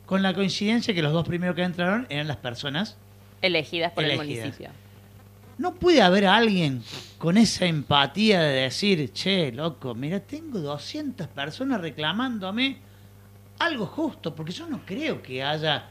Con 0.05 0.21
la 0.21 0.33
coincidencia 0.33 0.93
que 0.93 1.01
los 1.01 1.13
dos 1.13 1.27
primeros 1.27 1.55
que 1.55 1.63
entraron 1.63 2.05
eran 2.09 2.27
las 2.27 2.37
personas. 2.37 2.95
Elegidas 3.41 3.91
por 3.91 4.03
el 4.03 4.17
municipio. 4.17 4.69
No 5.57 5.73
puede 5.73 6.01
haber 6.01 6.27
alguien 6.27 6.83
con 7.17 7.37
esa 7.37 7.65
empatía 7.65 8.41
de 8.41 8.61
decir, 8.61 9.11
che, 9.13 9.51
loco, 9.51 9.95
mira, 9.95 10.19
tengo 10.19 10.59
200 10.59 11.27
personas 11.27 11.81
reclamándome 11.81 12.77
algo 13.57 13.85
justo, 13.87 14.35
porque 14.35 14.51
yo 14.51 14.67
no 14.67 14.81
creo 14.85 15.23
que 15.23 15.41
haya 15.41 15.85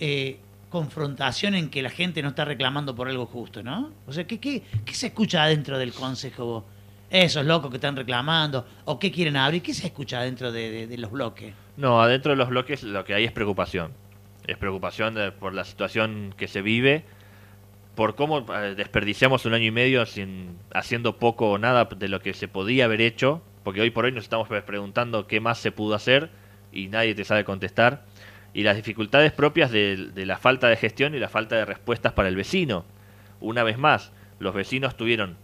eh, 0.00 0.38
confrontación 0.68 1.54
en 1.54 1.70
que 1.70 1.82
la 1.82 1.90
gente 1.90 2.20
no 2.22 2.30
está 2.30 2.44
reclamando 2.44 2.94
por 2.94 3.08
algo 3.08 3.26
justo, 3.26 3.62
¿no? 3.62 3.92
O 4.06 4.12
sea, 4.12 4.26
¿qué, 4.26 4.38
qué, 4.40 4.62
se 4.92 5.06
escucha 5.06 5.44
adentro 5.44 5.78
del 5.78 5.92
consejo 5.92 6.44
vos? 6.44 6.64
Esos 7.10 7.46
locos 7.46 7.70
que 7.70 7.76
están 7.76 7.94
reclamando, 7.94 8.66
o 8.86 8.98
qué 8.98 9.12
quieren 9.12 9.36
abrir, 9.36 9.62
¿qué 9.62 9.72
se 9.72 9.86
escucha 9.86 10.18
adentro 10.18 10.50
de, 10.50 10.92
los 10.98 11.12
bloques? 11.12 11.54
No, 11.76 12.02
adentro 12.02 12.32
de 12.32 12.36
los 12.36 12.48
bloques 12.48 12.82
lo 12.82 13.04
que 13.04 13.14
hay 13.14 13.24
es 13.24 13.30
preocupación. 13.30 13.92
Es 14.48 14.56
preocupación 14.56 15.16
por 15.38 15.54
la 15.54 15.64
situación 15.64 16.34
que 16.36 16.48
se 16.48 16.60
vive, 16.60 17.04
por 17.94 18.16
cómo 18.16 18.44
eh, 18.52 18.74
desperdiciamos 18.76 19.46
un 19.46 19.54
año 19.54 19.66
y 19.66 19.70
medio 19.70 20.04
sin, 20.06 20.58
haciendo 20.72 21.18
poco 21.18 21.52
o 21.52 21.58
nada 21.58 21.84
de 21.84 22.08
lo 22.08 22.20
que 22.20 22.34
se 22.34 22.48
podía 22.48 22.86
haber 22.86 23.00
hecho, 23.00 23.42
porque 23.62 23.80
hoy 23.80 23.90
por 23.90 24.06
hoy 24.06 24.12
nos 24.12 24.24
estamos 24.24 24.48
preguntando 24.48 25.26
qué 25.26 25.40
más 25.40 25.58
se 25.58 25.70
pudo 25.70 25.94
hacer 25.94 26.30
y 26.72 26.88
nadie 26.88 27.14
te 27.14 27.24
sabe 27.24 27.44
contestar, 27.44 28.04
y 28.54 28.62
las 28.62 28.76
dificultades 28.76 29.32
propias 29.32 29.72
de, 29.72 30.12
la 30.14 30.38
falta 30.38 30.68
de 30.68 30.76
gestión 30.76 31.14
y 31.14 31.18
la 31.18 31.28
falta 31.28 31.56
de 31.56 31.64
respuestas 31.64 32.12
para 32.12 32.28
el 32.28 32.36
vecino. 32.36 32.84
Una 33.40 33.64
vez 33.64 33.76
más, 33.76 34.12
los 34.38 34.54
vecinos 34.54 34.96
tuvieron, 34.96 35.36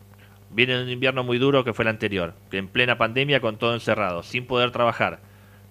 viene 0.51 0.81
un 0.81 0.89
invierno 0.89 1.25
muy 1.25 1.39
duro 1.39 1.65
que 1.65 1.75
fue 1.75 1.83
el 1.83 1.89
anterior, 1.89 2.35
en 2.53 2.69
plena 2.69 2.97
pandemia 2.97 3.41
con 3.41 3.59
todo 3.59 3.75
encerrado, 3.75 4.23
sin 4.23 4.47
poder 4.47 4.71
trabajar, 4.71 5.19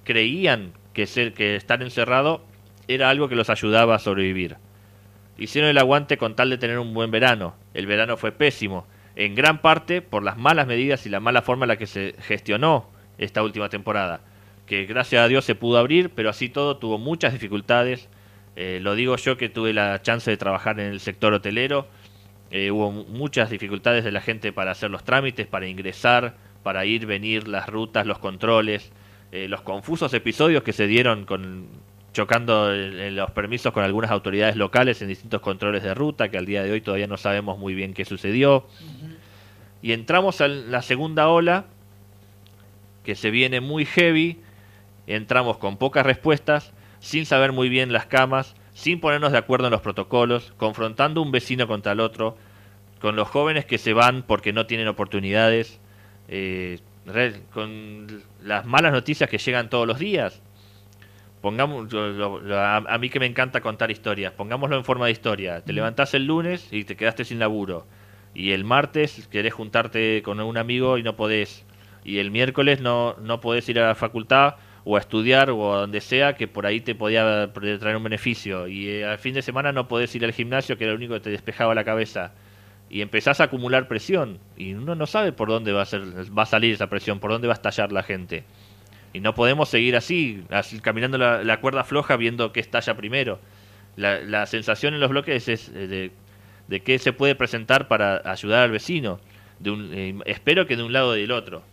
creían 0.04 0.73
que, 0.93 1.08
ser, 1.08 1.34
que 1.34 1.56
estar 1.56 1.82
encerrado 1.82 2.43
era 2.89 3.10
algo 3.10 3.30
que 3.30 3.36
los 3.36 3.49
ayudaba 3.49 3.95
a 3.95 3.99
sobrevivir. 3.99 4.58
Hicieron 5.38 5.69
el 5.69 5.78
aguante 5.78 6.17
con 6.17 6.36
tal 6.36 6.49
de 6.49 6.58
tener 6.58 6.78
un 6.78 6.93
buen 6.93 7.12
verano. 7.12 7.56
El 7.73 7.86
verano 7.86 8.17
fue 8.17 8.34
pésimo, 8.34 8.86
en 9.15 9.36
gran 9.36 9.62
parte 9.62 10.02
por 10.02 10.23
las 10.23 10.38
malas 10.38 10.67
medidas 10.67 11.06
y 11.06 11.10
la 11.10 11.21
mala 11.21 11.41
forma 11.41 11.63
en 11.63 11.69
la 11.69 11.78
que 11.78 11.88
se 11.88 12.15
gestionó 12.19 12.89
esta 13.17 13.43
última 13.43 13.69
temporada. 13.69 14.19
Que 14.70 14.86
gracias 14.86 15.22
a 15.24 15.28
Dios 15.28 15.44
se 15.46 15.56
pudo 15.56 15.80
abrir, 15.80 16.12
pero 16.12 16.30
así 16.30 16.48
todo 16.48 16.78
tuvo 16.78 16.98
muchas 17.00 17.34
dificultades. 17.34 18.08
Eh, 18.56 18.80
lo 18.82 18.94
digo 18.94 19.15
yo 19.15 19.36
que 19.36 19.50
tuve 19.50 19.74
la 19.74 20.02
chance 20.04 20.30
de 20.30 20.38
trabajar 20.38 20.80
en 20.80 20.88
el 20.92 21.00
sector 21.00 21.34
hotelero. 21.34 21.88
Eh, 22.52 22.70
hubo 22.72 22.92
mu- 22.92 23.06
muchas 23.06 23.50
dificultades 23.50 24.04
de 24.04 24.12
la 24.12 24.22
gente 24.22 24.54
para 24.54 24.72
hacer 24.72 24.92
los 24.92 25.04
trámites, 25.04 25.48
para 25.48 25.67
ingresar, 25.67 26.36
para 26.62 26.86
ir, 26.86 27.08
venir, 27.08 27.48
las 27.48 27.67
rutas, 27.67 28.06
los 28.06 28.20
controles, 28.20 28.92
eh, 29.32 29.48
los 29.48 29.62
confusos 29.62 30.13
episodios 30.13 30.62
que 30.62 30.72
se 30.74 30.86
dieron 30.88 31.26
con 31.26 31.67
chocando 32.13 32.74
en- 32.74 33.00
en 33.00 33.15
los 33.15 33.32
permisos 33.32 33.72
con 33.72 33.84
algunas 33.84 34.12
autoridades 34.12 34.56
locales 34.56 35.02
en 35.02 35.08
distintos 35.08 35.42
controles 35.42 35.84
de 35.84 35.94
ruta, 35.94 36.30
que 36.30 36.38
al 36.38 36.46
día 36.46 36.63
de 36.63 36.72
hoy 36.72 36.82
todavía 36.82 37.08
no 37.08 37.17
sabemos 37.17 37.58
muy 37.58 37.74
bien 37.76 37.94
qué 37.94 38.04
sucedió. 38.06 38.67
Y 39.82 39.94
entramos 39.94 40.42
a 40.42 40.48
la 40.48 40.82
segunda 40.82 41.28
ola, 41.30 41.65
que 43.04 43.15
se 43.15 43.30
viene 43.32 43.62
muy 43.62 43.86
heavy, 43.86 44.40
entramos 45.16 45.58
con 45.58 45.78
pocas 45.78 46.06
respuestas, 46.06 46.74
sin 47.00 47.26
saber 47.26 47.52
muy 47.52 47.70
bien 47.70 47.94
las 47.94 48.06
camas, 48.06 48.56
sin 48.74 49.00
ponernos 49.00 49.32
de 49.32 49.38
acuerdo 49.38 49.68
en 49.68 49.72
los 49.72 49.82
protocolos, 49.82 50.54
confrontando 50.58 51.22
un 51.22 51.32
vecino 51.32 51.68
contra 51.68 51.92
el 51.94 52.00
otro, 52.00 52.38
con 53.02 53.16
los 53.16 53.28
jóvenes 53.28 53.66
que 53.66 53.78
se 53.78 53.94
van 53.94 54.24
porque 54.24 54.54
no 54.54 54.66
tienen 54.66 54.88
oportunidades, 54.88 55.80
eh, 56.28 56.80
con 57.54 58.24
las 58.44 58.66
malas 58.66 58.92
noticias 58.92 59.30
que 59.30 59.38
llegan 59.38 59.70
todos 59.70 59.88
los 59.88 60.00
días. 60.00 60.42
Pongamos, 61.42 61.92
lo- 61.94 62.10
lo- 62.12 62.40
lo- 62.40 62.60
a, 62.60 62.78
a 62.78 62.98
mí 62.98 63.10
que 63.10 63.20
me 63.20 63.26
encanta 63.26 63.62
contar 63.62 63.90
historias, 63.92 64.34
pongámoslo 64.34 64.76
en 64.76 64.84
forma 64.84 65.06
de 65.06 65.14
historia. 65.14 65.62
Te 65.62 65.72
levantás 65.72 66.14
el 66.14 66.26
lunes 66.26 66.68
y 66.72 66.84
te 66.84 66.98
quedaste 66.98 67.24
sin 67.24 67.40
laburo. 67.40 67.86
Y 68.36 68.52
el 68.52 68.66
martes 68.66 69.28
querés 69.32 69.54
juntarte 69.54 70.22
con 70.22 70.40
un 70.42 70.58
amigo 70.58 70.98
y 70.98 71.04
no 71.04 71.16
podés. 71.16 71.66
Y 72.04 72.18
el 72.20 72.30
miércoles 72.32 72.82
no, 72.82 73.16
no 73.22 73.40
podés 73.40 73.68
ir 73.70 73.80
a 73.80 73.88
la 73.88 73.96
facultad 73.96 74.56
o 74.84 74.96
a 74.96 75.00
estudiar 75.00 75.50
o 75.50 75.73
a 75.73 75.82
donde 75.82 76.02
sea 76.02 76.36
que 76.36 76.48
por 76.48 76.65
ahí 76.65 76.82
te 76.82 76.96
podía 76.96 77.52
traer 77.54 77.98
un 77.98 78.04
beneficio 78.04 78.67
y 78.67 78.90
eh, 78.90 79.06
al 79.06 79.19
fin 79.19 79.34
de 79.34 79.42
semana 79.42 79.71
no 79.71 79.88
podés 79.88 80.13
ir 80.15 80.23
al 80.25 80.34
gimnasio 80.34 80.77
que 80.77 80.86
era 80.86 80.94
lo 80.94 80.98
único 80.98 81.13
que 81.15 81.19
te 81.19 81.30
despejaba 81.30 81.75
la 81.75 81.84
cabeza 81.84 82.34
y 82.90 83.02
empezás 83.02 83.40
a 83.40 83.46
acumular 83.46 83.88
presión 83.88 84.40
y 84.58 84.73
uno 84.73 84.96
no 84.96 85.06
sabe 85.06 85.32
por 85.32 85.48
dónde 85.48 85.71
va 85.71 85.84
a, 85.84 85.86
ser, 85.86 86.02
va 86.38 86.44
a 86.44 86.48
salir 86.48 86.73
esa 86.73 86.88
presión, 86.88 87.19
por 87.19 87.32
dónde 87.32 87.48
va 87.48 87.54
a 87.54 87.56
estallar 87.56 87.92
la 87.92 88.04
gente. 88.04 88.44
Y 89.13 89.21
no 89.21 89.34
podemos 89.34 89.69
seguir 89.69 89.96
así, 89.96 90.44
caminando 90.82 91.17
la, 91.17 91.60
cuerda 91.62 91.84
floja 91.84 92.15
viendo 92.15 92.52
qué 92.52 92.60
estalla 92.60 92.96
primero. 92.96 93.40
La, 93.96 94.46
sensación 94.46 94.94
en 94.94 95.00
los 95.00 95.10
bloques 95.10 95.48
es 95.48 95.69
eh, 95.69 95.88
de, 95.88 96.12
de 96.67 96.80
qué 96.82 96.98
se 97.00 97.13
puede 97.13 97.36
presentar 97.36 97.88
para 97.88 98.21
ayudar 98.30 98.63
al 98.63 98.71
vecino. 98.71 99.19
De 99.60 99.71
un, 99.71 99.92
eh, 99.94 100.15
espero 100.25 100.65
que 100.67 100.75
de 100.75 100.84
un 100.84 100.94
lado 100.94 101.17
y 101.17 101.21
del 101.21 101.32
otro. 101.32 101.63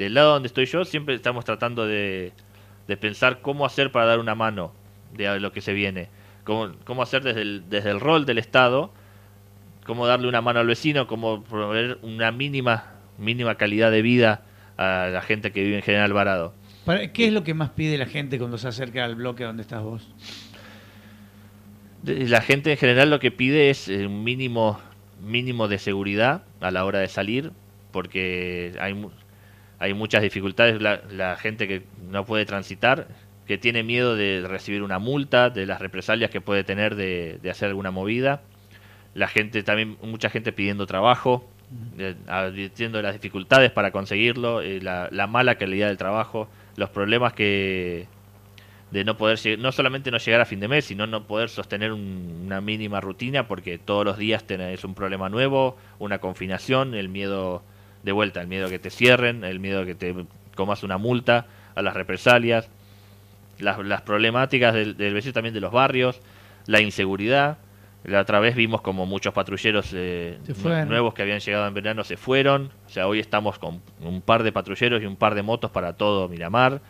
Del 0.00 0.14
lado 0.14 0.32
donde 0.32 0.46
estoy 0.46 0.64
yo 0.64 0.86
siempre 0.86 1.14
estamos 1.14 1.44
tratando 1.44 1.86
de, 1.86 2.32
de 2.88 2.96
pensar 2.96 3.42
cómo 3.42 3.66
hacer 3.66 3.92
para 3.92 4.06
dar 4.06 4.18
una 4.18 4.34
mano 4.34 4.72
de 5.12 5.38
lo 5.40 5.52
que 5.52 5.60
se 5.60 5.74
viene. 5.74 6.08
Cómo, 6.44 6.72
cómo 6.84 7.02
hacer 7.02 7.22
desde 7.22 7.42
el, 7.42 7.64
desde 7.68 7.90
el 7.90 8.00
rol 8.00 8.24
del 8.24 8.38
Estado 8.38 8.94
cómo 9.84 10.06
darle 10.06 10.26
una 10.26 10.40
mano 10.40 10.60
al 10.60 10.66
vecino, 10.66 11.06
cómo 11.06 11.44
proveer 11.44 11.98
una 12.00 12.32
mínima, 12.32 12.94
mínima 13.18 13.56
calidad 13.56 13.90
de 13.90 14.00
vida 14.00 14.46
a 14.78 15.10
la 15.12 15.20
gente 15.20 15.52
que 15.52 15.62
vive 15.62 15.76
en 15.76 15.82
General 15.82 16.06
Alvarado. 16.06 16.54
¿Qué 17.12 17.26
es 17.26 17.32
lo 17.34 17.44
que 17.44 17.52
más 17.52 17.68
pide 17.68 17.98
la 17.98 18.06
gente 18.06 18.38
cuando 18.38 18.56
se 18.56 18.68
acerca 18.68 19.04
al 19.04 19.16
bloque 19.16 19.44
donde 19.44 19.60
estás 19.60 19.82
vos? 19.82 20.08
La 22.04 22.40
gente 22.40 22.72
en 22.72 22.78
general 22.78 23.10
lo 23.10 23.20
que 23.20 23.30
pide 23.30 23.68
es 23.68 23.86
eh, 23.88 24.06
un 24.06 24.24
mínimo, 24.24 24.80
mínimo 25.20 25.68
de 25.68 25.78
seguridad 25.78 26.44
a 26.62 26.70
la 26.70 26.86
hora 26.86 27.00
de 27.00 27.08
salir, 27.08 27.52
porque 27.92 28.72
hay, 28.80 28.94
hay 29.80 29.92
muchas 29.92 30.22
dificultades. 30.22 30.80
La, 30.80 31.00
la 31.10 31.34
gente 31.36 31.66
que 31.66 31.82
no 32.08 32.24
puede 32.24 32.46
transitar, 32.46 33.08
que 33.46 33.58
tiene 33.58 33.82
miedo 33.82 34.14
de 34.14 34.44
recibir 34.46 34.84
una 34.84 35.00
multa, 35.00 35.50
de 35.50 35.66
las 35.66 35.80
represalias 35.80 36.30
que 36.30 36.40
puede 36.40 36.62
tener 36.62 36.94
de, 36.94 37.40
de 37.42 37.50
hacer 37.50 37.68
alguna 37.68 37.90
movida 37.90 38.42
la 39.14 39.28
gente 39.28 39.62
también, 39.62 39.96
mucha 40.02 40.30
gente 40.30 40.52
pidiendo 40.52 40.86
trabajo, 40.86 41.44
advirtiendo 42.28 43.00
las 43.02 43.14
dificultades 43.14 43.70
para 43.70 43.90
conseguirlo, 43.90 44.60
eh, 44.60 44.80
la, 44.80 45.26
mala 45.26 45.56
calidad 45.56 45.88
del 45.88 45.96
trabajo, 45.96 46.48
los 46.76 46.90
problemas 46.90 47.32
que 47.32 48.06
de 48.90 49.04
no 49.04 49.16
poder 49.16 49.38
no 49.60 49.70
solamente 49.70 50.10
no 50.10 50.18
llegar 50.18 50.40
a 50.40 50.44
fin 50.44 50.58
de 50.58 50.66
mes, 50.66 50.84
sino 50.84 51.06
no 51.06 51.24
poder 51.24 51.48
sostener 51.48 51.92
una 51.92 52.60
mínima 52.60 53.00
rutina 53.00 53.46
porque 53.46 53.78
todos 53.78 54.04
los 54.04 54.18
días 54.18 54.44
tenés 54.44 54.84
un 54.84 54.94
problema 54.94 55.28
nuevo, 55.28 55.76
una 56.00 56.18
confinación, 56.18 56.94
el 56.94 57.08
miedo 57.08 57.62
de 58.02 58.12
vuelta, 58.12 58.40
el 58.40 58.48
miedo 58.48 58.66
a 58.66 58.70
que 58.70 58.78
te 58.78 58.90
cierren, 58.90 59.44
el 59.44 59.60
miedo 59.60 59.82
a 59.82 59.86
que 59.86 59.94
te 59.94 60.14
comas 60.54 60.82
una 60.82 60.98
multa, 60.98 61.46
a 61.74 61.82
las 61.82 61.94
represalias, 61.94 62.68
las, 63.58 63.78
las 63.78 64.02
problemáticas 64.02 64.74
del, 64.74 64.96
del 64.96 65.14
vecino 65.14 65.32
también 65.32 65.54
de 65.54 65.60
los 65.60 65.72
barrios, 65.72 66.20
la 66.66 66.80
inseguridad 66.80 67.58
la 68.04 68.20
otra 68.20 68.40
vez 68.40 68.56
vimos 68.56 68.80
como 68.80 69.04
muchos 69.04 69.34
patrulleros 69.34 69.90
eh, 69.92 70.38
nuevos 70.86 71.12
que 71.12 71.22
habían 71.22 71.40
llegado 71.40 71.66
en 71.66 71.74
verano 71.74 72.02
se 72.02 72.16
fueron. 72.16 72.70
O 72.86 72.88
sea, 72.88 73.06
hoy 73.06 73.20
estamos 73.20 73.58
con 73.58 73.82
un 74.00 74.22
par 74.22 74.42
de 74.42 74.52
patrulleros 74.52 75.02
y 75.02 75.06
un 75.06 75.16
par 75.16 75.34
de 75.34 75.42
motos 75.42 75.70
para 75.70 75.92
todo 75.92 76.28
Miramar. 76.28 76.80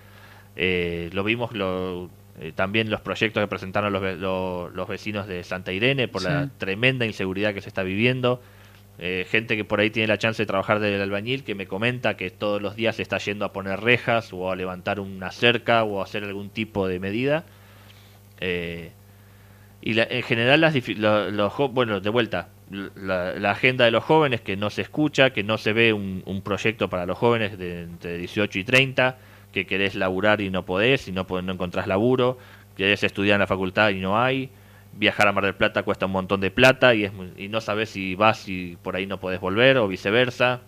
Eh, 0.55 1.11
lo 1.13 1.25
vimos 1.25 1.53
lo, 1.53 2.11
eh, 2.39 2.53
también 2.55 2.91
los 2.91 3.01
proyectos 3.01 3.43
que 3.43 3.49
presentaron 3.49 3.93
los, 3.93 4.71
los, 4.73 4.89
vecinos 4.89 5.27
de 5.27 5.43
Santa 5.43 5.73
Irene 5.73 6.07
por 6.07 6.23
la 6.23 6.49
tremenda 6.59 7.07
inseguridad 7.07 7.55
que 7.55 7.61
se 7.61 7.69
está 7.69 7.83
viviendo. 7.83 8.41
Gente 8.99 9.57
que 9.57 9.65
por 9.65 9.81
ahí 9.81 9.89
tiene 9.89 10.09
la 10.09 10.19
chance 10.19 10.43
de 10.43 10.47
trabajar 10.47 10.79
del 10.79 11.01
albañil 11.01 11.43
que 11.43 11.55
me 11.55 11.67
comenta 11.67 12.19
que 12.19 12.31
todos 12.31 12.61
los 12.61 12.77
días 12.77 12.97
se 12.97 13.03
está 13.03 13.17
yendo 13.17 13.47
a 13.47 13.53
poner 13.53 13.81
rejas 13.81 14.31
o 14.35 14.51
a 14.51 14.57
levantar 14.57 15.01
una 15.01 15.31
cerca 15.31 15.85
o 15.85 16.01
a 16.01 16.05
hacer 16.05 16.25
algún 16.25 16.51
tipo 16.51 16.87
de 16.87 17.01
medida. 17.01 17.45
Eh, 18.41 18.93
y 19.83 19.99
en 19.99 20.23
general 20.23 20.61
las 20.61 20.75
los, 20.89 21.73
bueno 21.73 22.01
de 22.01 22.11
vuelta 22.11 22.49
la, 22.71 23.51
agenda 23.51 23.85
de 23.85 23.91
los 23.91 24.05
jóvenes 24.05 24.41
que 24.41 24.57
no 24.57 24.71
se 24.71 24.83
escucha 24.83 25.31
que 25.31 25.43
no 25.43 25.59
se 25.59 25.73
ve 25.73 25.93
un, 25.93 26.43
proyecto 26.45 26.91
para 26.91 27.07
los 27.07 27.17
jóvenes 27.17 27.59
de 27.59 27.83
entre 27.83 28.19
18 28.19 28.59
y 28.59 28.65
30 28.65 29.19
que 29.53 29.67
querés 29.67 29.95
laburar 29.95 30.41
y 30.41 30.51
no 30.51 30.65
podés 30.65 31.09
y 31.09 31.13
no, 31.13 31.27
no 31.43 31.53
encontrás 31.53 31.87
laburo 31.87 32.39
querés 32.77 33.03
estudiar 33.03 33.37
en 33.37 33.41
la 33.41 33.47
facultad 33.47 33.91
y 33.91 34.01
no 34.01 34.21
hay 34.21 34.51
viajar 34.93 35.29
a 35.29 35.33
Mar 35.33 35.45
del 35.45 35.55
Plata 35.55 35.83
cuesta 35.83 36.07
un 36.07 36.13
montón 36.13 36.41
de 36.41 36.51
plata 36.51 36.95
y, 36.95 37.05
es, 37.05 37.13
y 37.37 37.49
no 37.49 37.61
sabes 37.61 37.91
si 37.91 38.15
vas 38.15 38.49
y 38.49 38.77
por 38.83 38.97
ahí 38.97 39.07
no 39.07 39.19
podés 39.19 39.41
volver 39.41 39.79
o 39.79 39.89
viceversa 39.89 40.61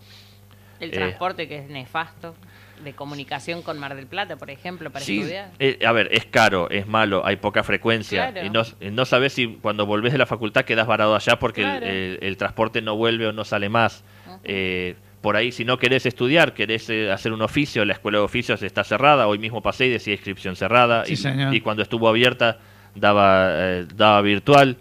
el 0.83 0.91
transporte 0.91 1.47
que 1.47 1.59
es 1.59 1.69
nefasto 1.69 2.35
de 2.83 2.93
comunicación 2.93 3.63
con 3.63 3.79
Mar 3.79 3.95
del 3.95 4.09
Plata, 4.09 4.37
por 4.37 4.51
ejemplo, 4.51 4.91
para 4.91 5.05
estudiar? 5.05 5.51
Eh, 5.61 5.79
a 5.87 5.93
ver, 5.93 6.09
es 6.11 6.27
caro, 6.27 6.69
es 6.71 6.89
malo, 6.89 7.25
hay 7.25 7.37
poca 7.37 7.63
frecuencia. 7.63 8.35
Y 8.45 8.51
no, 8.51 8.63
no 8.91 9.05
sabes 9.05 9.35
si 9.35 9.47
cuando 9.63 9.87
volvés 9.87 10.11
de 10.11 10.19
la 10.19 10.27
facultad 10.27 10.65
quedas 10.65 10.89
varado 10.89 11.15
allá 11.15 11.39
porque 11.39 12.19
el, 12.21 12.37
transporte 12.37 12.83
no 12.83 12.97
vuelve 12.97 13.29
o 13.29 13.33
no 13.33 13.45
sale 13.45 13.69
más. 13.69 14.03
Eh, 14.43 14.97
por 15.21 15.37
ahí, 15.37 15.53
si 15.53 15.65
no 15.65 15.79
querés 15.79 16.05
estudiar, 16.05 16.53
querés 16.53 16.91
eh, 16.91 17.13
hacer 17.13 17.33
un 17.33 17.43
oficio, 17.43 17.85
la 17.85 17.93
escuela 17.93 18.19
de 18.19 18.25
oficios 18.25 18.61
está 18.65 18.83
cerrada. 18.83 19.29
Hoy 19.29 19.39
mismo 19.39 19.63
pasé 19.63 19.87
y 19.87 19.91
decía 19.91 20.15
inscripción 20.15 20.57
cerrada. 20.57 21.05
y, 21.07 21.61
cuando 21.61 21.85
estuvo 21.85 22.09
abierta, 22.09 22.59
daba, 22.95 23.83
daba 23.95 24.21
virtual. 24.23 24.77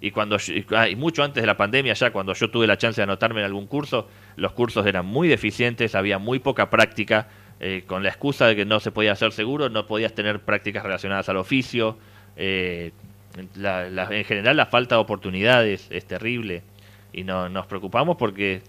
Y 0.00 0.12
cuando 0.12 0.38
ah, 0.74 0.86
mucho 0.96 1.22
antes 1.22 1.42
de 1.42 1.46
la 1.46 1.56
pandemia, 1.56 1.92
ya 1.92 2.10
cuando 2.10 2.32
yo 2.32 2.50
tuve 2.50 2.66
la 2.66 2.78
chance 2.78 3.00
de 3.00 3.02
anotarme 3.02 3.40
en 3.40 3.46
algún 3.46 3.66
curso, 3.66 4.08
los 4.36 4.52
cursos 4.52 4.86
eran 4.86 5.04
muy 5.04 5.28
deficientes, 5.28 5.94
había 5.94 6.18
muy 6.18 6.38
poca 6.38 6.70
práctica 6.70 7.28
eh, 7.60 7.84
con 7.86 8.02
la 8.02 8.08
excusa 8.08 8.46
de 8.46 8.56
que 8.56 8.64
no 8.64 8.80
se 8.80 8.90
podía 8.90 9.12
hacer 9.12 9.32
seguro, 9.32 9.68
no 9.68 9.86
podías 9.86 10.14
tener 10.14 10.40
prácticas 10.40 10.82
relacionadas 10.82 11.28
al 11.28 11.36
oficio. 11.36 11.98
Eh, 12.36 12.92
en 13.36 14.24
general 14.24 14.56
la 14.56 14.66
falta 14.66 14.96
de 14.96 15.00
oportunidades 15.02 15.86
es 15.90 16.04
terrible 16.06 16.62
y 17.12 17.22
no, 17.24 17.48
nos 17.48 17.66
preocupamos 17.66 18.16
porque 18.16 18.62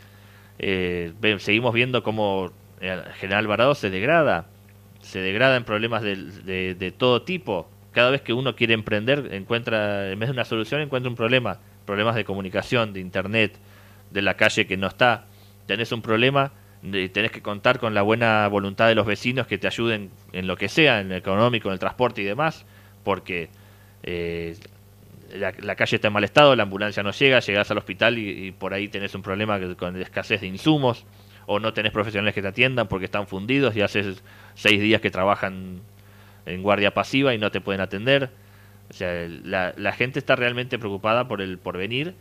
eh, 0.59 1.13
seguimos 1.39 1.73
viendo 1.73 2.03
cómo 2.03 2.51
el 2.79 3.03
General 3.13 3.45
Alvarado 3.45 3.75
se 3.75 3.89
degrada, 3.89 4.47
se 5.01 5.19
degrada 5.19 5.55
en 5.55 5.63
problemas 5.63 6.01
de, 6.01 6.75
de, 6.75 6.91
todo 6.91 7.21
tipo. 7.21 7.69
Cada 7.91 8.09
vez 8.09 8.21
que 8.21 8.33
uno 8.33 8.55
quiere 8.55 8.73
emprender, 8.73 9.29
encuentra, 9.31 10.11
en 10.11 10.19
vez 10.19 10.29
de 10.29 10.33
una 10.33 10.45
solución, 10.45 10.81
encuentra 10.81 11.09
un 11.09 11.15
problema. 11.15 11.59
Problemas 11.85 12.15
de 12.15 12.23
comunicación, 12.23 12.93
de 12.93 12.99
internet, 12.99 13.57
de 14.11 14.21
la 14.21 14.35
calle 14.35 14.65
que 14.65 14.77
no 14.77 14.87
está. 14.87 15.25
Tenés 15.65 15.91
un 15.91 16.01
problema, 16.01 16.51
tenés 16.81 17.31
que 17.31 17.41
contar 17.41 17.79
con 17.79 17.93
la 17.93 18.01
buena 18.01 18.47
voluntad 18.47 18.87
de 18.87 18.95
los 18.95 19.05
vecinos 19.05 19.47
que 19.47 19.57
te 19.57 19.67
ayuden 19.67 20.09
en 20.31 20.47
lo 20.47 20.55
que 20.55 20.69
sea, 20.69 21.01
en 21.01 21.11
el 21.11 21.17
económico, 21.17 21.69
en 21.69 21.73
el 21.73 21.79
transporte 21.79 22.21
y 22.21 22.25
demás, 22.25 22.65
porque 23.03 23.49
eh, 24.03 24.55
la, 25.33 25.75
calle 25.75 25.95
está 25.95 26.07
en 26.07 26.13
mal 26.13 26.23
estado, 26.23 26.55
la 26.55 26.63
ambulancia 26.63 27.03
no 27.03 27.11
llega, 27.11 27.39
llegas 27.39 27.69
al 27.71 27.77
hospital 27.77 28.17
y, 28.17 28.51
por 28.51 28.73
ahí 28.73 28.87
tenés 28.87 29.15
un 29.15 29.21
problema 29.21 29.59
con 29.77 29.99
escasez 30.01 30.41
de 30.41 30.47
insumos, 30.47 31.05
o 31.45 31.59
no 31.59 31.73
tenés 31.73 31.91
profesionales 31.91 32.33
que 32.33 32.41
te 32.41 32.47
atiendan 32.47 32.87
porque 32.87 33.05
están 33.05 33.27
fundidos 33.27 33.75
y 33.75 33.81
haces 33.81 34.23
seis 34.55 34.79
días 34.81 35.01
que 35.01 35.11
trabajan 35.11 35.81
en 36.45 36.61
guardia 36.63 36.93
pasiva 36.93 37.33
y 37.33 37.37
no 37.37 37.51
te 37.51 37.61
pueden 37.61 37.81
atender. 37.81 38.29
O 38.89 38.93
sea, 38.93 39.27
la, 39.43 39.73
la 39.77 39.93
gente 39.93 40.19
está 40.19 40.35
realmente 40.35 40.77
preocupada 40.77 41.27
por 41.27 41.41
el 41.41 41.57
porvenir 41.57 42.13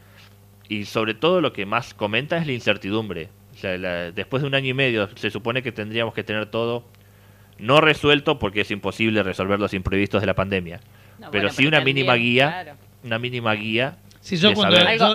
y 0.68 0.84
sobre 0.84 1.14
todo 1.14 1.40
lo 1.40 1.52
que 1.52 1.66
más 1.66 1.94
comenta 1.94 2.36
es 2.36 2.46
la 2.46 2.52
incertidumbre 2.52 3.28
después 4.14 4.42
de 4.42 4.48
un 4.48 4.54
año 4.54 4.68
y 4.68 4.74
medio 4.74 5.08
se 5.16 5.30
supone 5.30 5.62
que 5.62 5.72
tendríamos 5.72 6.14
que 6.14 6.22
tener 6.24 6.46
todo 6.46 6.84
no 7.58 7.80
resuelto 7.80 8.38
porque 8.38 8.62
es 8.62 8.70
imposible 8.70 9.22
resolver 9.22 9.60
los 9.60 9.74
imprevistos 9.74 10.22
de 10.22 10.26
la 10.26 10.34
pandemia, 10.34 10.80
pero 11.30 11.50
sí 11.50 11.66
una 11.66 11.80
mínima 11.80 12.14
guía, 12.14 12.74
una 13.04 13.18
mínima 13.18 13.52
guía. 13.52 13.98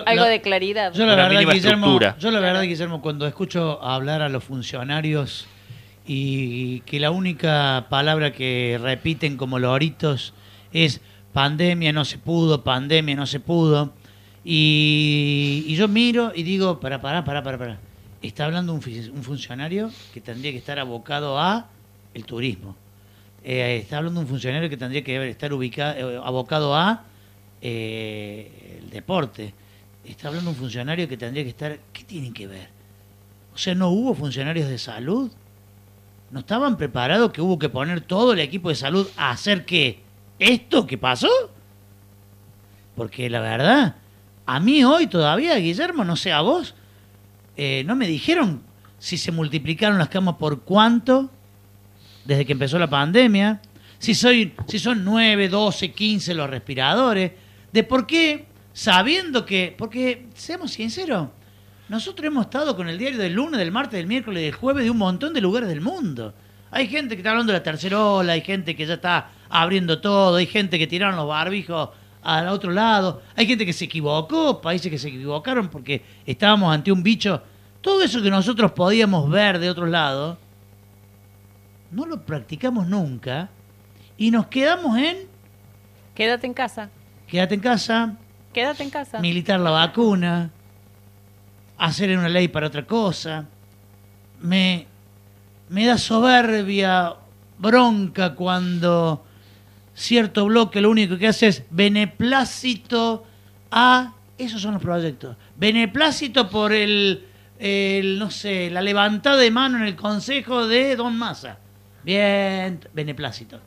algo, 0.04 0.24
de 0.24 0.40
claridad. 0.40 0.92
Yo 0.92 1.06
la, 1.06 1.16
verdad, 1.16 1.40
Guillermo, 1.52 1.98
yo 2.18 2.30
la 2.30 2.38
verdad, 2.38 2.62
Guillermo, 2.62 3.02
cuando 3.02 3.26
escucho 3.26 3.82
hablar 3.82 4.22
a 4.22 4.28
los 4.28 4.44
funcionarios 4.44 5.48
y 6.06 6.80
que 6.80 7.00
la 7.00 7.10
única 7.10 7.86
palabra 7.88 8.32
que 8.32 8.78
repiten 8.80 9.36
como 9.36 9.58
loritos 9.58 10.34
es 10.72 11.00
pandemia 11.32 11.92
no 11.92 12.04
se 12.04 12.18
pudo, 12.18 12.62
pandemia 12.62 13.16
no 13.16 13.26
se 13.26 13.40
pudo. 13.40 13.92
Y, 14.44 15.64
y 15.66 15.74
yo 15.74 15.88
miro 15.88 16.32
y 16.34 16.44
digo, 16.44 16.78
para, 16.78 17.00
para, 17.00 17.24
para, 17.24 17.42
para, 17.42 17.58
para 17.58 17.78
está 18.22 18.44
hablando 18.44 18.72
un, 18.72 18.80
un 19.12 19.22
funcionario 19.22 19.90
que 20.12 20.20
tendría 20.20 20.52
que 20.52 20.58
estar 20.58 20.78
abocado 20.78 21.38
a 21.38 21.68
el 22.14 22.24
turismo. 22.24 22.76
Eh, 23.44 23.78
está 23.82 23.98
hablando 23.98 24.20
un 24.20 24.26
funcionario 24.26 24.68
que 24.68 24.76
tendría 24.76 25.04
que 25.04 25.30
estar 25.30 25.52
ubicado, 25.52 26.12
eh, 26.12 26.20
abocado 26.22 26.74
a 26.74 27.04
eh, 27.60 28.80
el 28.82 28.90
deporte. 28.90 29.54
Está 30.04 30.28
hablando 30.28 30.50
un 30.50 30.56
funcionario 30.56 31.08
que 31.08 31.16
tendría 31.16 31.44
que 31.44 31.50
estar... 31.50 31.78
¿Qué 31.92 32.04
tienen 32.04 32.32
que 32.32 32.46
ver? 32.46 32.68
O 33.54 33.58
sea, 33.58 33.74
¿no 33.74 33.88
hubo 33.88 34.14
funcionarios 34.14 34.68
de 34.68 34.78
salud? 34.78 35.30
¿No 36.30 36.40
estaban 36.40 36.76
preparados 36.76 37.32
que 37.32 37.40
hubo 37.40 37.58
que 37.58 37.68
poner 37.68 38.00
todo 38.00 38.32
el 38.32 38.40
equipo 38.40 38.68
de 38.68 38.74
salud 38.74 39.08
a 39.16 39.30
hacer 39.30 39.64
qué? 39.64 40.00
¿Esto 40.38 40.86
que 40.86 40.98
pasó? 40.98 41.30
Porque 42.94 43.30
la 43.30 43.40
verdad, 43.40 43.96
a 44.44 44.60
mí 44.60 44.84
hoy 44.84 45.06
todavía, 45.06 45.54
Guillermo, 45.56 46.04
no 46.04 46.16
sé 46.16 46.32
a 46.32 46.40
vos, 46.40 46.74
eh, 47.56 47.84
no 47.86 47.94
me 47.94 48.06
dijeron 48.06 48.62
si 48.98 49.18
se 49.18 49.32
multiplicaron 49.32 49.98
las 49.98 50.08
camas 50.08 50.36
por 50.36 50.62
cuánto 50.62 51.30
desde 52.24 52.44
que 52.44 52.52
empezó 52.52 52.78
la 52.78 52.90
pandemia, 52.90 53.60
si, 53.98 54.14
soy, 54.14 54.52
si 54.66 54.78
son 54.78 55.04
9, 55.04 55.48
12, 55.48 55.92
15 55.92 56.34
los 56.34 56.50
respiradores, 56.50 57.32
de 57.72 57.82
por 57.84 58.06
qué, 58.06 58.46
sabiendo 58.72 59.46
que, 59.46 59.74
porque, 59.76 60.26
seamos 60.34 60.72
sinceros, 60.72 61.28
nosotros 61.88 62.26
hemos 62.26 62.46
estado 62.46 62.74
con 62.76 62.88
el 62.88 62.98
diario 62.98 63.18
del 63.18 63.34
lunes, 63.34 63.58
del 63.58 63.70
martes, 63.70 63.98
del 63.98 64.06
miércoles, 64.06 64.42
del 64.42 64.52
jueves 64.54 64.84
de 64.84 64.90
un 64.90 64.98
montón 64.98 65.32
de 65.32 65.40
lugares 65.40 65.68
del 65.68 65.80
mundo. 65.80 66.34
Hay 66.70 66.88
gente 66.88 67.14
que 67.14 67.20
está 67.20 67.30
hablando 67.30 67.52
de 67.52 67.58
la 67.58 67.62
tercera 67.62 68.04
ola, 68.04 68.32
hay 68.32 68.40
gente 68.40 68.74
que 68.74 68.86
ya 68.86 68.94
está 68.94 69.30
abriendo 69.48 70.00
todo, 70.00 70.36
hay 70.36 70.46
gente 70.46 70.78
que 70.78 70.86
tiraron 70.86 71.16
los 71.16 71.28
barbijos 71.28 71.90
al 72.22 72.48
otro 72.48 72.72
lado, 72.72 73.22
hay 73.36 73.46
gente 73.46 73.64
que 73.64 73.72
se 73.72 73.84
equivocó, 73.84 74.60
países 74.60 74.90
que 74.90 74.98
se 74.98 75.08
equivocaron 75.08 75.68
porque 75.68 76.02
estábamos 76.26 76.74
ante 76.74 76.90
un 76.90 77.02
bicho. 77.04 77.40
Todo 77.80 78.02
eso 78.02 78.20
que 78.20 78.30
nosotros 78.30 78.72
podíamos 78.72 79.30
ver 79.30 79.60
de 79.60 79.70
otro 79.70 79.86
lado, 79.86 80.38
no 81.92 82.04
lo 82.04 82.20
practicamos 82.22 82.88
nunca 82.88 83.48
y 84.18 84.32
nos 84.32 84.48
quedamos 84.48 84.98
en 84.98 85.18
Quédate 86.16 86.46
en 86.46 86.54
casa. 86.54 86.88
quédate 87.28 87.54
en 87.54 87.60
casa, 87.60 88.16
Quédate 88.52 88.82
en 88.82 88.90
casa. 88.90 89.20
militar 89.20 89.60
la 89.60 89.70
vacuna, 89.70 90.50
hacer 91.78 92.16
una 92.16 92.28
ley 92.28 92.48
para 92.48 92.66
otra 92.66 92.86
cosa. 92.86 93.46
Me, 94.40 94.86
me 95.68 95.86
da 95.86 95.98
soberbia, 95.98 97.14
bronca 97.58 98.34
cuando 98.34 99.24
cierto 99.94 100.46
bloque 100.46 100.80
lo 100.80 100.90
único 100.90 101.16
que 101.16 101.28
hace 101.28 101.48
es 101.48 101.64
beneplácito 101.70 103.24
a... 103.70 104.12
Esos 104.38 104.60
son 104.60 104.74
los 104.74 104.82
proyectos. 104.82 105.36
Beneplácito 105.56 106.50
por 106.50 106.72
el, 106.72 107.24
el, 107.58 108.18
no 108.18 108.30
sé, 108.30 108.70
la 108.70 108.82
levantada 108.82 109.36
de 109.36 109.50
mano 109.50 109.78
en 109.78 109.84
el 109.84 109.96
consejo 109.96 110.66
de 110.66 110.94
Don 110.94 111.16
Massa. 111.16 111.58
Bien, 112.04 112.78
beneplácito. 112.92 113.58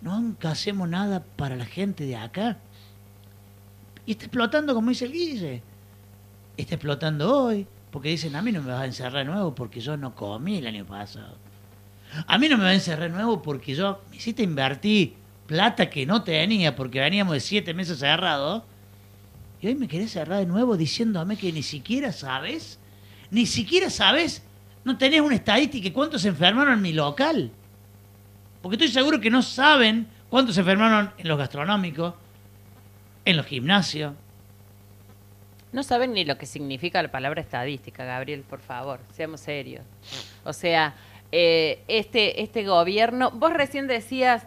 Nunca 0.00 0.50
hacemos 0.50 0.88
nada 0.88 1.22
para 1.22 1.56
la 1.56 1.66
gente 1.66 2.04
de 2.04 2.16
acá. 2.16 2.56
Y 4.06 4.12
está 4.12 4.24
explotando, 4.24 4.74
como 4.74 4.88
dice 4.88 5.04
el 5.04 5.12
Guille. 5.12 5.62
Está 6.56 6.74
explotando 6.74 7.44
hoy. 7.44 7.66
Porque 7.94 8.08
dicen, 8.08 8.34
a 8.34 8.42
mí 8.42 8.50
no 8.50 8.60
me 8.60 8.72
vas 8.72 8.80
a 8.80 8.86
encerrar 8.86 9.24
de 9.24 9.32
nuevo 9.32 9.54
porque 9.54 9.78
yo 9.78 9.96
no 9.96 10.16
comí 10.16 10.58
el 10.58 10.66
año 10.66 10.84
pasado. 10.84 11.36
A 12.26 12.38
mí 12.38 12.48
no 12.48 12.58
me 12.58 12.64
va 12.64 12.70
a 12.70 12.74
encerrar 12.74 13.08
de 13.08 13.16
nuevo 13.16 13.40
porque 13.40 13.76
yo 13.76 14.02
me 14.10 14.16
hiciste 14.16 14.42
invertir 14.42 15.14
plata 15.46 15.88
que 15.88 16.04
no 16.04 16.24
tenía 16.24 16.74
porque 16.74 16.98
veníamos 16.98 17.34
de 17.34 17.40
siete 17.40 17.72
meses 17.72 18.00
cerrados. 18.00 18.64
Y 19.60 19.68
hoy 19.68 19.76
me 19.76 19.86
querés 19.86 20.10
cerrar 20.10 20.40
de 20.40 20.46
nuevo 20.46 20.76
diciéndome 20.76 21.36
que 21.36 21.52
ni 21.52 21.62
siquiera 21.62 22.10
sabes, 22.10 22.80
ni 23.30 23.46
siquiera 23.46 23.88
sabes, 23.90 24.42
no 24.82 24.98
tenés 24.98 25.20
una 25.20 25.36
estadística 25.36 25.84
de 25.84 25.92
cuántos 25.92 26.22
se 26.22 26.28
enfermaron 26.28 26.74
en 26.74 26.82
mi 26.82 26.92
local. 26.92 27.52
Porque 28.60 28.74
estoy 28.74 28.88
seguro 28.88 29.20
que 29.20 29.30
no 29.30 29.40
saben 29.40 30.08
cuántos 30.28 30.56
se 30.56 30.62
enfermaron 30.62 31.12
en 31.16 31.28
los 31.28 31.38
gastronómicos, 31.38 32.14
en 33.24 33.36
los 33.36 33.46
gimnasios. 33.46 34.14
No 35.74 35.82
saben 35.82 36.12
ni 36.14 36.24
lo 36.24 36.38
que 36.38 36.46
significa 36.46 37.02
la 37.02 37.10
palabra 37.10 37.40
estadística, 37.40 38.04
Gabriel, 38.04 38.42
por 38.48 38.60
favor, 38.60 39.00
seamos 39.12 39.40
serios. 39.40 39.82
O 40.44 40.52
sea, 40.52 40.94
eh, 41.32 41.82
este, 41.88 42.42
este 42.42 42.64
gobierno, 42.64 43.30
vos 43.32 43.52
recién 43.52 43.86
decías, 43.88 44.46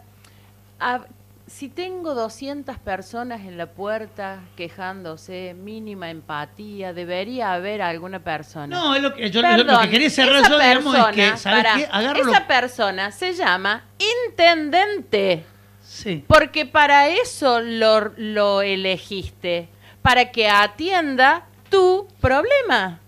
"Ah, 0.80 1.02
si 1.46 1.68
tengo 1.68 2.14
200 2.14 2.78
personas 2.78 3.40
en 3.42 3.56
la 3.58 3.66
puerta 3.66 4.40
quejándose, 4.56 5.54
mínima 5.54 6.10
empatía, 6.10 6.92
debería 6.92 7.52
haber 7.54 7.80
alguna 7.82 8.20
persona. 8.20 8.74
No, 8.76 8.94
es 8.94 9.02
lo 9.02 9.14
que, 9.14 9.30
yo, 9.30 9.40
lo, 9.42 9.48
Perdón, 9.48 9.82
que 9.82 9.90
quería 9.90 10.10
cerrar 10.10 10.36
esa 10.42 10.48
yo, 10.50 10.58
digamos, 10.58 10.94
es 10.94 11.04
que, 11.06 11.10
persona, 11.22 11.36
¿sabes 11.38 11.64
pará, 11.64 11.76
qué? 11.76 11.88
Agarro 11.90 12.24
lo- 12.24 12.32
Esa 12.32 12.46
persona 12.46 13.12
se 13.12 13.32
llama 13.34 13.84
intendente. 13.98 15.44
Sí. 15.82 16.22
Porque 16.26 16.66
para 16.66 17.08
eso 17.08 17.60
lo, 17.60 18.12
lo 18.18 18.60
elegiste, 18.62 19.68
para 20.08 20.32
que 20.32 20.48
atienda 20.48 21.46
tu 21.68 22.08
problema. 22.18 22.98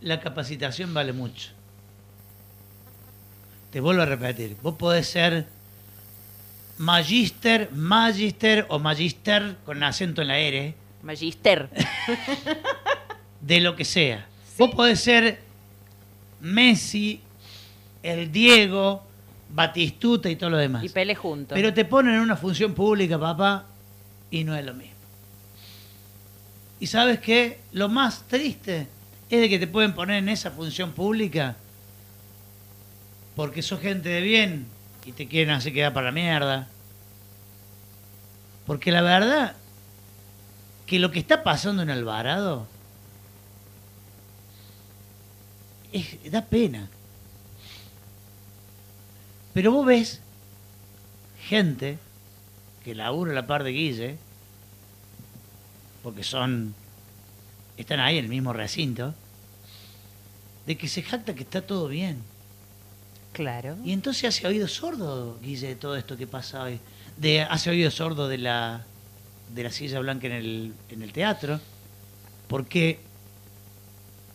la 0.00 0.18
capacitación 0.18 0.94
vale 0.94 1.12
mucho. 1.12 1.50
Te 3.70 3.80
vuelvo 3.80 4.00
a 4.00 4.06
repetir, 4.06 4.56
vos 4.62 4.76
podés 4.76 5.08
ser 5.08 5.46
magister, 6.78 7.70
magister 7.72 8.64
o 8.70 8.78
magister 8.78 9.58
con 9.66 9.82
acento 9.82 10.22
en 10.22 10.28
la 10.28 10.38
R, 10.38 10.74
Magister. 11.02 11.68
de 13.42 13.60
lo 13.60 13.76
que 13.76 13.84
sea. 13.84 14.26
Vos 14.56 14.70
podés 14.74 15.00
ser 15.00 15.42
Messi, 16.40 17.20
el 18.02 18.32
Diego, 18.32 19.04
Batistuta 19.54 20.30
y 20.30 20.36
todo 20.36 20.50
lo 20.50 20.56
demás. 20.56 20.82
Y 20.84 20.88
pele 20.88 21.14
juntos. 21.14 21.54
Pero 21.54 21.74
te 21.74 21.84
ponen 21.84 22.14
en 22.14 22.20
una 22.20 22.36
función 22.36 22.74
pública, 22.74 23.18
papá, 23.18 23.66
y 24.30 24.44
no 24.44 24.56
es 24.56 24.64
lo 24.64 24.72
mismo. 24.74 24.92
Y 26.80 26.86
sabes 26.86 27.20
qué? 27.20 27.60
Lo 27.72 27.88
más 27.88 28.22
triste 28.28 28.88
es 29.30 29.40
de 29.40 29.48
que 29.48 29.58
te 29.58 29.66
pueden 29.66 29.94
poner 29.94 30.16
en 30.18 30.28
esa 30.28 30.50
función 30.50 30.92
pública 30.92 31.56
porque 33.36 33.62
sos 33.62 33.80
gente 33.80 34.08
de 34.08 34.20
bien 34.20 34.66
y 35.06 35.12
te 35.12 35.26
quieren 35.28 35.54
hacer 35.54 35.72
quedar 35.72 35.92
para 35.92 36.06
la 36.06 36.12
mierda. 36.12 36.68
Porque 38.66 38.90
la 38.92 39.02
verdad 39.02 39.54
que 40.86 40.98
lo 40.98 41.10
que 41.10 41.18
está 41.18 41.42
pasando 41.42 41.82
en 41.82 41.90
Alvarado 41.90 42.66
es- 45.92 46.30
da 46.30 46.42
pena. 46.42 46.88
Pero 49.54 49.72
vos 49.72 49.86
ves 49.86 50.20
gente 51.48 51.98
que 52.84 52.94
labura 52.94 53.32
a 53.32 53.34
la 53.34 53.46
par 53.46 53.64
de 53.64 53.70
Guille, 53.70 54.16
porque 56.02 56.24
son, 56.24 56.74
están 57.76 58.00
ahí 58.00 58.18
en 58.18 58.24
el 58.24 58.30
mismo 58.30 58.52
recinto, 58.52 59.14
de 60.66 60.76
que 60.76 60.88
se 60.88 61.02
jacta 61.02 61.34
que 61.34 61.42
está 61.42 61.62
todo 61.62 61.88
bien. 61.88 62.22
Claro. 63.32 63.76
Y 63.84 63.92
entonces 63.92 64.24
hace 64.24 64.46
oído 64.46 64.68
sordo, 64.68 65.38
Guille, 65.40 65.68
de 65.68 65.76
todo 65.76 65.96
esto 65.96 66.16
que 66.16 66.26
pasa 66.26 66.62
hoy. 66.62 66.80
De, 67.16 67.42
hace 67.42 67.70
oído 67.70 67.90
sordo 67.90 68.28
de 68.28 68.38
la, 68.38 68.84
de 69.54 69.62
la 69.64 69.70
silla 69.70 70.00
blanca 70.00 70.26
en 70.26 70.32
el, 70.32 70.74
en 70.88 71.02
el 71.02 71.12
teatro, 71.12 71.60
porque 72.48 72.98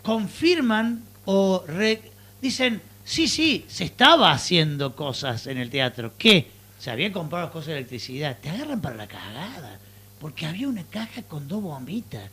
confirman 0.03 1.03
o 1.25 1.63
re- 1.67 2.01
dicen, 2.41 2.81
sí, 3.07 3.27
sí, 3.29 3.65
se 3.69 3.85
estaba 3.85 4.31
haciendo 4.31 4.95
cosas 4.95 5.47
en 5.47 5.57
el 5.57 5.69
teatro. 5.69 6.11
¿Qué? 6.17 6.51
Se 6.77 6.91
habían 6.91 7.13
comprado 7.13 7.51
cosas 7.51 7.67
de 7.67 7.77
electricidad. 7.77 8.37
Te 8.39 8.49
agarran 8.49 8.81
para 8.81 8.97
la 8.97 9.07
cagada, 9.07 9.79
porque 10.19 10.45
había 10.45 10.67
una 10.67 10.83
caja 10.83 11.23
con 11.23 11.47
dos 11.47 11.63
bombitas. 11.63 12.29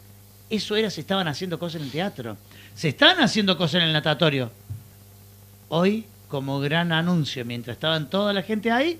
Eso 0.51 0.77
era, 0.77 0.91
se 0.91 1.01
estaban 1.01 1.29
haciendo 1.29 1.59
cosas 1.59 1.81
en 1.81 1.87
el 1.87 1.93
teatro. 1.93 2.37
Se 2.75 2.89
están 2.89 3.21
haciendo 3.21 3.57
cosas 3.57 3.77
en 3.77 3.89
el 3.89 3.93
natatorio. 3.93 4.51
Hoy, 5.69 6.05
como 6.29 6.59
gran 6.59 6.93
anuncio, 6.93 7.45
mientras 7.45 7.77
estaban 7.77 8.11
toda 8.11 8.33
la 8.33 8.43
gente 8.43 8.71
ahí, 8.71 8.99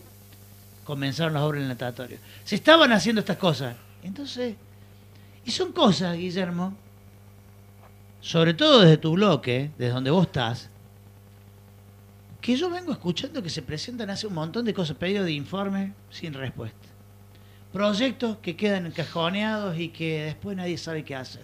comenzaron 0.85 1.35
las 1.35 1.43
obras 1.43 1.59
en 1.59 1.65
el 1.65 1.69
natatorio. 1.71 2.19
Se 2.45 2.55
estaban 2.55 2.93
haciendo 2.93 3.21
estas 3.21 3.37
cosas. 3.37 3.77
Entonces, 4.03 4.55
y 5.45 5.51
son 5.51 5.73
cosas, 5.73 6.17
Guillermo, 6.17 6.75
sobre 8.21 8.55
todo 8.55 8.81
desde 8.81 8.97
tu 8.97 9.13
bloque, 9.13 9.71
desde 9.77 9.93
donde 9.93 10.11
vos 10.11 10.27
estás, 10.27 10.71
que 12.45 12.57
yo 12.57 12.69
vengo 12.69 12.93
escuchando 12.93 13.43
que 13.43 13.49
se 13.49 13.63
presentan 13.63 14.11
hace 14.11 14.27
un 14.27 14.35
montón 14.35 14.67
de 14.67 14.75
cosas, 14.75 14.99
pedidos 14.99 15.25
de 15.25 15.33
informe 15.33 15.95
sin 16.11 16.35
respuesta. 16.35 16.77
Proyectos 17.73 18.37
que 18.43 18.55
quedan 18.55 18.85
encajoneados 18.85 19.79
y 19.79 19.89
que 19.89 20.25
después 20.25 20.55
nadie 20.55 20.77
sabe 20.77 21.05
qué 21.07 21.15
hacer. 21.15 21.41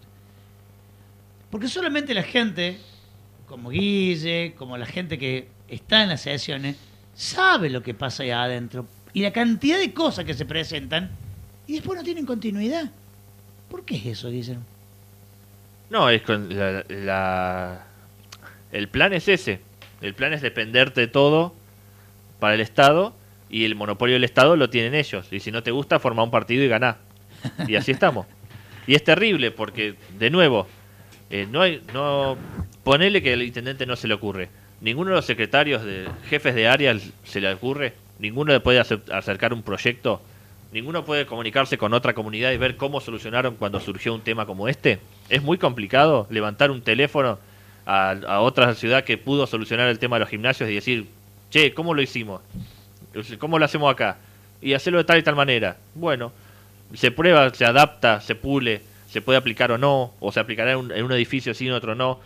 Porque 1.51 1.68
solamente 1.68 2.12
la 2.12 2.22
gente, 2.22 2.78
como 3.46 3.70
Guille, 3.70 4.55
como 4.59 4.76
la 4.76 4.84
gente 4.84 5.16
que 5.18 5.48
está 5.68 6.03
en 6.03 6.11
las 6.11 6.20
sesiones, 6.20 6.76
sabe 7.14 7.70
lo 7.70 7.82
que 7.82 7.94
pasa 7.94 8.22
ahí 8.22 8.30
adentro. 8.30 8.86
Y 9.14 9.22
la 9.22 9.32
cantidad 9.32 9.78
de 9.78 9.94
cosas 9.94 10.26
que 10.26 10.34
se 10.34 10.44
presentan 10.44 11.11
y 11.66 11.72
después 11.76 11.96
no 11.98 12.05
tienen 12.05 12.26
continuidad. 12.26 12.90
¿Por 13.70 13.86
qué 13.86 13.96
es 13.96 14.05
eso, 14.05 14.28
Guillermo? 14.30 14.64
No, 15.88 16.11
es 16.11 16.20
con 16.20 16.55
la, 16.55 16.84
la- 16.90 17.86
el 18.70 18.88
plan 18.90 19.14
es 19.14 19.28
ese. 19.28 19.70
El 20.01 20.14
plan 20.14 20.32
es 20.32 20.42
dependerte 20.42 21.03
de 21.03 21.07
todo 21.09 21.55
para 22.38 22.55
el 22.55 22.61
Estado 22.61 23.14
y 23.51 23.64
el 23.64 23.74
monopolio 23.74 24.14
del 24.14 24.24
Estado 24.24 24.57
lo 24.57 24.70
tienen 24.70 24.94
ellos. 24.94 25.26
Y 25.30 25.40
si 25.40 25.51
no 25.51 25.62
te 25.62 25.70
gusta, 25.70 25.98
forma 25.98 26.22
un 26.22 26.30
partido 26.30 26.64
y 26.64 26.68
ganá. 26.68 26.98
Y 27.66 27.74
así 27.76 27.90
estamos. 27.90 28.26
Y 28.86 28.94
es 28.94 29.05
terrible 29.05 29.51
porque, 29.51 29.94
de 30.18 30.30
nuevo, 30.30 30.66
eh, 31.30 31.46
no 31.51 31.62
hay, 31.62 31.82
no, 31.92 32.36
ponele 32.82 33.22
que 33.22 33.34
al 33.34 33.42
intendente 33.42 33.86
no 33.86 33.96
se 33.96 34.09
le 34.09 34.14
ocurre. 34.14 34.48
Ninguno 34.80 35.11
de 35.11 35.16
los 35.16 35.26
secretarios, 35.26 35.84
de 35.84 36.09
jefes 36.28 36.55
de 36.55 36.68
área 36.68 36.96
se 37.24 37.40
le 37.40 37.53
ocurre. 37.53 37.94
Ninguno 38.18 38.53
le 38.53 38.61
puede 38.61 38.80
acercar 38.80 39.53
un 39.53 39.62
proyecto. 39.62 40.22
Ninguno 40.72 41.05
puede 41.05 41.26
comunicarse 41.26 41.76
con 41.76 41.92
otra 41.94 42.14
comunidad 42.14 42.53
y 42.53 42.57
ver 42.57 42.76
cómo 42.76 43.01
solucionaron 43.01 43.57
cuando 43.57 43.80
surgió 43.80 44.14
un 44.14 44.20
tema 44.20 44.46
como 44.46 44.68
este. 44.68 45.01
Es 45.28 45.42
muy 45.42 45.59
complicado 45.59 46.26
levantar 46.30 46.70
un 46.70 46.82
teléfono 46.82 47.38
a, 47.91 48.41
otra 48.41 48.74
ciudad 48.74 49.05
que 49.05 49.18
pudo 49.18 49.47
solucionar 49.47 49.88
el 49.88 49.99
tema 49.99 50.16
de 50.16 50.20
los 50.20 50.28
gimnasios 50.28 50.70
y 50.70 50.74
decir, 50.74 51.07
che, 51.51 51.74
¿cómo 51.74 51.95
lo 51.95 52.03
hicimos? 52.03 52.41
¿Cómo 53.38 53.59
lo 53.59 53.64
hacemos 53.64 53.93
acá? 53.93 54.18
Y 54.62 54.74
hacerlo 54.74 54.99
de 54.99 55.05
tal 55.05 55.18
y 55.18 55.22
tal 55.22 55.34
manera. 55.34 55.76
Bueno, 55.95 56.32
se 56.95 57.11
prueba, 57.11 57.53
se 57.53 57.64
adapta, 57.64 58.20
se 58.20 58.36
pule, 58.36 58.82
se 59.09 59.20
puede 59.20 59.38
aplicar 59.38 59.72
o 59.72 59.78
no, 59.78 60.12
o 60.20 60.30
se 60.30 60.38
aplicará 60.38 60.72
en 60.72 60.78
un, 60.78 60.93
en 60.93 61.05
un 61.05 61.12
edificio 61.12 61.53
sí, 61.53 61.66
en 61.66 61.72
otro 61.72 61.95
no. 61.95 62.20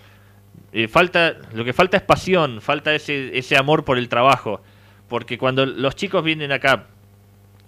Eh, 0.72 0.86
falta, 0.86 1.36
lo 1.54 1.64
que 1.64 1.72
falta 1.72 1.96
es 1.96 2.02
pasión, 2.02 2.60
falta 2.60 2.94
ese, 2.94 3.36
ese 3.38 3.56
amor 3.56 3.84
por 3.84 3.96
el 3.96 4.08
trabajo. 4.08 4.60
Porque 5.08 5.38
cuando 5.38 5.64
los 5.64 5.96
chicos 5.96 6.22
vienen 6.22 6.52
acá 6.52 6.86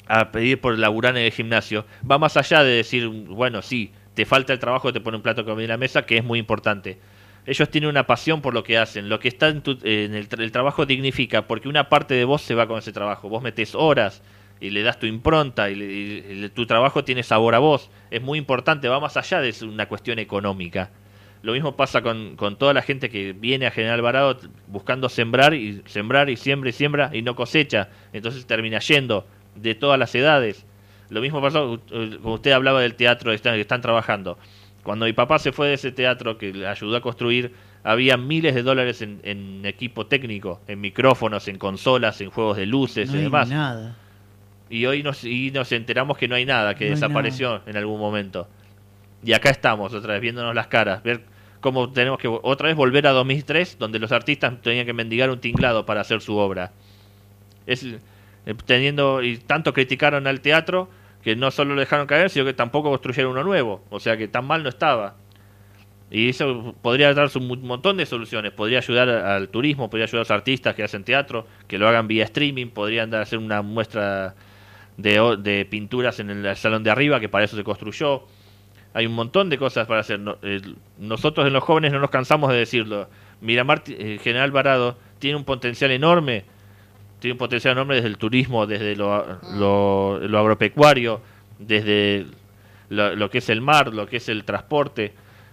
a 0.07 0.31
pedir 0.33 0.61
por 0.61 0.79
laburar 0.79 1.17
en 1.17 1.25
el 1.25 1.33
gimnasio, 1.33 1.87
va 2.09 2.19
más 2.19 2.37
allá 2.37 2.63
de 2.63 2.73
decir, 2.73 3.09
bueno, 3.09 3.63
sí, 3.63 3.91
te 4.15 4.27
falta 4.27 4.53
el 4.53 4.59
trabajo, 4.59 4.93
te 4.93 5.01
pone 5.01 5.17
un 5.17 5.23
plato 5.23 5.43
de 5.43 5.49
comida 5.49 5.65
en 5.65 5.71
la 5.71 5.77
mesa, 5.77 6.05
que 6.05 6.19
es 6.19 6.25
muy 6.25 6.39
importante. 6.39 6.99
Ellos 7.47 7.71
tienen 7.71 7.89
una 7.91 8.07
pasión 8.07 8.43
por 8.43 8.55
lo 8.55 8.65
que 8.65 8.77
hacen. 8.79 9.09
Lo 9.09 9.21
que 9.21 9.29
está 9.29 9.49
en, 9.49 9.63
tu- 9.63 9.79
en 9.85 10.15
el, 10.15 10.29
tra- 10.29 10.43
el 10.43 10.51
trabajo 10.53 10.85
dignifica, 10.87 11.47
porque 11.47 11.69
una 11.69 11.89
parte 11.89 12.15
de 12.15 12.25
vos 12.25 12.43
se 12.43 12.55
va 12.55 12.67
con 12.67 12.79
ese 12.79 12.93
trabajo. 12.93 13.29
Vos 13.29 13.43
metes 13.43 13.75
horas 13.75 14.23
y 14.61 14.71
le 14.71 14.83
das 14.83 14.99
tu 14.99 15.07
impronta 15.07 15.71
y, 15.71 15.75
le- 15.77 15.87
y- 15.87 16.49
tu 16.51 16.67
trabajo 16.67 17.05
tiene 17.05 17.23
sabor 17.23 17.55
a 17.55 17.59
vos. 17.61 17.91
Es 18.11 18.21
muy 18.23 18.39
importante, 18.39 18.89
va 18.89 18.99
más 19.01 19.17
allá 19.17 19.41
de 19.41 19.55
una 19.65 19.87
cuestión 19.87 20.19
económica. 20.19 20.91
Lo 21.43 21.53
mismo 21.53 21.77
pasa 21.77 22.03
con, 22.03 22.35
con 22.35 22.57
toda 22.57 22.75
la 22.75 22.83
gente 22.83 23.09
que 23.11 23.33
viene 23.33 23.67
a 23.67 23.71
General 23.71 23.95
Alvarado 23.95 24.37
t- 24.39 24.49
buscando 24.67 25.09
sembrar 25.09 25.55
y 25.55 25.83
sembrar 25.87 26.29
y 26.31 26.37
siembra 26.37 26.71
y 26.71 26.73
siembra 26.73 27.11
y 27.13 27.23
no 27.23 27.37
cosecha. 27.37 27.91
Entonces 28.13 28.47
termina 28.47 28.81
yendo 28.81 29.25
de 29.55 29.77
todas 29.77 29.99
las 30.01 30.13
edades. 30.17 30.67
Lo 31.09 31.21
mismo 31.21 31.41
pasó, 31.41 31.81
como 32.21 32.35
usted 32.35 32.51
hablaba 32.51 32.81
del 32.81 32.97
teatro 32.97 33.31
que 33.31 33.39
que 33.41 33.61
están 33.61 33.81
trabajando. 33.81 34.39
Cuando 34.87 35.07
mi 35.07 35.13
papá 35.13 35.41
se 35.41 35.51
fue 35.51 35.67
de 35.67 35.75
ese 35.75 35.91
teatro 35.91 36.39
que 36.39 36.53
le 36.53 36.65
ayudó 36.65 36.95
a 36.95 37.01
construir, 37.01 37.53
había 37.83 38.17
miles 38.17 38.55
de 38.55 38.63
dólares 38.63 39.03
en, 39.03 39.19
en 39.25 39.67
equipo 39.67 40.07
técnico, 40.07 40.61
en 40.69 40.81
micrófonos, 40.81 41.49
en 41.49 41.59
consolas, 41.59 42.21
en 42.21 42.31
juegos 42.31 42.57
de 42.57 42.67
luces 42.67 43.09
no 43.09 43.17
y 43.17 43.19
hay 43.19 43.25
demás. 43.25 43.49
nada. 43.49 43.97
Y 44.71 44.87
hoy 44.87 45.03
nos, 45.03 45.25
y 45.25 45.51
nos 45.51 45.73
enteramos 45.73 46.17
que 46.17 46.29
no 46.29 46.37
hay 46.37 46.45
nada, 46.45 46.77
que 46.77 46.85
No 46.85 46.91
hay 46.91 46.95
desapareció 46.95 47.63
en 47.67 47.77
algún 47.77 47.99
momento. 47.99 48.47
Y 49.25 49.33
acá 49.33 49.51
estamos, 49.51 49.93
otra 49.93 50.13
vez, 50.13 50.23
viéndonos 50.23 50.55
las 50.55 50.69
caras, 50.69 51.03
ver 51.03 51.23
cómo 51.61 51.91
tenemos 51.91 52.21
que 52.21 52.29
otra 52.29 52.69
vez 52.69 52.77
volver 52.77 53.09
a 53.09 53.11
2003, 53.11 53.79
donde 53.81 53.99
los 53.99 54.13
artistas 54.13 54.63
tenían 54.63 54.87
que 54.87 54.93
mendigar 54.93 55.31
un 55.31 55.41
tinglado 55.41 55.85
para 55.85 56.03
hacer 56.03 56.21
su 56.21 56.37
obra. 56.37 56.71
Es 57.67 57.83
eh, 57.83 57.99
teniendo 58.65 59.21
y 59.21 59.39
tanto 59.39 59.75
criticaron 59.75 60.29
al 60.29 60.41
teatro 60.41 60.89
que 61.27 61.35
no 61.35 61.51
solo 61.51 61.75
lo 61.75 61.81
dejaron 61.81 62.07
caer, 62.07 62.31
sino 62.31 62.45
que 62.45 62.55
tampoco 62.55 62.89
construyeron 62.89 63.33
uno 63.33 63.43
nuevo. 63.43 63.83
O 63.91 63.99
sea 63.99 64.17
que 64.17 64.29
tan 64.29 64.47
mal 64.47 64.63
no 64.63 64.69
estaba. 64.69 65.17
Y 66.09 66.29
eso 66.29 66.73
podría 66.83 67.13
darse 67.15 67.41
un 67.41 67.67
montón 67.67 67.97
de 67.97 68.07
soluciones. 68.07 68.53
Podría 68.53 68.79
ayudar 68.79 69.09
al 69.09 69.49
turismo, 69.49 69.91
podría 69.91 70.05
ayudar 70.05 70.21
a 70.21 70.23
los 70.23 70.31
artistas 70.31 70.77
que 70.77 70.85
hacen 70.85 71.03
teatro, 71.03 71.45
que 71.67 71.79
lo 71.79 71.89
hagan 71.89 72.07
vía 72.07 72.23
streaming, 72.23 72.69
podrían 72.69 73.11
dar, 73.11 73.23
hacer 73.23 73.41
una 73.41 73.61
muestra 73.63 74.37
de, 74.99 75.37
de 75.41 75.65
pinturas 75.65 76.21
en 76.21 76.31
el 76.31 76.55
salón 76.55 76.85
de 76.85 76.91
arriba, 76.91 77.19
que 77.19 77.29
para 77.29 77.45
eso 77.45 77.57
se 77.57 77.65
construyó. 77.65 78.23
Hay 78.95 79.07
un 79.07 79.15
montón 79.15 79.51
de 79.51 79.59
cosas 79.59 79.89
para 79.89 80.03
hacer. 80.03 80.21
Eh, 80.43 80.61
nosotros 80.97 81.45
en 81.45 81.55
los 81.55 81.65
jóvenes 81.65 81.93
no 81.93 81.99
nos 81.99 82.11
cansamos 82.11 82.53
de 82.53 82.59
decirlo. 82.59 83.09
Miramar 83.41 83.83
eh, 83.89 84.21
General 84.23 84.53
Varado 84.53 84.97
tiene 85.19 85.39
un 85.39 85.45
potencial 85.45 85.91
enorme. 85.91 86.45
Tiene 87.19 87.33
un 87.33 87.39
potencial 87.39 87.73
enorme 87.73 87.95
desde 87.97 88.09
el 88.09 88.19
turismo, 88.19 88.67
desde 88.67 88.95
lo, 88.97 89.39
lo- 89.55 90.19
lo 90.21 90.39
agropecuario, 90.39 91.21
desde 91.59 92.27
lo, 92.91 93.17
lo 93.17 93.31
que 93.31 93.39
es 93.39 93.49
el 93.49 93.61
mar, 93.61 93.93
lo 93.95 94.07
que 94.07 94.19
es 94.19 94.29
el 94.29 94.45
transporte. 94.45 95.13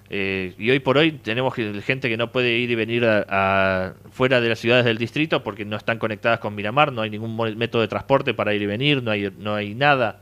Eh, 0.09 0.53
y 0.59 0.70
hoy 0.70 0.80
por 0.80 0.97
hoy 0.97 1.14
tenemos 1.14 1.53
gente 1.55 2.09
que 2.09 2.18
no 2.18 2.32
puede 2.32 2.51
ir 2.57 2.70
y 2.70 2.76
venir 2.76 3.05
a, 3.05 3.26
a- 3.30 3.93
fuera 4.11 4.41
de 4.41 4.49
las 4.49 4.59
ciudades 4.59 4.86
del 4.86 4.97
distrito 4.97 5.41
porque 5.43 5.64
no 5.66 5.78
están 5.78 5.97
conectadas 5.97 6.39
con 6.39 6.53
Miramar, 6.53 6.91
no 6.91 7.01
hay 7.01 7.09
ningún 7.09 7.36
método 7.57 7.82
de 7.82 7.88
transporte 7.88 8.34
para 8.34 8.53
ir 8.53 8.61
y 8.61 8.66
venir, 8.66 9.01
no 9.01 9.11
hay, 9.11 9.32
no 9.39 9.55
hay 9.55 9.74
nada. 9.74 10.20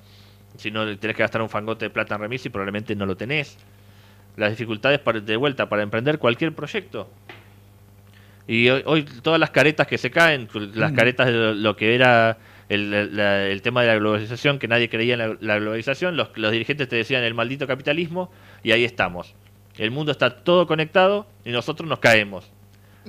Si 0.57 0.69
no, 0.69 0.85
tenés 0.97 1.15
que 1.15 1.23
gastar 1.23 1.41
un 1.41 1.49
fangote 1.49 1.85
de 1.85 1.89
plata 1.89 2.15
en 2.15 2.21
remis 2.21 2.45
y 2.45 2.49
probablemente 2.49 2.95
no 2.95 3.05
lo 3.05 3.17
tenés. 3.17 3.57
Las 4.37 4.51
dificultades 4.51 4.99
para, 4.99 5.19
de 5.19 5.35
vuelta 5.35 5.67
para 5.67 5.81
emprender 5.81 6.19
cualquier 6.19 6.53
proyecto. 6.53 7.09
Y 8.53 8.69
hoy, 8.69 8.81
hoy 8.85 9.03
todas 9.21 9.39
las 9.39 9.51
caretas 9.51 9.87
que 9.87 9.97
se 9.97 10.11
caen, 10.11 10.49
las 10.75 10.91
Mm. 10.91 10.95
caretas 10.95 11.27
de 11.27 11.33
lo, 11.33 11.53
lo 11.53 11.75
que 11.77 11.95
era 11.95 12.37
el, 12.67 13.15
la- 13.15 13.47
el 13.47 13.61
tema 13.61 13.81
de 13.81 13.87
la 13.87 13.95
globalización, 13.95 14.59
que 14.59 14.67
nadie 14.67 14.89
creía 14.89 15.13
en 15.13 15.19
la, 15.19 15.37
la 15.39 15.57
globalización, 15.59 16.17
los, 16.17 16.29
los 16.35 16.51
dirigentes 16.51 16.89
te 16.89 16.97
decían 16.97 17.23
el 17.23 17.33
maldito 17.33 17.65
capitalismo, 17.65 18.29
y 18.61 18.71
ahí 18.73 18.83
estamos. 18.83 19.35
El 19.77 19.91
mundo 19.91 20.11
está 20.11 20.29
todo 20.43 20.67
conectado 20.67 21.27
y 21.45 21.51
nosotros 21.51 21.87
nos 21.87 21.99
caemos. 21.99 22.51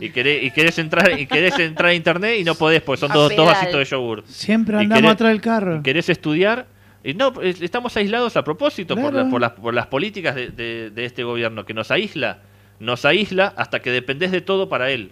Y 0.00 0.10
querés, 0.10 0.44
y 0.44 0.50
querés 0.52 0.78
entrar 0.78 1.18
y 1.18 1.26
querés 1.26 1.58
entrar 1.58 1.90
a 1.90 1.94
internet 1.94 2.36
y 2.38 2.44
no 2.44 2.54
podés, 2.54 2.80
porque 2.80 3.00
son 3.00 3.12
dos, 3.12 3.34
dos 3.34 3.44
vasitos 3.46 3.78
de 3.80 3.84
yogur. 3.84 4.22
Siempre 4.26 4.76
andamos 4.76 5.02
querés- 5.02 5.12
atrás 5.12 5.30
del 5.32 5.40
carro. 5.40 5.76
Y 5.78 5.82
querés 5.82 6.08
estudiar 6.08 6.66
y 7.04 7.14
no, 7.14 7.32
es- 7.42 7.60
estamos 7.60 7.96
aislados 7.96 8.36
a 8.36 8.44
propósito 8.44 8.94
por, 8.96 9.12
la- 9.12 9.28
por, 9.28 9.40
las, 9.40 9.50
por 9.52 9.74
las 9.74 9.86
políticas 9.88 10.34
de, 10.36 10.50
de- 10.50 10.90
de 10.90 11.04
este 11.04 11.24
gobierno 11.24 11.64
que 11.66 11.74
nos 11.74 11.90
aísla, 11.90 12.38
nos 12.78 13.04
aísla 13.04 13.52
hasta 13.56 13.80
que 13.82 13.90
dependés 13.90 14.30
de 14.30 14.40
todo 14.40 14.68
para 14.68 14.90
él. 14.90 15.10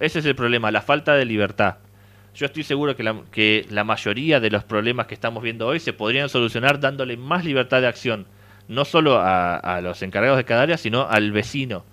Ese 0.00 0.20
es 0.20 0.24
el 0.24 0.34
problema, 0.34 0.70
la 0.70 0.80
falta 0.80 1.14
de 1.14 1.26
libertad. 1.26 1.76
Yo 2.34 2.46
estoy 2.46 2.62
seguro 2.62 2.96
que 2.96 3.02
la, 3.02 3.20
que 3.30 3.66
la 3.68 3.84
mayoría 3.84 4.40
de 4.40 4.50
los 4.50 4.64
problemas 4.64 5.06
que 5.06 5.14
estamos 5.14 5.42
viendo 5.42 5.66
hoy 5.66 5.78
se 5.78 5.92
podrían 5.92 6.30
solucionar 6.30 6.80
dándole 6.80 7.18
más 7.18 7.44
libertad 7.44 7.82
de 7.82 7.88
acción, 7.88 8.26
no 8.66 8.86
solo 8.86 9.18
a, 9.20 9.80
los 9.82 10.02
encargados 10.02 10.38
de 10.38 10.44
cada 10.44 10.62
área, 10.62 10.78
sino 10.78 11.06
al 11.06 11.32
vecino. 11.32 11.84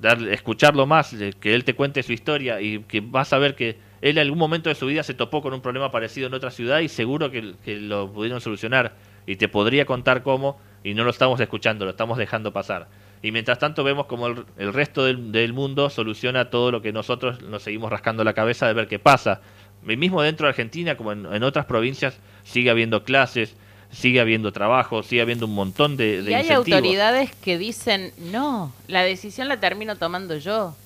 Darle, 0.00 0.32
escucharlo 0.32 0.86
más, 0.86 1.12
eh, 1.14 1.32
que 1.40 1.56
él 1.56 1.64
te 1.64 1.74
cuente 1.74 2.04
su 2.04 2.12
historia 2.12 2.60
y 2.60 2.84
que 2.84 3.00
vas 3.00 3.32
a 3.32 3.38
ver 3.38 3.56
que 3.56 3.78
él 4.00 4.16
en 4.16 4.18
algún 4.18 4.38
momento 4.38 4.68
de 4.68 4.76
su 4.76 4.86
vida 4.86 5.02
se 5.02 5.14
topó 5.14 5.42
con 5.42 5.52
un 5.52 5.60
problema 5.60 5.90
parecido 5.90 6.28
en 6.28 6.34
otra 6.34 6.52
ciudad 6.52 6.78
y 6.78 6.88
seguro 6.88 7.32
que 7.32 7.56
lo 7.80 8.12
pudieron 8.12 8.40
solucionar 8.40 8.94
y 9.26 9.34
te 9.34 9.48
podría 9.48 9.84
contar 9.84 10.22
cómo 10.22 10.60
y 10.84 10.94
no 10.94 11.02
lo 11.02 11.10
estamos 11.10 11.40
escuchando, 11.40 11.84
lo 11.84 11.90
estamos 11.90 12.18
dejando 12.18 12.52
pasar. 12.52 12.86
Y 13.22 13.32
mientras 13.32 13.58
tanto 13.58 13.82
vemos 13.84 14.06
como 14.06 14.28
el, 14.28 14.44
el 14.58 14.72
resto 14.72 15.04
del, 15.04 15.32
del 15.32 15.52
mundo 15.52 15.90
soluciona 15.90 16.50
todo 16.50 16.70
lo 16.70 16.82
que 16.82 16.92
nosotros 16.92 17.42
nos 17.42 17.62
seguimos 17.62 17.90
rascando 17.90 18.22
la 18.24 18.32
cabeza 18.32 18.66
de 18.66 18.74
ver 18.74 18.86
qué 18.88 18.98
pasa. 18.98 19.40
Y 19.86 19.96
mismo 19.96 20.22
dentro 20.22 20.46
de 20.46 20.50
Argentina, 20.50 20.96
como 20.96 21.12
en, 21.12 21.26
en 21.32 21.42
otras 21.42 21.66
provincias, 21.66 22.16
sigue 22.44 22.70
habiendo 22.70 23.04
clases, 23.04 23.54
sigue 23.90 24.20
habiendo 24.20 24.52
trabajo, 24.52 25.02
sigue 25.02 25.22
habiendo 25.22 25.46
un 25.46 25.54
montón 25.54 25.96
de, 25.96 26.22
de 26.22 26.30
Y 26.30 26.34
hay 26.34 26.42
incentivos. 26.42 26.78
autoridades 26.78 27.34
que 27.36 27.58
dicen, 27.58 28.12
no, 28.18 28.72
la 28.86 29.02
decisión 29.02 29.48
la 29.48 29.58
termino 29.58 29.96
tomando 29.96 30.36
yo. 30.36 30.76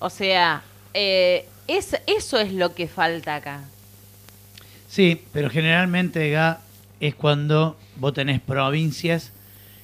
O 0.00 0.10
sea, 0.10 0.62
eh, 0.94 1.46
es, 1.68 2.00
eso 2.06 2.38
es 2.40 2.52
lo 2.52 2.74
que 2.74 2.88
falta 2.88 3.36
acá. 3.36 3.64
Sí, 4.88 5.22
pero 5.32 5.48
generalmente, 5.50 6.30
Ga, 6.30 6.60
es 6.98 7.14
cuando 7.14 7.76
vos 7.96 8.12
tenés 8.12 8.40
provincias 8.40 9.32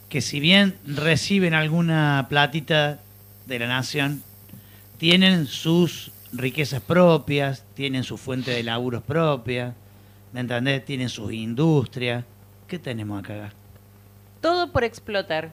que 0.08 0.20
si 0.20 0.40
bien 0.40 0.76
reciben 0.86 1.54
alguna 1.54 2.26
platita 2.28 3.00
de 3.46 3.58
la 3.58 3.66
nación, 3.66 4.22
tienen 4.98 5.46
sus 5.46 6.10
riquezas 6.32 6.80
propias, 6.80 7.64
tienen 7.74 8.04
su 8.04 8.16
fuente 8.16 8.50
de 8.50 8.62
laburos 8.62 9.02
propia, 9.02 9.74
¿me 10.32 10.40
entendés? 10.40 10.84
Tienen 10.84 11.08
sus 11.08 11.32
industrias. 11.32 12.24
¿Qué 12.66 12.78
tenemos 12.78 13.20
acá? 13.20 13.52
Todo 14.40 14.70
por 14.70 14.84
explotar. 14.84 15.50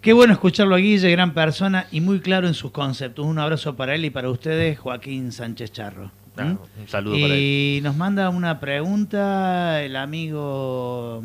Qué 0.00 0.12
bueno 0.12 0.32
escucharlo 0.32 0.74
a 0.74 0.78
Guille, 0.78 1.10
gran 1.10 1.32
persona 1.32 1.86
y 1.92 2.00
muy 2.00 2.20
claro 2.20 2.48
en 2.48 2.54
sus 2.54 2.72
conceptos. 2.72 3.24
Un 3.24 3.38
abrazo 3.38 3.76
para 3.76 3.94
él 3.94 4.04
y 4.04 4.10
para 4.10 4.30
ustedes, 4.30 4.78
Joaquín 4.78 5.30
Sánchez 5.30 5.70
Charro. 5.70 6.10
Ah, 6.36 6.44
¿Mm? 6.44 6.58
un 6.80 6.88
saludo 6.88 7.14
para 7.20 7.34
él. 7.34 7.40
Y 7.40 7.80
nos 7.82 7.96
manda 7.96 8.28
una 8.30 8.58
pregunta 8.58 9.80
el 9.82 9.94
amigo 9.94 11.22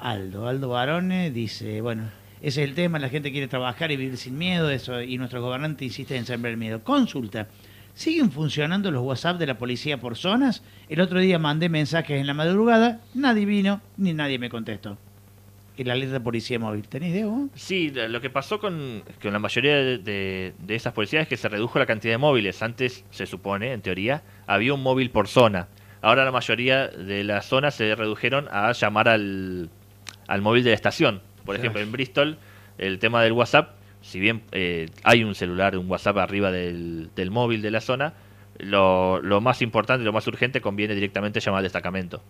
Aldo, 0.00 0.46
Aldo 0.48 0.68
Barone, 0.68 1.30
dice, 1.30 1.80
bueno, 1.80 2.04
ese 2.42 2.62
es 2.62 2.68
el 2.68 2.74
tema, 2.74 2.98
la 2.98 3.08
gente 3.08 3.32
quiere 3.32 3.48
trabajar 3.48 3.90
y 3.90 3.96
vivir 3.96 4.16
sin 4.16 4.36
miedo, 4.38 4.70
eso 4.70 5.00
y 5.02 5.18
nuestro 5.18 5.40
gobernante 5.42 5.84
insiste 5.84 6.16
en 6.16 6.26
sembrar 6.26 6.52
el 6.52 6.58
miedo. 6.58 6.82
Consulta, 6.84 7.48
¿siguen 7.94 8.30
funcionando 8.30 8.90
los 8.90 9.02
WhatsApp 9.02 9.38
de 9.38 9.46
la 9.46 9.58
policía 9.58 9.98
por 9.98 10.16
zonas? 10.16 10.62
El 10.88 11.00
otro 11.00 11.18
día 11.20 11.38
mandé 11.38 11.68
mensajes 11.68 12.20
en 12.20 12.26
la 12.26 12.34
madrugada, 12.34 13.00
nadie 13.14 13.46
vino 13.46 13.80
ni 13.96 14.12
nadie 14.12 14.38
me 14.38 14.50
contestó. 14.50 14.98
Y 15.78 15.84
la 15.84 15.92
alerta 15.92 16.14
de 16.14 16.20
policía 16.20 16.58
móvil, 16.58 16.88
¿tenés 16.88 17.10
idea? 17.10 17.26
Sí, 17.54 17.90
lo 17.90 18.20
que 18.22 18.30
pasó 18.30 18.58
con, 18.58 19.02
con 19.20 19.32
la 19.34 19.38
mayoría 19.38 19.74
de, 19.76 19.98
de- 19.98 20.54
de 20.58 20.74
esas 20.74 20.94
policías 20.94 21.22
es 21.24 21.28
que 21.28 21.36
se 21.36 21.50
redujo 21.50 21.78
la 21.78 21.84
cantidad 21.84 22.14
de 22.14 22.18
móviles. 22.18 22.62
Antes, 22.62 23.04
se 23.10 23.26
supone, 23.26 23.72
en 23.74 23.82
teoría, 23.82 24.22
había 24.46 24.72
un 24.72 24.82
móvil 24.82 25.10
por 25.10 25.28
zona. 25.28 25.68
Ahora 26.00 26.24
la 26.24 26.32
mayoría 26.32 26.88
de 26.88 27.24
las 27.24 27.44
zonas 27.46 27.74
se 27.74 27.94
redujeron 27.94 28.48
a 28.50 28.72
llamar 28.72 29.08
al, 29.08 29.68
al 30.26 30.42
móvil 30.42 30.64
de 30.64 30.70
la 30.70 30.76
estación. 30.76 31.20
Por 31.44 31.56
ejemplo, 31.56 31.80
en 31.80 31.92
Bristol, 31.92 32.38
el 32.78 32.98
tema 32.98 33.22
del 33.22 33.32
WhatsApp, 33.32 33.76
si 34.02 34.20
bien 34.20 34.42
eh, 34.52 34.88
hay 35.04 35.24
un 35.24 35.34
celular, 35.34 35.76
un 35.76 35.88
WhatsApp 35.90 36.18
arriba 36.18 36.50
del, 36.50 37.10
del 37.14 37.30
móvil 37.30 37.62
de 37.62 37.70
la 37.70 37.80
zona, 37.80 38.14
lo, 38.58 39.20
lo 39.20 39.40
más 39.40 39.62
importante, 39.62 40.04
lo 40.04 40.12
más 40.12 40.26
urgente, 40.26 40.60
conviene 40.60 40.94
directamente 40.94 41.40
llamar 41.40 41.58
al 41.58 41.64
destacamento. 41.64 42.22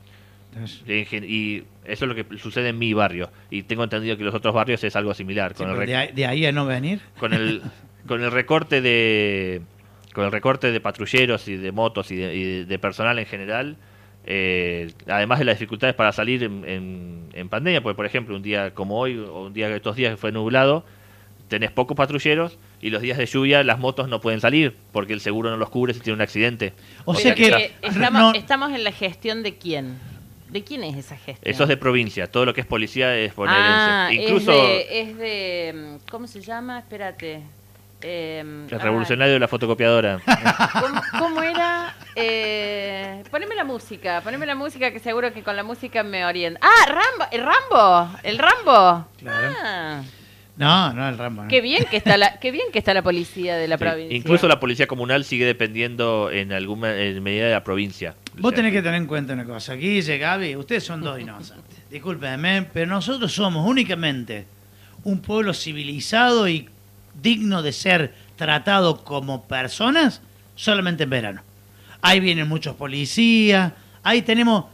Y 0.87 1.65
eso 1.85 2.05
es 2.05 2.09
lo 2.09 2.15
que 2.15 2.39
sucede 2.39 2.71
en 2.71 2.79
mi 2.79 2.95
barrio. 2.95 3.31
Y 3.51 3.65
tengo 3.65 3.85
entendido 3.85 4.17
que 4.17 4.23
en 4.23 4.27
los 4.27 4.35
otros 4.35 4.55
barrios 4.55 4.83
es 4.85 4.97
algo 4.97 5.13
similar. 5.13 5.53
Sí, 5.55 5.65
Con, 5.65 5.83
el, 5.83 5.95
ahí, 5.95 6.13
de 6.13 6.27
ahí 6.27 6.47
a 6.47 6.53
no 6.53 6.67
venir. 6.67 7.01
con, 7.19 7.33
el, 7.35 7.63
con 8.07 8.23
el 8.23 8.31
recorte 8.31 8.81
de 8.81 9.63
con 10.15 10.25
el 10.25 10.33
recorte 10.33 10.73
de 10.73 10.81
patrulleros 10.81 11.47
y 11.47 11.57
de 11.57 11.73
motos 11.73 12.11
y 12.11 12.17
de, 12.17 12.35
y 12.35 12.65
de 12.65 12.79
personal 12.79 13.19
en 13.19 13.27
general, 13.27 13.77
eh, 14.27 14.93
además 15.07 15.39
de 15.39 15.45
las 15.45 15.59
dificultades 15.59 15.95
para 15.95 16.13
salir 16.13 16.43
en, 16.43 16.65
en- 16.67 17.29
en 17.33 17.49
pandemia, 17.49 17.81
porque 17.83 17.97
por 17.97 18.07
ejemplo 18.07 18.35
un 18.37 18.43
día 18.43 18.75
como 18.75 18.99
hoy 18.99 19.19
o 19.19 19.45
un 19.47 19.53
día 19.53 19.69
estos 19.75 19.95
días 19.97 20.11
que 20.13 20.17
fue 20.17 20.33
nublado, 20.33 20.85
tenés 21.49 21.71
pocos 21.71 21.97
patrulleros 21.97 22.59
y 22.81 22.91
los 22.91 23.01
días 23.03 23.19
de 23.19 23.27
lluvia 23.27 23.63
las 23.63 23.79
motos 23.79 24.09
no 24.09 24.21
pueden 24.21 24.41
salir 24.41 24.75
porque 24.93 25.13
el 25.13 25.21
seguro 25.21 25.51
no 25.51 25.57
los 25.57 25.71
cubre 25.71 25.95
si 25.95 26.01
tiene 26.01 26.15
un 26.15 26.21
accidente. 26.23 26.73
O 27.05 27.15
sea 27.15 27.35
que 27.35 27.51
que 27.51 27.73
estamos, 27.83 28.13
no- 28.21 28.35
estamos 28.35 28.73
en 28.73 28.83
la 28.85 28.93
gestión 28.93 29.43
de 29.43 29.57
quién. 29.57 29.99
¿De 30.51 30.63
quién 30.63 30.85
es 30.85 30.97
esa 30.97 31.17
gestión? 31.17 31.53
Eso 31.53 31.65
es 31.65 31.69
de 31.69 31.77
provincia, 31.77 32.29
todo 32.31 32.45
lo 32.47 32.55
que 32.55 32.61
es 32.61 32.67
policía 32.69 33.17
es 33.19 33.35
bonaerense. 33.35 33.71
Ah, 33.75 34.09
Incluso 34.13 34.53
es 34.53 34.59
de, 34.89 35.01
es 35.01 35.19
de, 35.19 35.99
¿Cómo 36.11 36.27
se 36.29 36.41
llama? 36.41 36.79
Espérate. 36.79 37.43
Eh, 38.09 38.39
el 38.41 38.69
ay, 38.73 38.79
revolucionario 38.79 39.35
de 39.35 39.41
la 39.41 39.49
fotocopiadora. 39.49 40.21
¿Cómo, 40.81 41.01
cómo 41.19 41.43
era? 41.43 41.93
Eh, 42.15 43.25
poneme 43.33 43.57
la 43.57 43.65
música, 43.65 44.21
poneme 44.23 44.47
la 44.47 44.55
música 44.55 44.93
que 44.93 45.01
seguro 45.01 45.33
que 45.33 45.43
con 45.43 45.57
la 45.57 45.65
música 45.65 46.05
me 46.05 46.25
orienta. 46.25 46.61
Ah, 46.63 46.87
Rambo, 46.87 47.25
el 47.33 47.43
Rambo, 47.43 48.19
el 48.23 48.39
Rambo. 48.39 49.09
Claro. 49.19 49.55
Ah, 49.65 50.03
No, 50.57 50.93
no, 50.95 51.09
el 51.09 51.19
Rambo. 51.19 51.43
no. 51.43 51.49
qué 51.49 51.61
bien 51.61 51.85
que 51.91 51.97
está 51.97 52.17
la, 52.17 52.39
qué 52.39 52.53
bien 52.53 52.67
que 52.73 52.79
está 52.79 52.95
la 52.95 53.03
policía 53.03 53.57
de 53.57 53.67
la 53.67 53.77
Sí, 53.77 53.85
provincia. 53.85 54.17
Incluso 54.17 54.47
la 54.47 54.61
policía 54.61 54.87
comunal 54.87 55.25
sigue 55.25 55.45
dependiendo 55.45 56.31
en 56.31 56.53
alguna 56.53 56.95
en 56.97 57.21
medida 57.25 57.47
de 57.47 57.53
la 57.55 57.65
provincia. 57.65 58.15
Vos 58.39 58.55
tenés 58.55 58.73
que 58.73 58.83
tener 58.83 59.01
en 59.01 59.07
cuenta 59.09 59.33
una 59.33 59.45
cosa. 59.45 59.75
Dice 59.75 60.17
Gaby, 60.17 60.55
ustedes 60.55 60.85
son 60.85 61.01
dos 61.03 61.19
inocentes. 61.21 61.77
Discúlpenme, 61.91 62.69
pero 62.73 62.87
nosotros 62.87 63.33
somos 63.33 63.69
únicamente 63.69 64.47
un 65.03 65.21
pueblo 65.21 65.53
civilizado 65.53 66.49
y 66.49 66.69
digno 67.23 67.63
de 67.63 67.73
ser 67.73 68.15
tratado 68.37 69.05
como 69.05 69.45
personas 69.47 70.21
solamente 70.55 71.05
en 71.05 71.11
verano. 71.11 71.43
Ahí 72.03 72.21
vienen 72.21 72.49
muchos 72.49 72.75
policías, 72.77 73.73
ahí 74.03 74.23
tenemos 74.23 74.67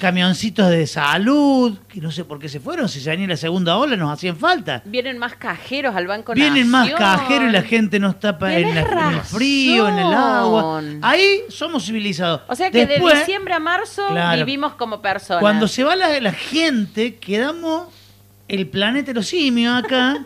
camioncitos 0.00 0.68
de 0.70 0.86
salud, 0.86 1.78
que 1.86 2.00
no 2.00 2.10
sé 2.10 2.24
por 2.24 2.40
qué 2.40 2.48
se 2.48 2.58
fueron, 2.58 2.88
si 2.88 3.00
se 3.00 3.10
venía 3.10 3.28
la 3.28 3.36
segunda 3.36 3.76
ola 3.76 3.96
nos 3.96 4.10
hacían 4.12 4.36
falta. 4.36 4.82
Vienen 4.84 5.16
más 5.16 5.36
cajeros 5.36 5.94
al 5.94 6.08
Banco 6.08 6.32
Vienen 6.34 6.68
más 6.68 6.90
cajeros 6.90 7.48
y 7.50 7.52
la 7.52 7.62
gente 7.62 8.00
no 8.00 8.10
está 8.10 8.36
pa- 8.36 8.52
en, 8.54 8.74
la- 8.74 8.84
Tenés 8.84 9.04
en 9.06 9.12
el 9.14 9.20
frío, 9.20 9.88
en 9.88 9.98
el 9.98 10.12
agua. 10.12 10.82
Ahí 11.02 11.42
somos 11.48 11.84
civilizados. 11.84 12.40
O 12.48 12.56
sea 12.56 12.70
que 12.70 12.84
Después, 12.84 13.14
de 13.14 13.20
diciembre 13.20 13.54
a 13.54 13.60
marzo 13.60 14.06
Claro. 14.08 14.44
vivimos 14.44 14.74
como 14.74 15.00
personas. 15.00 15.40
Cuando 15.40 15.68
se 15.68 15.84
va 15.84 15.94
la, 15.94 16.18
la 16.20 16.32
gente, 16.32 17.14
quedamos 17.16 17.86
el 18.48 18.66
planeta 18.66 19.08
de 19.08 19.14
los 19.14 19.26
simios 19.28 19.84
acá, 19.84 20.16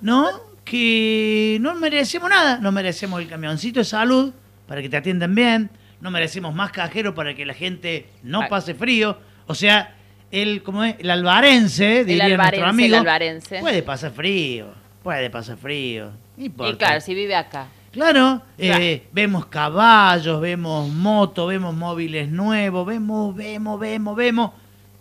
¿no? 0.00 0.26
Que 0.66 1.58
no 1.60 1.76
merecemos 1.76 2.28
nada. 2.28 2.58
No 2.58 2.72
merecemos 2.72 3.20
el 3.22 3.28
camioncito 3.28 3.78
de 3.78 3.84
salud 3.84 4.32
para 4.66 4.82
que 4.82 4.88
te 4.88 4.96
atiendan 4.96 5.32
bien. 5.34 5.70
No 6.00 6.10
merecemos 6.10 6.52
más 6.54 6.72
cajeros 6.72 7.14
para 7.14 7.34
que 7.34 7.46
la 7.46 7.54
gente 7.54 8.06
no 8.24 8.48
pase 8.48 8.74
frío. 8.74 9.16
O 9.46 9.54
sea, 9.54 9.94
el, 10.32 10.64
¿cómo 10.64 10.82
es? 10.82 10.96
el 10.98 11.08
albarense, 11.08 12.04
diría 12.04 12.24
albarense, 12.24 12.36
nuestro 12.36 12.64
el 12.64 12.68
amigo, 12.68 12.96
albarense. 12.96 13.60
puede 13.60 13.82
pasar 13.84 14.10
frío. 14.12 14.66
Puede 15.04 15.30
pasar 15.30 15.56
frío. 15.56 16.10
No 16.36 16.44
importa. 16.44 16.72
Y 16.72 16.76
claro, 16.76 17.00
si 17.00 17.14
vive 17.14 17.36
acá. 17.36 17.68
Claro, 17.92 18.42
Claro. 18.58 18.82
eh, 18.82 19.04
vemos 19.12 19.46
caballos, 19.46 20.40
vemos 20.40 20.90
motos, 20.90 21.48
vemos 21.48 21.74
móviles 21.74 22.28
nuevos, 22.28 22.84
vemos, 22.84 23.34
vemos, 23.36 23.78
vemos, 23.78 24.16
vemos. 24.16 24.50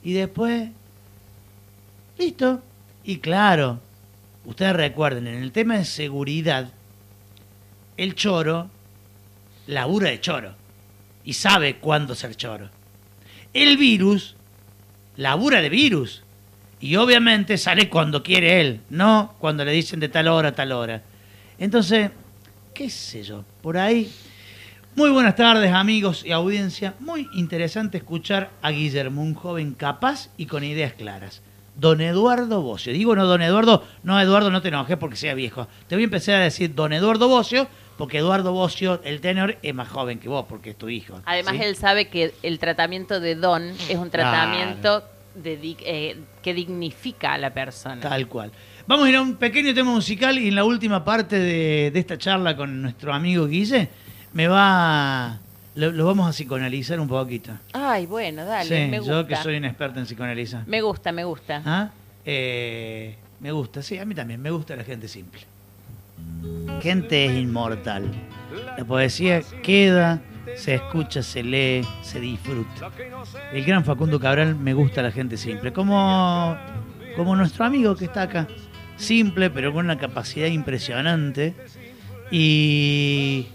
Y 0.03 0.13
después, 0.13 0.69
listo. 2.19 2.61
Y 3.03 3.17
claro, 3.17 3.79
ustedes 4.45 4.75
recuerden, 4.75 5.27
en 5.27 5.41
el 5.41 5.51
tema 5.51 5.77
de 5.77 5.85
seguridad, 5.85 6.71
el 7.97 8.15
choro 8.15 8.69
labura 9.67 10.09
de 10.09 10.21
choro 10.21 10.53
y 11.23 11.33
sabe 11.33 11.77
cuándo 11.77 12.15
ser 12.15 12.35
choro. 12.35 12.69
El 13.53 13.77
virus 13.77 14.35
labura 15.17 15.61
de 15.61 15.69
virus 15.69 16.23
y 16.79 16.95
obviamente 16.97 17.57
sale 17.57 17.89
cuando 17.89 18.21
quiere 18.21 18.61
él, 18.61 18.81
no 18.89 19.35
cuando 19.39 19.65
le 19.65 19.71
dicen 19.71 19.99
de 19.99 20.09
tal 20.09 20.27
hora 20.27 20.49
a 20.49 20.55
tal 20.55 20.71
hora. 20.71 21.01
Entonces, 21.57 22.11
qué 22.73 22.89
sé 22.89 23.23
yo, 23.23 23.43
por 23.61 23.77
ahí. 23.77 24.11
Muy 24.95 25.09
buenas 25.09 25.35
tardes 25.35 25.73
amigos 25.73 26.23
y 26.25 26.31
audiencia. 26.31 26.93
Muy 26.99 27.27
interesante 27.33 27.97
escuchar 27.97 28.51
a 28.61 28.71
Guillermo, 28.71 29.21
un 29.21 29.33
joven 29.33 29.73
capaz 29.73 30.29
y 30.37 30.45
con 30.45 30.63
ideas 30.63 30.93
claras. 30.93 31.41
Don 31.77 32.01
Eduardo 32.01 32.61
Bocio. 32.61 32.93
Digo 32.93 33.15
no 33.15 33.25
Don 33.25 33.41
Eduardo, 33.41 33.83
no 34.03 34.19
Eduardo, 34.19 34.49
no 34.49 34.61
te 34.61 34.69
enojes 34.69 34.97
porque 34.97 35.15
sea 35.15 35.33
viejo. 35.33 35.67
Te 35.87 35.95
voy 35.95 36.03
a 36.03 36.05
empezar 36.05 36.35
a 36.35 36.43
decir 36.43 36.73
Don 36.73 36.93
Eduardo 36.93 37.27
Bocio 37.27 37.67
porque 37.97 38.17
Eduardo 38.17 38.51
Bocio, 38.51 39.01
el 39.03 39.21
tenor, 39.21 39.57
es 39.61 39.73
más 39.73 39.87
joven 39.87 40.19
que 40.19 40.27
vos 40.29 40.45
porque 40.49 40.71
es 40.71 40.77
tu 40.77 40.89
hijo. 40.89 41.21
Además, 41.25 41.55
¿sí? 41.55 41.63
él 41.63 41.75
sabe 41.75 42.09
que 42.09 42.33
el 42.43 42.59
tratamiento 42.59 43.19
de 43.19 43.35
don 43.35 43.63
es 43.63 43.95
un 43.97 44.09
Claro. 44.09 44.31
tratamiento 44.31 45.03
de 45.35 45.59
eh, 45.81 46.17
que 46.41 46.53
dignifica 46.53 47.33
a 47.33 47.37
la 47.37 47.53
persona. 47.53 47.99
Tal 48.01 48.27
cual. 48.27 48.51
Vamos 48.87 49.05
a 49.05 49.09
ir 49.09 49.15
a 49.15 49.21
un 49.21 49.35
pequeño 49.35 49.73
tema 49.73 49.91
musical 49.91 50.37
y 50.37 50.47
en 50.49 50.55
la 50.55 50.63
última 50.63 51.03
parte 51.03 51.37
de, 51.39 51.91
de 51.91 51.99
esta 51.99 52.17
charla 52.17 52.55
con 52.55 52.81
nuestro 52.81 53.13
amigo 53.13 53.47
Guille 53.47 53.89
me 54.33 54.47
va... 54.47 55.39
Lo, 55.75 55.91
lo 55.91 56.05
vamos 56.05 56.27
a 56.27 56.31
psicoanalizar 56.31 56.99
un 56.99 57.07
poquito. 57.07 57.51
Ay, 57.73 58.05
bueno, 58.05 58.45
dale, 58.45 58.65
sí, 58.65 58.89
me 58.89 58.99
gusta. 58.99 59.13
yo 59.13 59.27
que 59.27 59.35
soy 59.35 59.57
un 59.57 59.65
experto 59.65 59.99
en 59.99 60.05
psicoanalizar. 60.05 60.65
Me 60.67 60.81
gusta, 60.81 61.11
me 61.11 61.23
gusta. 61.25 61.61
¿Ah? 61.65 61.89
Eh, 62.23 63.15
me 63.41 63.51
gusta, 63.51 63.81
sí, 63.81 63.97
a 63.97 64.05
mí 64.05 64.15
también, 64.15 64.41
me 64.41 64.51
gusta 64.51 64.75
la 64.75 64.83
gente 64.83 65.07
simple. 65.07 65.41
Gente 66.81 67.25
es 67.25 67.31
inmortal. 67.33 68.09
La 68.77 68.85
poesía 68.85 69.41
queda, 69.61 70.21
se 70.55 70.75
escucha, 70.75 71.21
se 71.21 71.43
lee, 71.43 71.85
se 72.01 72.21
disfruta. 72.21 72.91
El 73.51 73.65
gran 73.65 73.83
Facundo 73.83 74.19
Cabral 74.19 74.55
me 74.55 74.73
gusta 74.73 75.01
la 75.01 75.11
gente 75.11 75.35
simple, 75.35 75.73
como, 75.73 76.57
como 77.17 77.35
nuestro 77.35 77.65
amigo 77.65 77.95
que 77.95 78.05
está 78.05 78.23
acá. 78.23 78.47
Simple, 78.97 79.49
pero 79.49 79.73
con 79.73 79.85
una 79.85 79.97
capacidad 79.97 80.47
impresionante. 80.47 81.53
Y 82.31 83.47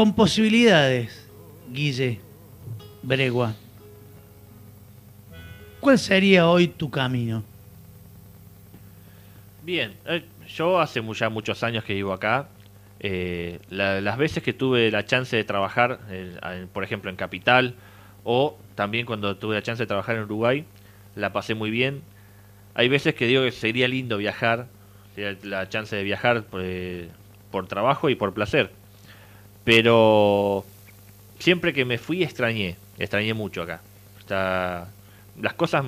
con 0.00 0.14
posibilidades, 0.14 1.28
Guille 1.70 2.18
Bregua. 3.02 3.54
¿Cuál 5.78 5.98
sería 5.98 6.48
hoy 6.48 6.68
tu 6.68 6.90
camino? 6.90 7.44
Bien, 9.62 9.92
eh, 10.06 10.24
yo 10.56 10.80
hace 10.80 11.02
ya 11.12 11.28
muchos 11.28 11.62
años 11.62 11.84
que 11.84 11.92
vivo 11.92 12.14
acá. 12.14 12.48
eh, 13.02 13.58
la- 13.68 14.00
las 14.00 14.16
veces 14.16 14.42
que 14.42 14.54
tuve 14.54 14.90
la 14.90 15.04
chance 15.04 15.36
de 15.36 15.44
trabajar, 15.44 16.00
eh, 16.08 16.66
por 16.72 16.82
ejemplo, 16.82 17.10
en 17.10 17.16
Capital, 17.16 17.74
o 18.24 18.56
también 18.74 19.04
cuando 19.04 19.36
tuve 19.36 19.54
la 19.54 19.62
chance 19.62 19.82
de 19.82 19.86
trabajar 19.86 20.16
en 20.16 20.22
Uruguay, 20.22 20.64
la 21.14 21.30
pasé 21.34 21.54
muy 21.54 21.70
bien. 21.70 22.00
Hay 22.74 22.88
veces 22.88 23.14
que 23.14 23.26
digo 23.26 23.42
que 23.42 23.52
sería 23.52 23.86
lindo 23.86 24.16
viajar, 24.16 24.66
la 25.42 25.68
chance 25.68 25.94
de 25.94 26.04
viajar 26.04 26.44
por 27.50 27.66
trabajo 27.68 28.08
y 28.08 28.14
por 28.14 28.32
placer. 28.32 28.79
Pero 29.70 30.64
siempre 31.38 31.72
que 31.72 31.84
me 31.84 31.96
fui 31.96 32.24
extrañé, 32.24 32.74
extrañé 32.98 33.34
mucho 33.34 33.62
acá. 33.62 33.80
Está, 34.18 34.88
las 35.40 35.54
cosas 35.54 35.84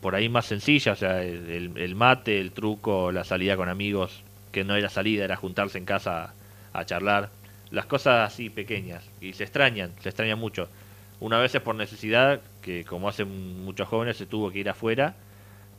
por 0.00 0.14
ahí 0.14 0.28
más 0.28 0.46
sencillas, 0.46 0.98
o 0.98 1.00
sea, 1.00 1.24
el, 1.24 1.94
mate, 1.96 2.38
el 2.38 2.52
truco, 2.52 3.10
la 3.10 3.24
salida 3.24 3.56
con 3.56 3.68
amigos, 3.68 4.22
que 4.52 4.62
no 4.62 4.76
era 4.76 4.88
salida, 4.90 5.24
era 5.24 5.34
juntarse 5.34 5.76
en 5.76 5.86
casa 5.86 6.34
a, 6.72 6.84
charlar. 6.84 7.30
Las 7.72 7.86
cosas 7.86 8.32
así 8.32 8.48
pequeñas, 8.48 9.02
y 9.20 9.32
se 9.32 9.42
extrañan, 9.42 9.90
se 10.00 10.10
extrañan 10.10 10.38
mucho. 10.38 10.68
Una 11.18 11.40
vez 11.40 11.52
es 11.52 11.62
por 11.62 11.74
necesidad, 11.74 12.42
que 12.62 12.84
como 12.84 13.08
hacen 13.08 13.64
muchos 13.64 13.88
jóvenes 13.88 14.18
se 14.18 14.26
tuvo 14.26 14.52
que 14.52 14.60
ir 14.60 14.68
afuera, 14.68 15.16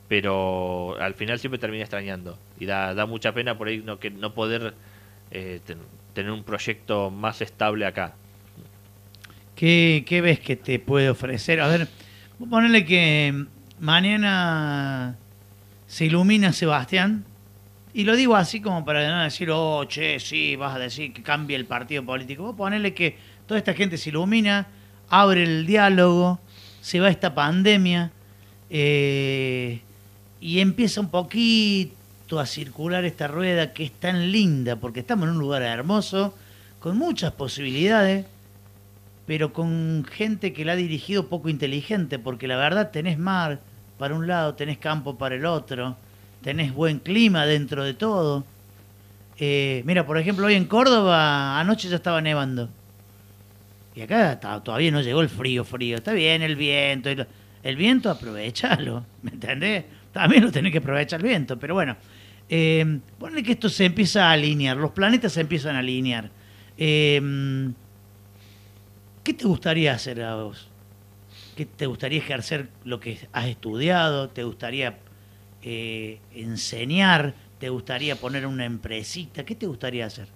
pero 0.06 0.98
al 1.00 1.14
final 1.14 1.38
siempre 1.38 1.58
termina 1.58 1.84
extrañando. 1.84 2.36
Y 2.60 2.66
da, 2.66 2.92
da 2.92 3.06
mucha 3.06 3.32
pena 3.32 3.56
por 3.56 3.68
ahí 3.68 3.78
no, 3.78 3.98
que, 3.98 4.10
no 4.10 4.34
poder 4.34 4.74
eh, 5.30 5.60
tener 6.16 6.32
un 6.32 6.44
proyecto 6.44 7.10
más 7.10 7.42
estable 7.42 7.84
acá. 7.84 8.14
¿Qué, 9.54 10.02
qué 10.06 10.22
ves 10.22 10.40
que 10.40 10.56
te 10.56 10.78
puede 10.78 11.10
ofrecer? 11.10 11.60
A 11.60 11.68
ver, 11.68 11.88
ponele 12.48 12.86
que 12.86 13.44
mañana 13.80 15.18
se 15.86 16.06
ilumina 16.06 16.54
Sebastián. 16.54 17.26
Y 17.92 18.04
lo 18.04 18.16
digo 18.16 18.34
así 18.34 18.62
como 18.62 18.82
para 18.82 19.06
no 19.10 19.24
decir, 19.24 19.50
oh, 19.50 19.84
che, 19.84 20.18
sí, 20.18 20.56
vas 20.56 20.74
a 20.74 20.78
decir 20.78 21.12
que 21.12 21.22
cambie 21.22 21.54
el 21.54 21.66
partido 21.66 22.02
político. 22.02 22.44
Vos 22.44 22.56
ponele 22.56 22.94
que 22.94 23.18
toda 23.46 23.58
esta 23.58 23.74
gente 23.74 23.98
se 23.98 24.08
ilumina, 24.08 24.68
abre 25.10 25.42
el 25.42 25.66
diálogo, 25.66 26.40
se 26.80 26.98
va 26.98 27.10
esta 27.10 27.34
pandemia 27.34 28.10
eh, 28.70 29.80
y 30.40 30.60
empieza 30.60 30.98
un 31.02 31.10
poquito 31.10 31.94
a 32.30 32.46
circular 32.46 33.04
esta 33.04 33.28
rueda 33.28 33.72
que 33.72 33.84
es 33.84 33.92
tan 33.92 34.32
linda, 34.32 34.76
porque 34.76 35.00
estamos 35.00 35.28
en 35.28 35.34
un 35.34 35.38
lugar 35.38 35.62
hermoso, 35.62 36.34
con 36.80 36.98
muchas 36.98 37.32
posibilidades 37.32 38.26
pero 39.26 39.52
con 39.52 40.06
gente 40.10 40.52
que 40.52 40.64
la 40.64 40.72
ha 40.72 40.76
dirigido 40.76 41.26
poco 41.26 41.48
inteligente, 41.48 42.18
porque 42.18 42.46
la 42.46 42.56
verdad 42.56 42.90
tenés 42.92 43.18
mar 43.18 43.58
para 43.98 44.14
un 44.14 44.26
lado, 44.26 44.54
tenés 44.54 44.78
campo 44.78 45.18
para 45.18 45.34
el 45.34 45.44
otro, 45.44 45.96
tenés 46.42 46.72
buen 46.72 47.00
clima 47.00 47.44
dentro 47.44 47.84
de 47.84 47.94
todo. 47.94 48.44
Eh, 49.38 49.82
mira, 49.84 50.06
por 50.06 50.16
ejemplo, 50.16 50.46
hoy 50.46 50.54
en 50.54 50.66
Córdoba 50.66 51.58
anoche 51.58 51.88
ya 51.88 51.96
estaba 51.96 52.20
nevando. 52.20 52.68
Y 53.96 54.02
acá 54.02 54.38
todavía 54.62 54.90
no 54.90 55.00
llegó 55.00 55.22
el 55.22 55.28
frío, 55.28 55.64
frío. 55.64 55.96
Está 55.96 56.12
bien 56.12 56.42
el 56.42 56.54
viento. 56.54 57.10
El 57.62 57.76
viento, 57.76 58.10
aprovechalo. 58.10 59.04
¿Me 59.22 59.30
entendés? 59.30 59.84
También 60.12 60.44
lo 60.44 60.52
tenés 60.52 60.70
que 60.70 60.78
aprovechar 60.78 61.20
el 61.20 61.26
viento. 61.26 61.58
Pero 61.58 61.74
bueno, 61.74 61.96
eh, 62.48 63.00
ponle 63.18 63.42
que 63.42 63.52
esto 63.52 63.68
se 63.68 63.84
empieza 63.84 64.28
a 64.28 64.32
alinear. 64.32 64.76
Los 64.76 64.92
planetas 64.92 65.32
se 65.32 65.40
empiezan 65.40 65.76
a 65.76 65.80
alinear. 65.80 66.30
Eh, 66.78 67.20
¿Qué 69.26 69.34
te 69.34 69.44
gustaría 69.44 69.92
hacer 69.92 70.22
a 70.22 70.36
vos? 70.36 70.68
¿Qué 71.56 71.66
te 71.66 71.86
gustaría 71.86 72.18
ejercer 72.18 72.68
lo 72.84 73.00
que 73.00 73.18
has 73.32 73.46
estudiado? 73.46 74.28
¿Te 74.28 74.44
gustaría 74.44 74.98
eh, 75.62 76.20
enseñar? 76.32 77.34
¿Te 77.58 77.70
gustaría 77.70 78.14
poner 78.14 78.46
una 78.46 78.64
empresita? 78.64 79.44
¿Qué 79.44 79.54
te 79.56 79.66
gustaría 79.66 80.06
hacer? 80.06 80.28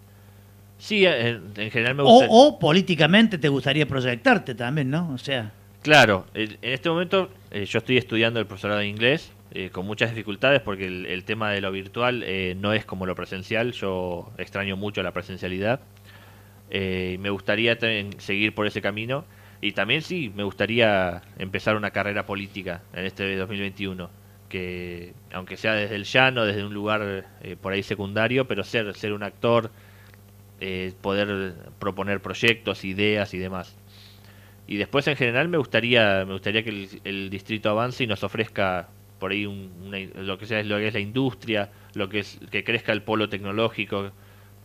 Sí, 0.79 1.05
en, 1.07 1.53
general 1.71 1.95
me 1.95 2.03
gusta. 2.03 2.27
O, 2.31 2.59
políticamente 2.59 3.39
te 3.39 3.49
gustaría 3.49 3.87
proyectarte 3.87 4.55
también, 4.55 4.91
¿no? 4.91 5.13
O 5.13 5.19
sea. 5.19 5.53
Claro, 5.83 6.27
en 6.35 6.59
este 6.63 6.89
momento 6.89 7.31
eh, 7.51 7.67
yo 7.67 7.79
estoy 7.79 7.99
estudiando 7.99 8.41
el 8.41 8.47
profesorado 8.47 8.81
de 8.81 8.89
inglés 8.89 9.31
eh, 9.53 9.71
con 9.71 9.87
muchas 9.87 10.11
dificultades 10.11 10.61
porque 10.61 10.87
el, 10.87 11.25
tema 11.25 11.51
de 11.51 11.61
lo 11.61 11.73
virtual 11.73 12.23
eh, 12.25 12.55
no 12.59 12.73
es 12.73 12.85
como 12.85 13.07
lo 13.07 13.15
presencial. 13.15 13.73
Yo 13.73 14.33
extraño 14.39 14.77
mucho 14.77 15.03
la 15.03 15.13
presencialidad. 15.13 15.81
me 16.71 17.31
gustaría 17.31 17.79
seguir 18.19 18.55
por 18.55 18.67
ese 18.67 18.81
camino 18.81 19.25
y 19.61 19.73
también 19.73 20.03
sí, 20.03 20.33
me 20.35 20.45
gustaría 20.45 21.23
empezar 21.39 21.77
una 21.77 21.91
carrera 21.91 22.27
política 22.27 22.83
en 22.95 23.05
este 23.05 23.37
2021 23.37 24.11
que 24.49 25.15
aunque 25.33 25.57
sea 25.57 25.75
desde 25.75 25.95
el 25.95 26.05
llano, 26.05 26.45
desde 26.45 26.65
un 26.65 26.75
lugar 26.75 27.27
por 27.61 27.73
ahí 27.73 27.85
secundario, 27.85 28.49
pero 28.49 28.65
ser, 28.65 28.93
ser 28.97 29.13
un 29.13 29.23
actor, 29.23 29.71
eh, 30.63 30.93
poder 31.01 31.55
proponer 31.79 32.21
proyectos, 32.21 32.85
ideas 32.85 33.33
y 33.33 33.39
demás. 33.39 33.75
Y 34.67 34.77
después 34.77 35.09
en 35.09 35.17
general 35.17 35.49
me 35.49 35.57
gustaría, 35.57 36.27
me 36.27 36.35
gustaría 36.35 36.63
que 36.63 36.87
el, 37.03 37.31
distrito 37.31 37.71
avance 37.71 38.05
y 38.05 38.07
nos 38.07 38.23
ofrezca 38.25 38.89
por 39.21 39.31
ahí 39.31 39.45
lo 40.17 40.39
que 40.39 40.47
sea 40.47 40.63
lo 40.65 40.79
que 40.79 40.89
es 40.89 40.95
la 40.95 41.01
industria, 41.01 41.71
lo 41.95 42.09
que 42.09 42.21
es 42.21 42.41
que 42.51 42.65
crezca 42.65 42.93
el 42.93 43.03
polo 43.03 43.29
tecnológico. 43.29 44.11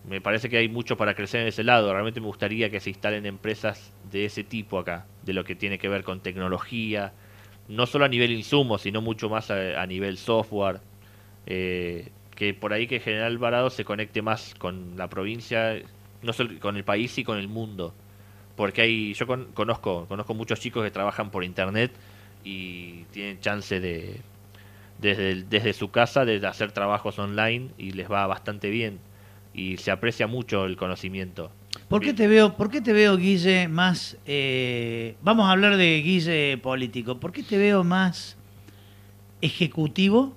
Me 0.08 0.22
parece 0.22 0.49
que 0.49 0.58
hay 0.58 0.70
mucho 0.70 0.97
para 0.97 1.14
crecer 1.14 1.41
en 1.41 1.47
ese 1.47 1.64
lado. 1.64 1.91
Realmente 1.91 2.22
me 2.22 2.28
gustaría 2.28 2.70
que 2.70 2.80
se 2.80 2.89
instalen 2.89 3.26
empresas 3.26 3.93
de 4.12 4.26
ese 4.26 4.43
tipo 4.43 4.80
acá, 4.80 5.06
de 5.24 5.34
lo 5.34 5.43
que 5.43 5.56
tiene 5.56 5.78
que 5.78 5.89
ver 5.89 6.03
con 6.03 6.22
tecnología, 6.22 7.12
no 7.68 7.86
solo 7.86 8.06
a 8.06 8.08
nivel 8.08 8.32
insumo, 8.32 8.78
sino 8.78 9.01
mucho 9.01 9.30
más 9.30 9.51
a, 9.51 9.86
nivel 9.86 10.18
software. 10.18 10.80
Eh, 11.47 12.10
que 12.36 12.53
por 12.53 12.74
ahí 12.74 12.88
que 12.88 12.99
General 12.99 13.32
Alvarado 13.32 13.70
se 13.70 13.86
conecte 13.86 14.22
más 14.22 14.56
con 14.56 14.97
la 14.97 15.10
provincia, 15.10 15.76
no 16.22 16.34
solo 16.34 16.60
con 16.60 16.78
el 16.78 16.84
país 16.84 17.18
y 17.18 17.24
con 17.24 17.38
el 17.38 17.47
mundo. 17.47 17.93
Porque 18.56 18.82
hay, 18.82 19.14
yo 19.14 19.26
conozco, 19.53 20.06
conozco 20.08 20.34
muchos 20.34 20.60
chicos 20.60 20.84
que 20.84 20.91
trabajan 20.91 21.30
por 21.32 21.43
internet 21.43 21.91
y 22.43 23.03
tienen 23.12 23.39
chance 23.39 23.80
de 23.80 24.22
desde, 24.99 25.43
desde 25.43 25.73
su 25.73 25.91
casa 25.91 26.25
de 26.25 26.45
hacer 26.47 26.71
trabajos 26.71 27.19
online 27.19 27.69
y 27.77 27.91
les 27.91 28.09
va 28.09 28.25
bastante 28.27 28.69
bien 28.69 28.99
y 29.53 29.77
se 29.77 29.91
aprecia 29.91 30.27
mucho 30.27 30.65
el 30.65 30.77
conocimiento. 30.77 31.51
¿Por 31.87 32.01
qué 32.01 32.13
te 32.13 32.27
veo, 32.27 32.55
por 32.55 32.71
qué 32.71 32.81
te 32.81 32.93
veo 32.93 33.17
Guille 33.17 33.67
más, 33.67 34.17
eh, 34.25 35.15
vamos 35.21 35.47
a 35.47 35.51
hablar 35.51 35.77
de 35.77 36.01
Guille 36.01 36.57
político, 36.57 37.19
¿por 37.19 37.31
qué 37.31 37.43
te 37.43 37.57
veo 37.57 37.83
más 37.83 38.37
ejecutivo 39.41 40.33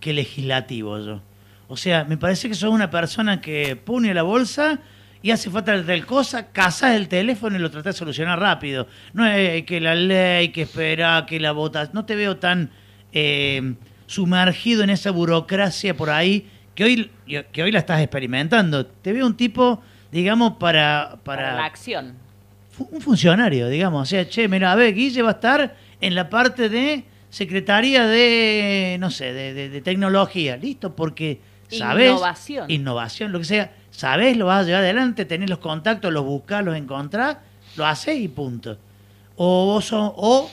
que 0.00 0.12
legislativo 0.12 0.98
yo. 0.98 1.22
O 1.68 1.76
sea, 1.76 2.04
me 2.04 2.16
parece 2.16 2.48
que 2.48 2.54
sos 2.54 2.70
una 2.70 2.90
persona 2.90 3.40
que 3.40 3.76
pone 3.76 4.12
la 4.12 4.22
bolsa 4.22 4.80
y 5.22 5.30
hace 5.30 5.50
falta 5.50 5.84
tal 5.84 6.06
cosa, 6.06 6.48
casas 6.48 6.96
el 6.96 7.08
teléfono 7.08 7.56
y 7.56 7.58
lo 7.58 7.70
tratás 7.70 7.94
de 7.94 7.98
solucionar 7.98 8.40
rápido. 8.40 8.88
No 9.12 9.26
es 9.26 9.64
que 9.64 9.80
la 9.80 9.94
ley, 9.94 10.48
que 10.48 10.62
espera, 10.62 11.26
que 11.26 11.38
la 11.38 11.52
votas. 11.52 11.94
No 11.94 12.06
te 12.06 12.16
veo 12.16 12.38
tan 12.38 12.70
eh, 13.12 13.74
sumergido 14.06 14.82
en 14.82 14.90
esa 14.90 15.10
burocracia 15.10 15.96
por 15.96 16.10
ahí 16.10 16.48
que 16.74 16.84
hoy, 16.84 17.10
que 17.52 17.62
hoy 17.62 17.72
la 17.72 17.80
estás 17.80 18.00
experimentando. 18.00 18.86
Te 18.86 19.12
veo 19.12 19.26
un 19.26 19.36
tipo, 19.36 19.82
digamos, 20.10 20.54
para... 20.54 21.18
Para, 21.24 21.54
la 21.54 21.64
acción. 21.64 22.14
Un 22.78 23.00
funcionario, 23.00 23.68
digamos. 23.68 24.02
O 24.02 24.06
sea, 24.06 24.28
che, 24.28 24.48
mira, 24.48 24.72
a 24.72 24.74
ver, 24.74 24.94
Guille 24.94 25.22
va 25.22 25.30
a 25.30 25.32
estar 25.32 25.76
en 26.00 26.14
la 26.14 26.30
parte 26.30 26.68
de 26.68 27.04
Secretaría 27.30 28.06
de, 28.06 28.96
no 28.98 29.10
sé, 29.10 29.32
de, 29.32 29.80
tecnología, 29.82 30.56
listo, 30.56 30.96
porque 30.96 31.40
sabes. 31.68 32.10
Innovación. 32.10 32.70
Innovación, 32.70 33.32
lo 33.32 33.38
que 33.38 33.44
sea. 33.44 33.72
Sabes, 33.92 34.36
lo 34.36 34.46
vas 34.46 34.64
a 34.64 34.66
llevar 34.66 34.82
adelante, 34.82 35.24
tenés 35.24 35.48
los 35.48 35.60
contactos, 35.60 36.12
los 36.12 36.24
buscás, 36.24 36.64
los 36.64 36.76
encontrás, 36.76 37.36
lo 37.76 37.86
haces 37.86 38.18
y 38.18 38.26
punto. 38.26 38.78
O 39.36 39.66
vos 39.66 39.92
o 39.92 40.50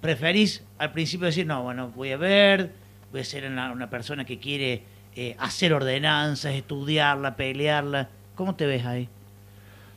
preferís 0.00 0.62
al 0.78 0.92
principio 0.92 1.26
decir, 1.26 1.46
no, 1.46 1.62
bueno, 1.62 1.92
voy 1.94 2.12
a 2.12 2.16
ver, 2.16 2.70
voy 3.12 3.20
a 3.20 3.24
ser 3.24 3.44
una, 3.46 3.90
persona 3.90 4.24
que 4.24 4.38
quiere 4.38 4.82
eh, 5.14 5.36
hacer 5.38 5.72
ordenanzas, 5.72 6.54
estudiarla, 6.54 7.36
pelearla. 7.36 8.08
¿Cómo 8.34 8.54
te 8.54 8.66
ves 8.66 8.84
ahí? 8.86 9.08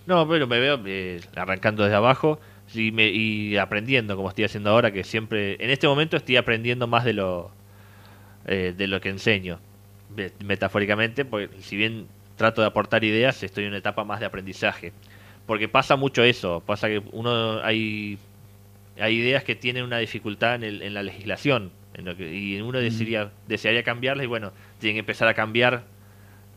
No, 0.05 0.27
pero 0.27 0.47
me 0.47 0.59
veo 0.59 0.81
eh, 0.85 1.21
arrancando 1.35 1.83
desde 1.83 1.95
abajo 1.95 2.39
y, 2.73 2.91
me, 2.91 3.07
y 3.07 3.57
aprendiendo 3.57 4.15
como 4.15 4.29
estoy 4.29 4.45
haciendo 4.45 4.71
ahora, 4.71 4.91
que 4.91 5.03
siempre, 5.03 5.63
en 5.63 5.69
este 5.69 5.87
momento 5.87 6.17
estoy 6.17 6.37
aprendiendo 6.37 6.87
más 6.87 7.05
de 7.05 7.13
lo, 7.13 7.51
eh, 8.45 8.73
de 8.75 8.87
lo 8.87 8.99
que 8.99 9.09
enseño, 9.09 9.59
metafóricamente, 10.43 11.23
porque 11.25 11.49
si 11.61 11.77
bien 11.77 12.07
trato 12.35 12.61
de 12.61 12.67
aportar 12.67 13.03
ideas, 13.03 13.41
estoy 13.43 13.63
en 13.63 13.69
una 13.69 13.77
etapa 13.77 14.03
más 14.03 14.19
de 14.19 14.25
aprendizaje. 14.25 14.91
Porque 15.45 15.67
pasa 15.67 15.95
mucho 15.95 16.23
eso, 16.23 16.61
pasa 16.65 16.87
que 16.87 17.01
uno 17.11 17.61
hay, 17.63 18.17
hay 18.99 19.15
ideas 19.15 19.43
que 19.43 19.55
tienen 19.55 19.83
una 19.83 19.97
dificultad 19.97 20.55
en, 20.55 20.63
el, 20.63 20.81
en 20.81 20.93
la 20.93 21.03
legislación, 21.03 21.71
en 21.93 22.05
lo 22.05 22.15
que, 22.15 22.33
y 22.33 22.61
uno 22.61 22.79
desearía, 22.79 23.31
desearía 23.47 23.83
cambiarlas 23.83 24.25
y 24.25 24.27
bueno, 24.27 24.51
tienen 24.79 24.95
que 24.95 24.99
empezar 24.99 25.27
a 25.27 25.33
cambiar 25.33 25.83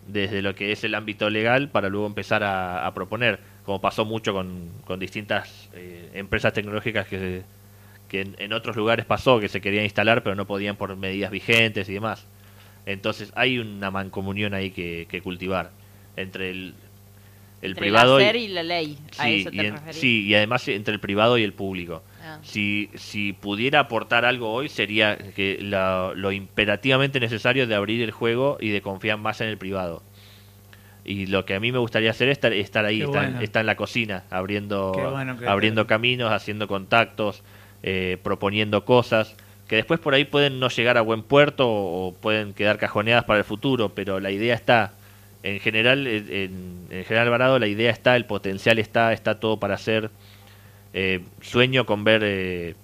desde 0.06 0.42
lo 0.42 0.54
que 0.54 0.72
es 0.72 0.84
el 0.84 0.94
ámbito 0.94 1.30
legal 1.30 1.68
para 1.68 1.88
luego 1.88 2.06
empezar 2.06 2.44
a 2.44 2.92
proponer 2.94 3.40
como 3.66 3.80
pasó 3.80 4.04
mucho 4.04 4.32
con, 4.32 4.70
con 4.84 5.00
distintas 5.00 5.68
eh, 5.74 6.08
empresas 6.14 6.52
tecnológicas 6.52 7.08
que, 7.08 7.42
que 8.08 8.34
en, 8.38 8.52
otros 8.52 8.76
lugares 8.76 9.04
pasó, 9.04 9.40
que 9.40 9.48
se 9.48 9.60
querían 9.60 9.82
instalar 9.82 10.22
pero 10.22 10.36
no 10.36 10.46
podían 10.46 10.76
por 10.76 10.94
medidas 10.96 11.32
vigentes 11.32 11.88
y 11.88 11.94
demás. 11.94 12.24
Entonces 12.86 13.32
hay 13.34 13.58
una 13.58 13.90
mancomunión 13.90 14.54
ahí 14.54 14.70
que, 14.70 15.08
que 15.10 15.20
cultivar 15.20 15.72
entre 16.14 16.50
el, 16.50 16.74
el 17.60 17.74
privado 17.74 18.20
y, 18.20 18.46
la 18.46 18.62
ley. 18.62 18.96
sí, 19.10 19.48
y 19.50 19.92
sí, 19.92 20.26
y 20.26 20.34
además 20.36 20.66
entre 20.68 20.94
el 20.94 21.00
privado 21.00 21.36
y 21.36 21.42
el 21.42 21.52
público. 21.52 22.04
Ah. 22.26 22.38
Si, 22.42 22.90
si 22.94 23.32
pudiera 23.32 23.80
aportar 23.80 24.24
algo 24.24 24.52
hoy 24.52 24.68
sería 24.68 25.16
que 25.16 25.58
lo 25.60 26.32
imperativamente 26.32 27.20
necesario 27.20 27.66
de 27.66 27.74
abrir 27.74 28.02
el 28.02 28.10
juego 28.10 28.58
y 28.60 28.70
de 28.70 28.82
confiar 28.82 29.18
más 29.18 29.40
en 29.40 29.48
el 29.48 29.58
privado 29.58 30.02
y 31.06 31.26
lo 31.26 31.44
que 31.44 31.54
a 31.54 31.60
mí 31.60 31.70
me 31.70 31.78
gustaría 31.78 32.10
hacer 32.10 32.28
es 32.28 32.38
estar, 32.42 32.84
ahí, 32.84 33.00
estar, 33.40 33.60
en 33.60 33.66
la 33.66 33.76
cocina, 33.76 34.24
abriendo, 34.28 34.92
abriendo 35.46 35.86
caminos, 35.86 36.32
haciendo 36.32 36.66
contactos, 36.66 37.44
eh, 37.84 38.18
proponiendo 38.24 38.84
cosas, 38.84 39.36
que 39.68 39.76
después 39.76 40.00
por 40.00 40.14
ahí 40.14 40.24
pueden 40.24 40.58
no 40.58 40.68
llegar 40.68 40.98
a 40.98 41.02
buen 41.02 41.22
puerto 41.22 41.68
o, 41.68 42.12
pueden 42.20 42.54
quedar 42.54 42.78
cajoneadas 42.78 43.24
para 43.24 43.38
el 43.38 43.44
futuro, 43.44 43.90
pero 43.90 44.18
la 44.18 44.32
idea 44.32 44.54
está. 44.54 44.94
En 45.44 45.60
general, 45.60 46.08
en, 46.08 46.88
General 47.06 47.30
Varado 47.30 47.60
la 47.60 47.68
idea 47.68 47.92
está, 47.92 48.16
el 48.16 48.24
potencial 48.24 48.80
está, 48.80 49.12
está 49.12 49.38
todo 49.38 49.58
para 49.60 49.74
hacer. 49.74 50.10
Eh, 50.98 51.20
sueño 51.42 51.84
con 51.84 52.04
ver, 52.04 52.22
eh, 52.24 52.74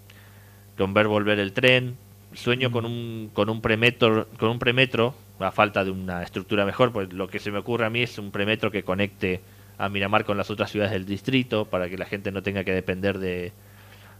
con 0.76 0.92
ver 0.92 1.08
volver 1.08 1.38
el 1.38 1.54
tren, 1.54 1.96
sueño 2.34 2.70
con 2.70 2.84
un, 2.84 3.30
con 3.32 3.48
un 3.48 3.62
premetro, 3.62 4.28
con 4.38 4.50
un 4.50 4.58
premetro 4.58 5.14
a 5.38 5.50
falta 5.50 5.82
de 5.82 5.92
una 5.92 6.22
estructura 6.22 6.66
mejor, 6.66 6.92
pues 6.92 7.10
lo 7.14 7.26
que 7.26 7.38
se 7.38 7.50
me 7.50 7.56
ocurre 7.56 7.86
a 7.86 7.90
mí 7.90 8.02
es 8.02 8.18
un 8.18 8.30
premetro 8.30 8.70
que 8.70 8.82
conecte 8.82 9.40
a 9.78 9.88
Miramar 9.88 10.26
con 10.26 10.36
las 10.36 10.50
otras 10.50 10.70
ciudades 10.70 10.92
del 10.92 11.06
distrito 11.06 11.64
para 11.64 11.88
que 11.88 11.96
la 11.96 12.04
gente 12.04 12.30
no 12.32 12.42
tenga 12.42 12.64
que 12.64 12.74
depender 12.74 13.18
de, 13.18 13.50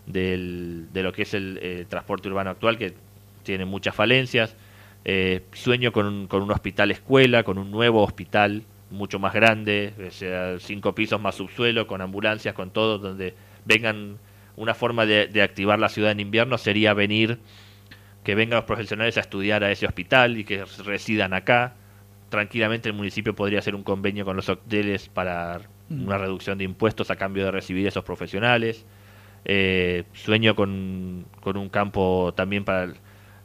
de 0.07 1.03
lo 1.03 1.13
que 1.13 1.23
es 1.23 1.35
el 1.35 1.59
eh, 1.61 1.85
transporte 1.87 2.31
urbano 2.31 2.49
actual, 2.49 2.79
que 2.79 2.95
tiene 3.43 3.67
muchas 3.67 3.95
falencias. 3.95 4.57
Eh, 5.05 5.43
sueño 5.53 5.93
con 5.93 6.07
un, 6.07 6.27
con 6.29 6.43
un 6.43 6.51
hospital 6.51 6.93
escuela, 6.93 7.43
con 7.43 7.59
un 7.59 7.71
nuevo 7.71 8.03
hospital 8.03 8.63
mucho 8.91 9.19
más 9.19 9.35
grande, 9.35 9.93
sea, 10.13 10.59
cinco 10.61 10.95
pisos 10.95 11.21
más 11.21 11.35
subsuelo, 11.35 11.87
con 11.87 12.01
ambulancias, 12.01 12.55
con 12.55 12.71
todo, 12.71 12.97
donde 12.97 13.35
vengan 13.65 14.19
una 14.57 14.75
forma 14.75 15.07
de, 15.07 15.29
de 15.29 15.43
activar 15.43 15.79
la 15.79 15.89
ciudad 15.89 16.11
en 16.11 16.21
invierno 16.21 16.59
sería 16.59 16.95
venir 16.95 17.39
que 18.25 18.35
vengan 18.35 18.57
los 18.57 18.65
profesionales 18.65 19.17
a 19.17 19.21
estudiar 19.21 19.65
a 19.65 19.71
ese 19.71 19.87
hospital 19.87 20.39
y 20.39 20.45
que 20.45 20.65
residan 20.85 21.35
acá. 21.35 21.75
Tranquilamente 22.29 22.89
el 22.89 22.95
municipio 22.95 23.35
podría 23.35 23.59
hacer 23.59 23.75
un 23.75 23.83
convenio 23.83 24.25
con 24.25 24.37
los 24.37 24.49
hoteles 24.49 25.09
para 25.09 25.61
una 25.91 26.19
reducción 26.19 26.57
de 26.57 26.65
impuestos 26.65 27.11
a 27.11 27.17
cambio 27.17 27.45
de 27.45 27.51
recibir 27.51 27.87
esos 27.87 28.05
profesionales. 28.05 28.87
Eh, 29.45 30.05
sueño 30.13 30.55
con, 30.55 31.27
con, 31.41 31.57
un 31.57 31.69
campo 31.69 32.33
también 32.37 32.65
para 32.65 32.87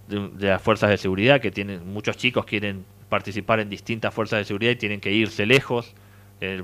de, 0.08 0.30
las 0.48 0.62
fuerzas 0.62 0.92
de 0.92 0.98
seguridad, 0.98 1.42
que 1.42 1.52
tienen 1.52 1.92
muchos 1.92 2.18
chicos 2.18 2.46
quieren 2.46 2.86
participar 3.10 3.60
en 3.60 3.70
distintas 3.70 4.14
fuerzas 4.14 4.40
de 4.40 4.46
seguridad 4.46 4.72
y 4.72 4.76
tienen 4.76 5.02
que 5.02 5.12
irse 5.12 5.46
lejos, 5.48 5.96
eh, 6.40 6.62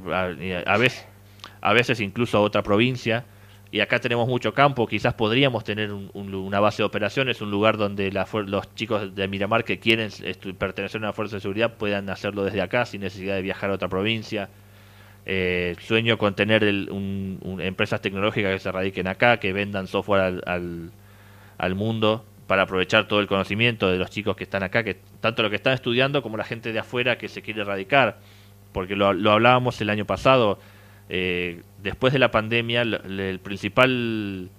a, 0.66 0.78
veces, 0.78 1.08
a 1.62 1.74
veces 1.74 2.00
incluso 2.00 2.38
a 2.38 2.42
otra 2.42 2.62
provincia. 2.62 3.26
Y 3.74 3.80
acá 3.80 3.98
tenemos 3.98 4.28
mucho 4.28 4.54
campo, 4.54 4.86
quizás 4.86 5.16
podríamos 5.16 5.64
tener 5.64 5.92
una 5.92 6.60
base 6.60 6.84
de 6.84 6.86
operaciones, 6.86 7.42
un 7.42 7.50
lugar 7.50 7.76
donde 7.76 8.12
los 8.12 8.76
chicos 8.76 9.16
de 9.16 9.28
Miramar 9.28 9.64
que 9.64 9.80
quieren 9.80 10.12
pertenecer 10.60 11.02
a 11.02 11.06
una 11.06 11.12
fuerza 11.14 11.38
de 11.38 11.42
seguridad 11.42 11.74
puedan 11.74 12.08
hacerlo 12.12 12.44
desde 12.44 12.62
acá 12.62 12.86
sin 12.86 13.02
necesidad 13.02 13.34
de 13.34 13.42
viajar 13.42 13.72
a 13.72 13.74
otra 13.74 13.88
provincia. 13.88 14.48
Eh, 15.26 15.76
sueño 15.80 16.20
con 16.20 16.36
tener 16.36 16.64
empresas 16.64 18.00
tecnológicas 18.00 18.54
que 18.54 18.60
se 18.60 18.72
radiquen 18.72 19.08
acá, 19.08 19.38
que 19.38 19.54
vendan 19.54 19.88
software 19.88 20.40
al, 20.46 20.92
al, 21.58 21.74
mundo 21.74 22.26
para 22.46 22.62
aprovechar 22.62 23.08
todo 23.08 23.22
el 23.22 23.28
conocimiento 23.28 23.90
de 23.90 23.98
los 23.98 24.12
chicos 24.12 24.36
que 24.36 24.44
están 24.44 24.62
acá, 24.62 24.84
que 24.84 25.00
tanto 25.20 25.42
lo 25.42 25.50
que 25.50 25.56
están 25.56 25.74
estudiando 25.74 26.22
como 26.22 26.38
la 26.38 26.44
gente 26.44 26.74
de 26.74 26.78
afuera 26.78 27.18
que 27.18 27.28
se 27.28 27.42
quiere 27.42 27.64
radicar, 27.64 28.20
porque 28.72 28.96
lo, 28.96 29.08
hablábamos 29.08 29.82
el 29.82 29.90
año 29.90 30.06
pasado, 30.06 30.60
eh, 31.10 31.64
después 31.84 32.14
de 32.14 32.20
la 32.20 32.32
pandemia 32.32 32.82
el 32.82 33.40
principal 33.44 34.50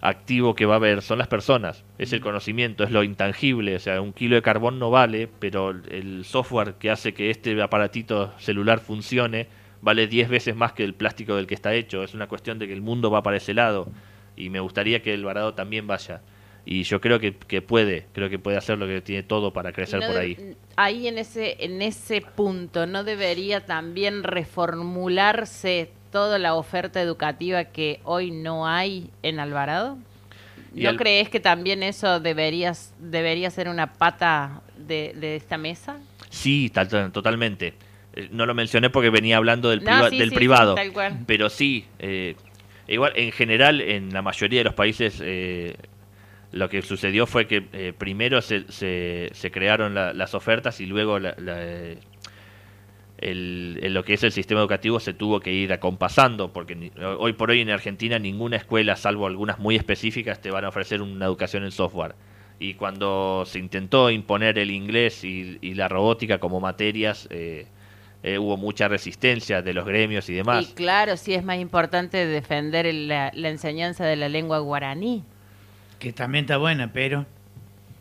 activo 0.00 0.54
que 0.54 0.64
va 0.66 0.74
a 0.74 0.76
haber 0.76 1.02
son 1.02 1.18
las 1.18 1.28
personas, 1.28 1.84
es 1.98 2.12
el 2.12 2.20
conocimiento, 2.20 2.84
es 2.84 2.90
lo 2.90 3.04
intangible, 3.04 3.76
o 3.76 3.78
sea, 3.78 4.00
un 4.00 4.12
kilo 4.12 4.34
de 4.36 4.42
carbón 4.42 4.78
no 4.78 4.90
vale, 4.90 5.28
pero 5.38 5.70
el 5.70 6.24
software 6.24 6.74
que 6.74 6.90
hace 6.90 7.12
que 7.12 7.30
este 7.30 7.60
aparatito 7.60 8.32
celular 8.38 8.80
funcione, 8.80 9.48
vale 9.82 10.06
10 10.06 10.28
veces 10.28 10.56
más 10.56 10.72
que 10.72 10.84
el 10.84 10.94
plástico 10.94 11.36
del 11.36 11.46
que 11.46 11.54
está 11.54 11.74
hecho. 11.74 12.02
Es 12.02 12.14
una 12.14 12.28
cuestión 12.28 12.58
de 12.58 12.66
que 12.66 12.72
el 12.72 12.82
mundo 12.82 13.10
va 13.10 13.22
para 13.22 13.36
ese 13.36 13.54
lado 13.54 13.88
y 14.36 14.50
me 14.50 14.60
gustaría 14.60 15.02
que 15.02 15.12
el 15.12 15.24
varado 15.24 15.54
también 15.54 15.86
vaya. 15.86 16.22
Y 16.66 16.82
yo 16.82 17.00
creo 17.00 17.18
que, 17.18 17.34
que 17.34 17.62
puede, 17.62 18.06
creo 18.12 18.28
que 18.28 18.38
puede 18.38 18.58
hacer 18.58 18.78
lo 18.78 18.86
que 18.86 19.00
tiene 19.00 19.22
todo 19.22 19.52
para 19.52 19.72
crecer 19.72 20.00
por 20.06 20.16
ahí. 20.16 20.56
Ahí 20.76 21.08
en 21.08 21.18
ese, 21.18 21.56
en 21.64 21.80
ese 21.80 22.20
punto, 22.20 22.86
¿no 22.86 23.02
debería 23.02 23.64
también 23.64 24.22
reformularse 24.22 25.90
toda 26.10 26.38
la 26.38 26.54
oferta 26.54 27.00
educativa 27.00 27.64
que 27.64 28.00
hoy 28.04 28.30
no 28.30 28.66
hay 28.66 29.10
en 29.22 29.40
Alvarado? 29.40 29.98
¿No 30.72 30.96
crees 30.96 31.28
que 31.28 31.40
también 31.40 31.82
eso 31.82 32.20
deberías, 32.20 32.94
debería 32.98 33.50
ser 33.50 33.68
una 33.68 33.92
pata 33.92 34.62
de, 34.76 35.12
de 35.16 35.36
esta 35.36 35.58
mesa? 35.58 35.98
Sí, 36.28 36.70
totalmente. 37.12 37.74
Eh, 38.14 38.28
no 38.32 38.46
lo 38.46 38.54
mencioné 38.54 38.90
porque 38.90 39.10
venía 39.10 39.36
hablando 39.36 39.70
del, 39.70 39.80
del 39.80 40.32
privado. 40.32 40.76
pero 41.26 41.48
sí, 41.48 41.86
eh, 41.98 42.36
igual 42.88 43.12
en 43.16 43.32
general 43.32 43.80
en 43.80 44.12
la 44.12 44.22
mayoría 44.22 44.60
de 44.60 44.64
los 44.64 44.74
países 44.74 45.20
eh, 45.22 45.76
lo 46.52 46.68
que 46.68 46.82
sucedió 46.82 47.26
fue 47.26 47.46
que 47.46 47.94
primero 47.96 48.42
se, 48.42 48.64
se, 48.70 49.50
crearon 49.52 49.94
las 49.94 50.34
ofertas 50.34 50.80
y 50.80 50.86
luego 50.86 51.20
el, 53.20 53.92
lo 53.92 54.02
que 54.02 54.14
es 54.14 54.24
el 54.24 54.32
sistema 54.32 54.60
educativo 54.60 54.98
se 54.98 55.12
tuvo 55.12 55.40
que 55.40 55.52
ir 55.52 55.72
acompasando, 55.72 56.52
porque 56.52 56.90
hoy 57.18 57.34
por 57.34 57.50
hoy 57.50 57.60
en 57.60 57.70
Argentina 57.70 58.18
ninguna 58.18 58.56
escuela, 58.56 58.96
salvo 58.96 59.26
algunas 59.26 59.58
muy 59.58 59.76
específicas, 59.76 60.40
te 60.40 60.50
van 60.50 60.64
a 60.64 60.68
ofrecer 60.68 61.02
una 61.02 61.26
educación 61.26 61.64
en 61.64 61.70
software. 61.70 62.14
Y 62.58 62.74
cuando 62.74 63.44
se 63.46 63.58
intentó 63.58 64.10
imponer 64.10 64.58
el 64.58 64.70
inglés 64.70 65.24
y, 65.24 65.58
y 65.60 65.74
la 65.74 65.88
robótica 65.88 66.38
como 66.38 66.60
materias, 66.60 67.26
eh, 67.30 67.66
eh, 68.22 68.38
hubo 68.38 68.58
mucha 68.58 68.86
resistencia 68.86 69.62
de 69.62 69.72
los 69.72 69.86
gremios 69.86 70.28
y 70.28 70.34
demás. 70.34 70.68
Y 70.70 70.74
claro, 70.74 71.16
sí 71.16 71.32
es 71.32 71.42
más 71.42 71.58
importante 71.58 72.26
defender 72.26 72.92
la, 72.92 73.30
enseñanza 73.34 74.04
de 74.04 74.16
la 74.16 74.28
lengua 74.28 74.58
guaraní. 74.58 75.24
Que 75.98 76.12
también 76.12 76.44
está 76.44 76.58
buena, 76.58 76.92
pero... 76.92 77.24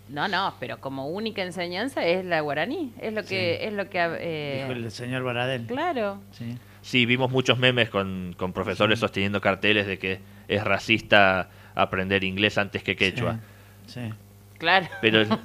No, 0.10 0.28
no, 0.28 0.55
pero 0.60 0.80
como 0.80 1.07
única 1.07 1.43
enseñanza 1.43 2.05
es 2.05 2.26
la 2.26 2.41
guaraní, 2.41 2.93
es 2.99 3.14
lo 3.14 3.24
que... 3.24 3.66
Es 3.66 3.74
lo 3.74 3.89
que 3.89 3.99
eh... 4.20 4.66
Dijo 4.68 4.72
el 4.72 4.91
señor 4.91 5.24
Baradel. 5.24 5.66
Claro. 5.68 6.20
Sí. 6.32 6.57
sí, 6.82 7.05
vimos 7.05 7.30
muchos 7.32 7.60
memes 7.60 7.89
con, 7.89 8.36
con 8.38 8.51
profesores 8.51 8.99
sosteniendo 8.99 9.39
carteles 9.39 9.86
de 9.86 9.99
que 9.99 10.20
es 10.47 10.64
racista 10.64 11.49
aprender 11.76 12.24
inglés 12.24 12.57
antes 12.57 12.84
que 12.84 12.95
quechua. 12.95 13.39
Sí. 13.86 14.01
Claro. 14.57 14.88
Pero 15.01 15.24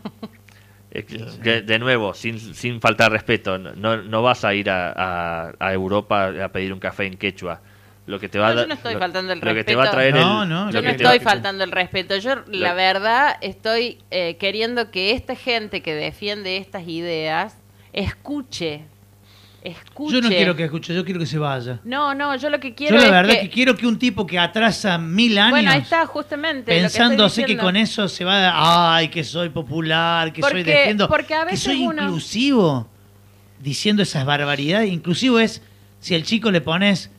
de 0.95 1.79
nuevo, 1.79 2.15
sin, 2.15 2.39
sin 2.39 2.81
faltar 2.81 3.11
respeto, 3.11 3.59
no, 3.59 3.97
no 3.97 4.23
vas 4.23 4.45
a 4.45 4.55
ir 4.55 4.71
a, 4.71 5.53
a, 5.59 5.73
Europa 5.73 6.45
a 6.45 6.49
pedir 6.49 6.73
un 6.73 6.79
café 6.79 7.07
en 7.07 7.17
quechua. 7.17 7.61
Lo 8.07 8.21
que 8.21 8.29
te 8.29 8.39
va 8.39 8.53
no, 8.53 8.61
yo 8.61 8.67
no 8.67 8.75
estoy 8.75 8.97
faltando 8.97 9.33
el 9.33 9.41
respeto. 9.41 9.55
Que 9.55 9.65
te 9.65 9.77
va 9.77 9.85
a 9.85 9.91
traer 9.91 10.15
no, 10.15 10.45
no, 10.45 10.71
yo 10.71 10.83
no 10.83 10.89
estoy 10.91 11.21
faltando 11.21 11.65
el 11.65 11.73
respeto. 11.73 12.17
Yo, 12.19 12.37
la 12.49 12.75
verdad, 12.75 13.37
estoy 13.41 13.99
eh, 14.11 14.37
queriendo 14.37 14.91
que 14.91 15.13
esta 15.13 15.35
gente 15.35 15.81
que 15.81 15.95
defiende 15.95 16.59
estas 16.59 16.87
ideas 16.87 17.57
escuche 17.93 18.83
yo 20.11 20.21
no 20.21 20.29
quiero 20.29 20.55
que 20.55 20.65
escuche, 20.65 20.95
yo 20.95 21.05
quiero 21.05 21.19
que 21.19 21.27
se 21.27 21.39
vaya. 21.39 21.81
No, 21.85 22.15
no, 22.15 22.37
yo 22.37 22.51
lo 22.51 22.61
que 22.61 22.75
quiero 22.75 22.97
Yo 22.97 23.03
la 23.03 23.11
verdad 23.11 23.41
que... 23.41 23.49
quiero 23.49 23.75
que 23.75 23.87
un 23.87 23.99
tipo 23.99 24.27
que 24.27 24.39
atrasa 24.39 24.99
mil 24.99 25.39
años. 25.39 25.53
Bueno, 25.53 25.71
ahí 25.71 25.81
está, 25.81 26.05
justamente. 26.05 26.71
Pensando 26.71 27.25
así 27.25 27.45
que, 27.45 27.57
con 27.57 27.75
eso 27.75 28.07
se 28.09 28.25
va 28.25 28.51
a. 28.51 28.97
Ay, 28.97 29.09
que 29.09 29.25
soy 29.25 29.49
popular, 29.49 30.33
que 30.33 30.43
soy 30.43 30.63
defiendo. 30.63 31.09
Porque 31.09 31.33
a 31.35 31.45
veces 31.45 31.61
que 31.61 31.77
soy 31.77 31.83
inclusivo. 31.83 32.89
Diciendo 33.59 34.03
esas 34.03 34.27
barbaridades. 34.27 34.93
Inclusivo 34.93 35.39
es 35.39 35.63
si 35.99 36.15
al 36.15 36.25
chico 36.25 36.51
le 36.51 36.61
pones 36.61 37.11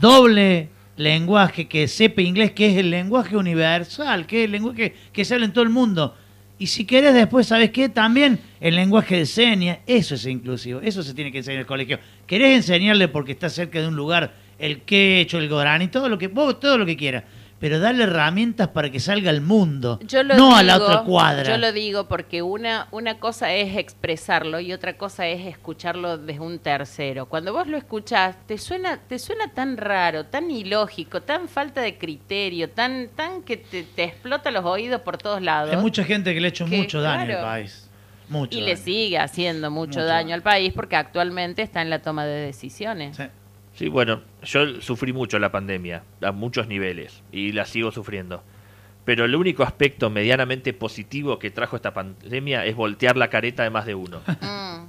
doble 0.00 0.68
lenguaje 0.96 1.68
que 1.68 1.88
sepa 1.88 2.22
inglés, 2.22 2.52
que 2.52 2.70
es 2.70 2.76
el 2.76 2.90
lenguaje 2.90 3.36
universal, 3.36 4.26
que 4.26 4.40
es 4.40 4.44
el 4.46 4.52
lenguaje 4.52 4.94
que 5.12 5.24
se 5.24 5.34
habla 5.34 5.46
en 5.46 5.52
todo 5.52 5.64
el 5.64 5.70
mundo 5.70 6.14
y 6.62 6.68
si 6.68 6.84
querés 6.84 7.12
después, 7.12 7.48
¿sabes 7.48 7.72
qué? 7.72 7.88
También 7.88 8.38
el 8.60 8.76
lenguaje 8.76 9.16
de 9.16 9.26
señas, 9.26 9.78
eso 9.84 10.14
es 10.14 10.24
inclusivo, 10.26 10.80
eso 10.80 11.02
se 11.02 11.12
tiene 11.12 11.32
que 11.32 11.38
enseñar 11.38 11.56
en 11.56 11.60
el 11.62 11.66
colegio. 11.66 11.98
¿Querés 12.24 12.54
enseñarle 12.54 13.08
porque 13.08 13.32
está 13.32 13.50
cerca 13.50 13.80
de 13.80 13.88
un 13.88 13.96
lugar 13.96 14.32
el 14.60 14.82
quecho, 14.82 15.38
el 15.38 15.48
gorani, 15.48 15.88
todo 15.88 16.08
lo 16.08 16.18
que 16.18 16.28
todo 16.28 16.78
lo 16.78 16.86
que 16.86 16.96
quiera? 16.96 17.24
Pero 17.62 17.78
darle 17.78 18.02
herramientas 18.02 18.66
para 18.66 18.90
que 18.90 18.98
salga 18.98 19.30
al 19.30 19.40
mundo, 19.40 20.00
no 20.36 20.56
a 20.56 20.64
la 20.64 20.78
otra 20.78 21.04
cuadra. 21.04 21.44
Yo 21.44 21.58
lo 21.58 21.72
digo 21.72 22.08
porque 22.08 22.42
una, 22.42 22.88
una 22.90 23.20
cosa 23.20 23.54
es 23.54 23.76
expresarlo 23.76 24.58
y 24.58 24.72
otra 24.72 24.96
cosa 24.96 25.28
es 25.28 25.46
escucharlo 25.46 26.18
desde 26.18 26.40
un 26.40 26.58
tercero. 26.58 27.26
Cuando 27.26 27.52
vos 27.52 27.68
lo 27.68 27.76
escuchás, 27.76 28.34
te 28.48 28.58
suena, 28.58 28.96
te 28.96 29.20
suena 29.20 29.46
tan 29.54 29.76
raro, 29.76 30.26
tan 30.26 30.50
ilógico, 30.50 31.22
tan 31.22 31.46
falta 31.46 31.82
de 31.82 31.96
criterio, 31.98 32.68
tan, 32.68 33.06
tan 33.14 33.44
que 33.44 33.58
te, 33.58 33.86
explota 33.96 34.50
los 34.50 34.64
oídos 34.64 35.00
por 35.02 35.16
todos 35.16 35.40
lados. 35.40 35.72
Hay 35.72 35.80
mucha 35.80 36.02
gente 36.02 36.34
que 36.34 36.40
le 36.40 36.48
ha 36.48 36.50
hecho 36.50 36.66
mucho 36.66 37.00
daño 37.00 37.38
al 37.38 37.44
país. 37.44 37.88
Mucho 38.28 38.58
y 38.58 38.62
le 38.62 38.76
sigue 38.76 39.18
haciendo 39.18 39.70
mucho, 39.70 40.04
daño, 40.04 40.34
al 40.34 40.42
país 40.42 40.72
porque 40.74 40.96
actualmente 40.96 41.62
está 41.62 41.80
en 41.80 41.90
la 41.90 42.00
toma 42.00 42.24
de 42.24 42.44
decisiones. 42.44 43.16
Sí, 43.16 43.22
bueno, 43.90 44.22
yo 44.42 44.80
sufrí 44.80 45.12
mucho 45.12 45.38
la 45.38 45.50
pandemia, 45.50 46.04
a 46.20 46.32
muchos 46.32 46.68
niveles, 46.68 47.22
y 47.32 47.52
la 47.52 47.64
sigo 47.64 47.90
sufriendo. 47.90 48.42
Pero 49.04 49.24
el 49.24 49.34
único 49.34 49.64
aspecto 49.64 50.10
medianamente 50.10 50.72
positivo 50.72 51.38
que 51.38 51.50
trajo 51.50 51.76
esta 51.76 51.92
pandemia 51.92 52.64
es 52.66 52.76
voltear 52.76 53.16
la 53.16 53.28
careta 53.28 53.64
de 53.64 53.70
más 53.70 53.86
de 53.86 53.94
uno. 53.94 54.20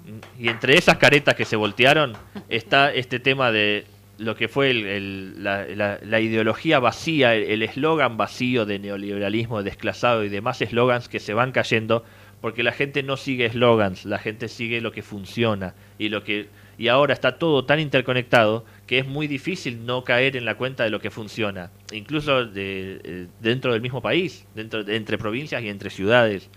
Mm. 0.03 0.43
Y 0.43 0.49
entre 0.49 0.77
esas 0.77 0.97
caretas 0.97 1.33
que 1.35 1.45
se 1.45 1.55
voltearon 1.55 2.11
está 2.49 2.91
este 2.91 3.21
tema 3.21 3.53
de 3.53 3.85
lo 4.17 4.35
que 4.35 4.49
fue 4.49 4.73
la, 4.73 6.19
ideología 6.19 6.79
vacía, 6.79 7.35
el 7.35 7.63
eslogan 7.63 8.17
vacío 8.17 8.65
de 8.65 8.79
neoliberalismo 8.79 9.63
desclasado 9.63 10.25
y 10.25 10.29
demás 10.29 10.61
eslogans 10.61 11.07
que 11.07 11.21
se 11.21 11.33
van 11.33 11.53
cayendo 11.53 12.03
porque 12.41 12.63
la 12.63 12.73
gente 12.73 13.03
no 13.03 13.15
sigue 13.15 13.45
eslogans, 13.45 14.03
la 14.03 14.19
gente 14.19 14.49
sigue 14.49 14.81
lo 14.81 14.91
que 14.91 15.01
funciona 15.01 15.73
y 15.97 16.09
lo 16.09 16.25
que 16.25 16.49
y 16.77 16.87
ahora 16.87 17.13
está 17.13 17.37
todo 17.37 17.65
tan 17.65 17.79
interconectado 17.79 18.65
que 18.87 18.99
es 18.99 19.07
muy 19.07 19.27
difícil 19.27 19.85
no 19.85 20.03
caer 20.03 20.35
en 20.35 20.45
la 20.45 20.55
cuenta 20.55 20.83
de 20.83 20.89
lo 20.89 20.99
que 20.99 21.11
funciona, 21.11 21.71
incluso 21.91 22.45
de, 22.45 22.99
eh, 23.03 23.27
dentro 23.39 23.73
del 23.73 23.81
mismo 23.81 24.01
país, 24.01 24.45
dentro 24.55 24.83
de, 24.83 24.95
entre 24.95 25.17
provincias 25.17 25.61
y 25.61 25.69
entre 25.69 25.89
ciudades. 25.89 26.49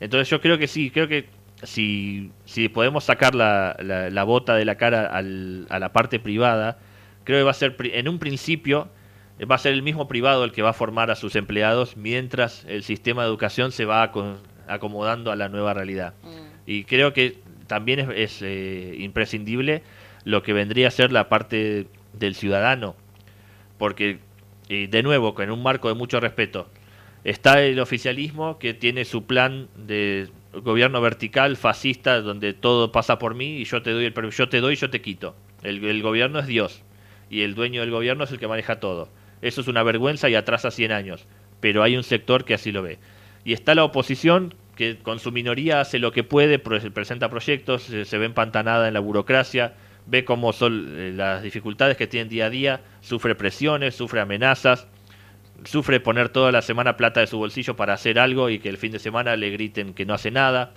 Entonces 0.00 0.28
yo 0.28 0.40
creo 0.40 0.58
que 0.58 0.66
sí, 0.66 0.90
creo 0.90 1.08
que 1.08 1.26
si, 1.62 2.30
si 2.44 2.68
podemos 2.68 3.04
sacar 3.04 3.34
la, 3.34 3.76
la, 3.80 4.24
bota 4.24 4.56
de 4.56 4.64
la 4.64 4.76
cara 4.76 5.06
al, 5.06 5.66
a 5.68 5.78
la 5.78 5.92
parte 5.92 6.18
privada, 6.18 6.78
creo 7.24 7.40
que 7.40 7.44
va 7.44 7.50
a 7.50 7.54
ser 7.54 7.76
en 7.78 8.08
un 8.08 8.18
principio 8.18 8.88
va 9.46 9.54
a 9.54 9.58
ser 9.58 9.72
el 9.72 9.82
mismo 9.82 10.08
privado 10.08 10.44
el 10.44 10.52
que 10.52 10.62
va 10.62 10.70
a 10.70 10.74
formar 10.74 11.10
a 11.10 11.14
sus 11.14 11.36
empleados 11.36 11.96
mientras 11.96 12.64
el 12.66 12.82
sistema 12.82 13.22
de 13.22 13.28
educación 13.28 13.72
se 13.72 13.84
va 13.84 14.10
acomodando 14.68 15.32
a 15.32 15.36
la 15.36 15.48
nueva 15.48 15.74
realidad. 15.74 16.14
Mm. 16.22 16.50
Y 16.66 16.84
creo 16.84 17.12
que 17.12 17.38
también 17.70 18.10
es, 18.16 18.42
eh, 18.42 18.96
imprescindible 18.98 19.84
lo 20.24 20.42
que 20.42 20.52
vendría 20.52 20.88
a 20.88 20.90
ser 20.90 21.12
la 21.12 21.28
parte 21.28 21.86
del 22.12 22.34
ciudadano, 22.34 22.96
porque, 23.78 24.18
de 24.68 25.02
nuevo, 25.04 25.40
en 25.40 25.52
un 25.52 25.62
marco 25.62 25.86
de 25.86 25.94
mucho 25.94 26.18
respeto, 26.18 26.68
está 27.22 27.62
el 27.62 27.78
oficialismo 27.78 28.58
que 28.58 28.74
tiene 28.74 29.04
su 29.04 29.24
plan 29.24 29.68
de 29.76 30.28
gobierno 30.52 31.00
vertical, 31.00 31.56
fascista, 31.56 32.20
donde 32.22 32.54
todo 32.54 32.90
pasa 32.90 33.20
por 33.20 33.36
mí 33.36 33.58
y 33.58 33.64
yo 33.64 33.82
te 33.82 33.92
doy 33.92 34.04
el 34.06 34.30
yo 34.30 34.48
te 34.48 34.60
doy 34.60 34.72
y 34.72 34.76
yo 34.76 34.90
te 34.90 35.00
quito. 35.00 35.36
El, 35.62 35.84
el 35.84 36.02
gobierno 36.02 36.40
es 36.40 36.48
Dios. 36.48 36.82
y 37.30 37.42
el 37.42 37.54
dueño 37.54 37.82
del 37.82 37.92
gobierno 37.92 38.24
es 38.24 38.32
el 38.32 38.40
que 38.40 38.48
maneja 38.48 38.80
todo. 38.80 39.08
Eso 39.42 39.60
es 39.60 39.68
una 39.68 39.84
vergüenza 39.84 40.28
y 40.28 40.34
atrasa 40.34 40.72
100 40.72 40.90
años, 40.90 41.26
pero 41.60 41.84
hay 41.84 41.96
un 41.96 42.02
sector 42.02 42.44
que 42.44 42.54
así 42.54 42.72
lo 42.72 42.82
ve. 42.82 42.98
Y 43.44 43.52
está 43.52 43.76
la 43.76 43.84
oposición 43.84 44.54
que 44.80 44.96
con 44.96 45.18
su 45.18 45.30
minoría 45.30 45.82
hace 45.82 45.98
lo 45.98 46.10
que 46.10 46.24
puede, 46.24 46.58
presenta 46.58 47.28
proyectos, 47.28 47.82
se 47.82 48.16
ve 48.18 48.24
empantanada 48.24 48.88
en 48.88 48.94
la 48.94 49.00
burocracia, 49.00 49.74
ve 50.06 50.24
cómo 50.24 50.54
son 50.54 50.94
eh, 50.96 51.12
las 51.14 51.42
dificultades 51.42 51.98
que 51.98 52.06
tienen 52.06 52.30
día 52.30 52.46
a 52.46 52.50
día, 52.50 52.80
sufre 53.02 53.34
presiones, 53.34 53.94
sufre 53.94 54.22
amenazas, 54.22 54.86
sufre 55.64 56.00
poner 56.00 56.30
toda 56.30 56.50
la 56.50 56.62
semana 56.62 56.96
plata 56.96 57.20
de 57.20 57.26
su 57.26 57.36
bolsillo 57.36 57.76
para 57.76 57.92
hacer 57.92 58.18
algo 58.18 58.48
y 58.48 58.58
que 58.58 58.70
el 58.70 58.78
fin 58.78 58.90
de 58.90 58.98
semana 58.98 59.36
le 59.36 59.50
griten 59.50 59.92
que 59.92 60.06
no 60.06 60.14
hace 60.14 60.30
nada. 60.30 60.72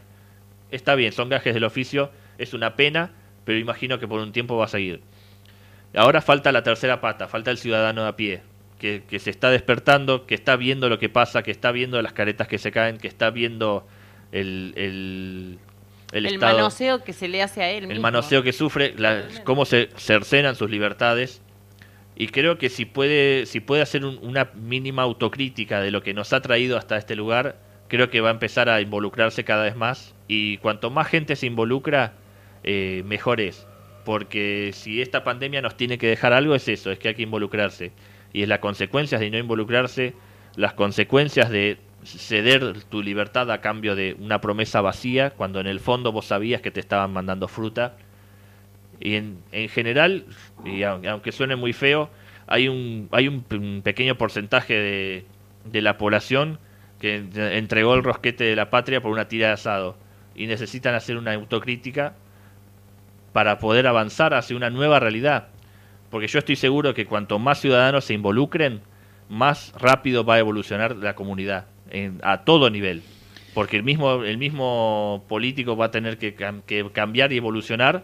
Está 0.69 0.95
bien, 0.95 1.13
son 1.13 1.29
gajes 1.29 1.53
del 1.53 1.63
oficio, 1.63 2.11
es 2.37 2.53
una 2.53 2.75
pena, 2.75 3.11
pero 3.45 3.57
imagino 3.57 3.99
que 3.99 4.07
por 4.09 4.19
un 4.19 4.33
tiempo 4.33 4.57
va 4.57 4.65
a 4.65 4.67
seguir. 4.67 4.99
Ahora 5.95 6.19
falta 6.21 6.51
la 6.51 6.63
tercera 6.63 6.99
pata, 6.99 7.29
falta 7.29 7.51
el 7.51 7.57
ciudadano 7.57 8.03
de 8.03 8.09
a 8.09 8.15
pie, 8.17 8.41
que, 8.80 9.03
se 9.19 9.30
está 9.30 9.49
despertando, 9.49 10.26
que 10.26 10.36
está 10.36 10.55
viendo 10.55 10.89
lo 10.89 10.99
que 10.99 11.09
pasa, 11.09 11.43
que 11.43 11.51
está 11.51 11.71
viendo 11.71 12.01
las 12.01 12.13
caretas 12.13 12.47
que 12.47 12.57
se 12.57 12.71
caen, 12.71 12.97
que 12.97 13.07
está 13.07 13.30
viendo 13.30 13.88
el, 14.32 14.74
el, 14.76 15.59
el, 16.11 16.39
manoseo 16.39 17.03
que 17.03 17.13
se 17.13 17.28
le 17.28 17.41
hace 17.41 17.63
a 17.63 17.71
él. 17.71 17.89
El 17.89 17.99
manoseo 17.99 18.43
que 18.43 18.51
sufre, 18.51 18.93
cómo 19.43 19.65
se 19.65 19.89
cercenan 19.95 20.55
sus 20.55 20.69
libertades. 20.69 21.41
Y 22.15 22.28
creo 22.28 22.57
que 22.57 22.69
si 22.69 22.86
puede, 22.86 23.45
si 23.45 23.59
puede 23.59 23.82
hacer 23.82 24.05
una 24.05 24.51
mínima 24.53 25.01
autocrítica 25.01 25.82
de 25.82 25.89
lo 25.89 26.03
que 26.03 26.13
nos 26.13 26.32
ha 26.34 26.41
traído 26.41 26.78
hasta 26.78 26.97
este 26.97 27.15
lugar, 27.15 27.57
creo 27.88 28.09
que 28.09 28.21
va 28.21 28.30
a 28.30 28.34
empezar 28.34 28.69
a 28.69 28.82
involucrarse 28.82 29.43
cada 29.43 29.63
vez 29.63 29.76
más. 29.76 30.13
Y 30.28 30.57
cuanto 30.57 30.91
más 30.91 31.07
gente 31.07 31.36
se 31.36 31.47
involucra, 31.47 32.13
eh, 32.63 33.01
mejor 33.05 33.41
es 33.41 33.65
porque 34.03 34.71
si 34.74 35.01
esta 35.01 35.24
pandemia 35.24 35.61
nos 35.61 35.78
tiene 35.78 35.97
que 35.97 36.07
dejar 36.07 36.34
algo 36.34 36.55
es 36.55 36.67
eso, 36.67 36.91
es 36.91 36.99
que 36.99 37.09
hay 37.09 37.15
que 37.15 37.24
involucrarse. 37.24 37.91
Y 38.34 38.43
es 38.43 38.49
las 38.49 38.59
consecuencias 38.59 39.21
de 39.21 39.29
no 39.29 39.38
involucrarse, 39.38 40.13
las 40.55 40.73
consecuencias 40.73 41.49
de 41.49 41.77
ceder 42.03 42.84
tu 42.86 43.01
libertad 43.01 43.49
a 43.51 43.61
cambio 43.61 43.95
de 43.95 44.15
una 44.19 44.41
promesa 44.41 44.81
vacía, 44.81 45.29
cuando 45.29 45.59
en 45.59 45.67
el 45.67 45.79
fondo 45.79 46.11
vos 46.11 46.25
sabías 46.25 46.61
que 46.61 46.71
te 46.71 46.79
estaban 46.79 47.13
mandando 47.13 47.47
fruta. 47.47 47.95
Y 48.99 49.15
en, 49.15 49.38
en 49.51 49.69
general, 49.69 50.25
y 50.65 50.84
aunque 50.84 51.31
suene 51.31 51.55
muy 51.55 51.73
feo, 51.73 52.09
hay 52.47 52.67
un, 52.67 53.07
hay 53.11 53.27
un, 53.27 53.81
pequeño 53.84 54.17
porcentaje 54.17 54.73
de, 54.73 55.25
de 55.65 55.81
la 55.81 55.97
población 55.97 56.59
que 56.99 57.23
entregó 57.36 57.95
el 57.95 58.03
rosquete 58.03 58.43
de 58.43 58.55
la 58.55 58.69
patria 58.69 59.01
por 59.01 59.11
una 59.11 59.27
tira 59.27 59.47
de 59.47 59.53
asado 59.53 59.97
y 60.36 60.47
necesitan 60.47 60.95
hacer 60.95 61.17
una 61.17 61.34
autocrítica 61.34 62.15
para 63.34 63.59
poder 63.59 63.88
avanzar 63.88 64.34
hacia 64.34 64.55
una 64.55 64.69
nueva 64.69 64.99
realidad. 64.99 65.47
Porque 66.14 66.28
yo 66.28 66.38
estoy 66.38 66.55
seguro 66.55 66.93
que 66.93 67.07
cuanto 67.07 67.39
más 67.39 67.59
ciudadanos 67.59 68.05
se 68.05 68.14
involucren, 68.14 68.82
más 69.30 69.74
rápido 69.80 70.24
va 70.24 70.36
a 70.36 70.38
evolucionar 70.38 70.95
la 70.95 71.16
comunidad 71.16 71.66
a 72.22 72.43
todo 72.43 72.70
nivel. 72.70 73.01
Porque 73.55 73.78
el 73.78 73.82
mismo, 73.82 74.24
el 74.24 74.38
mismo 74.38 75.26
político 75.28 75.76
va 75.76 75.86
a 75.86 75.89
tener 75.89 76.20
que, 76.20 76.36
cambiar 76.93 77.34
y 77.34 77.38
evolucionar 77.38 78.03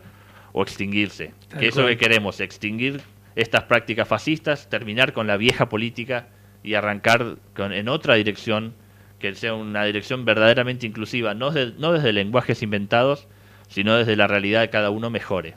o 0.54 0.64
extinguirse. 0.64 1.34
que 1.60 1.68
eso 1.68 1.82
es 1.82 1.86
lo 1.86 1.88
que 1.88 1.98
queremos, 1.98 2.40
extinguir 2.40 3.02
estas 3.36 3.66
prácticas 3.66 4.08
fascistas, 4.08 4.72
terminar 4.72 5.14
con 5.14 5.28
la 5.28 5.38
vieja 5.38 5.70
política 5.70 6.30
y 6.64 6.74
arrancar 6.74 7.36
con, 7.56 7.74
en 7.74 7.90
otra 7.90 8.16
dirección, 8.16 8.74
que 9.20 9.36
sea 9.36 9.54
una 9.54 9.84
dirección 9.84 10.26
verdaderamente 10.26 10.88
inclusiva, 10.88 11.36
no, 11.36 11.52
no 11.52 11.94
desde 11.94 12.12
lenguajes 12.12 12.64
inventados, 12.64 13.28
sino 13.68 13.96
desde 13.98 14.16
la 14.16 14.26
realidad 14.26 14.62
de 14.62 14.72
cada 14.72 14.90
uno 14.90 15.12
mejore. 15.12 15.54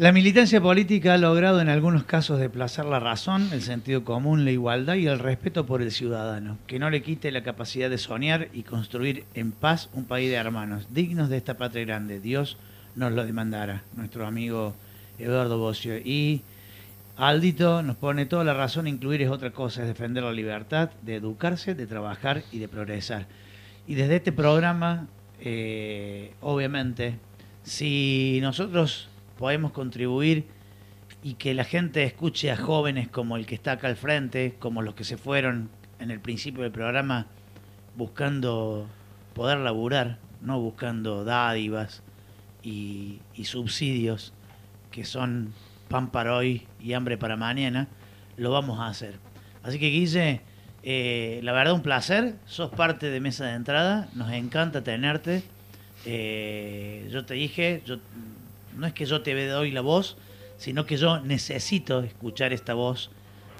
La 0.00 0.12
militancia 0.12 0.62
política 0.62 1.12
ha 1.12 1.18
logrado 1.18 1.60
en 1.60 1.68
algunos 1.68 2.04
casos 2.04 2.40
desplazar 2.40 2.86
la 2.86 3.00
razón, 3.00 3.50
el 3.52 3.60
sentido 3.60 4.02
común, 4.02 4.46
la 4.46 4.50
igualdad 4.50 4.94
y 4.94 5.06
el 5.06 5.18
respeto 5.18 5.66
por 5.66 5.82
el 5.82 5.92
ciudadano, 5.92 6.56
que 6.66 6.78
no 6.78 6.88
le 6.88 7.02
quite 7.02 7.30
la 7.30 7.42
capacidad 7.42 7.90
de 7.90 7.98
soñar 7.98 8.48
y 8.54 8.62
construir 8.62 9.24
en 9.34 9.52
paz 9.52 9.90
un 9.92 10.06
país 10.06 10.30
de 10.30 10.36
hermanos, 10.36 10.86
dignos 10.88 11.28
de 11.28 11.36
esta 11.36 11.58
patria 11.58 11.84
grande. 11.84 12.18
Dios 12.18 12.56
nos 12.96 13.12
lo 13.12 13.26
demandará, 13.26 13.82
nuestro 13.94 14.26
amigo 14.26 14.74
Eduardo 15.18 15.58
Bocio. 15.58 15.98
Y 15.98 16.40
Aldito 17.18 17.82
nos 17.82 17.96
pone 17.96 18.24
toda 18.24 18.42
la 18.42 18.54
razón, 18.54 18.86
incluir 18.86 19.20
es 19.20 19.28
otra 19.28 19.50
cosa, 19.50 19.82
es 19.82 19.88
defender 19.88 20.24
la 20.24 20.32
libertad, 20.32 20.88
de 21.02 21.16
educarse, 21.16 21.74
de 21.74 21.86
trabajar 21.86 22.42
y 22.50 22.58
de 22.58 22.68
progresar. 22.68 23.26
Y 23.86 23.96
desde 23.96 24.16
este 24.16 24.32
programa 24.32 25.08
eh, 25.42 26.32
obviamente, 26.40 27.18
si 27.64 28.38
nosotros 28.40 29.10
podemos 29.40 29.72
contribuir 29.72 30.44
y 31.22 31.34
que 31.34 31.54
la 31.54 31.64
gente 31.64 32.04
escuche 32.04 32.50
a 32.50 32.58
jóvenes 32.58 33.08
como 33.08 33.38
el 33.38 33.46
que 33.46 33.54
está 33.54 33.72
acá 33.72 33.88
al 33.88 33.96
frente, 33.96 34.54
como 34.58 34.82
los 34.82 34.94
que 34.94 35.02
se 35.02 35.16
fueron 35.16 35.70
en 35.98 36.10
el 36.10 36.20
principio 36.20 36.62
del 36.62 36.72
programa 36.72 37.26
buscando 37.96 38.86
poder 39.34 39.56
laburar, 39.58 40.18
no 40.42 40.60
buscando 40.60 41.24
dádivas 41.24 42.02
y, 42.62 43.20
subsidios 43.42 44.34
que 44.90 45.06
son 45.06 45.54
pan 45.88 46.10
para 46.10 46.36
hoy 46.36 46.66
y 46.78 46.92
hambre 46.92 47.16
para 47.16 47.36
mañana, 47.36 47.88
lo 48.36 48.50
vamos 48.50 48.78
a 48.78 48.88
hacer. 48.88 49.14
Así 49.62 49.78
que 49.78 49.88
Guille, 49.88 50.42
eh, 50.82 51.40
la 51.42 51.52
verdad, 51.52 51.72
un 51.72 51.82
placer. 51.82 52.34
Sos 52.44 52.70
parte 52.70 53.08
de 53.08 53.20
Mesa 53.20 53.46
de 53.46 53.54
Entrada. 53.54 54.08
Nos 54.14 54.30
encanta 54.32 54.82
tenerte. 54.82 55.42
Eh, 56.04 57.08
yo 57.10 57.24
te 57.24 57.34
dije, 57.34 57.82
yo, 57.86 57.96
no 58.80 58.86
es 58.86 58.94
que 58.94 59.04
yo 59.04 59.20
te 59.20 59.46
doy 59.46 59.70
la 59.70 59.82
voz, 59.82 60.16
sino 60.56 60.86
que 60.86 60.96
yo 60.96 61.20
necesito 61.20 62.00
escuchar 62.00 62.54
esta 62.54 62.72
voz 62.72 63.10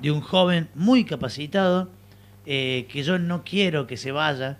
de 0.00 0.10
un 0.10 0.22
joven 0.22 0.70
muy 0.74 1.04
capacitado, 1.04 1.90
eh, 2.46 2.86
que 2.90 3.02
yo 3.02 3.18
no 3.18 3.44
quiero 3.44 3.86
que 3.86 3.98
se 3.98 4.12
vaya. 4.12 4.56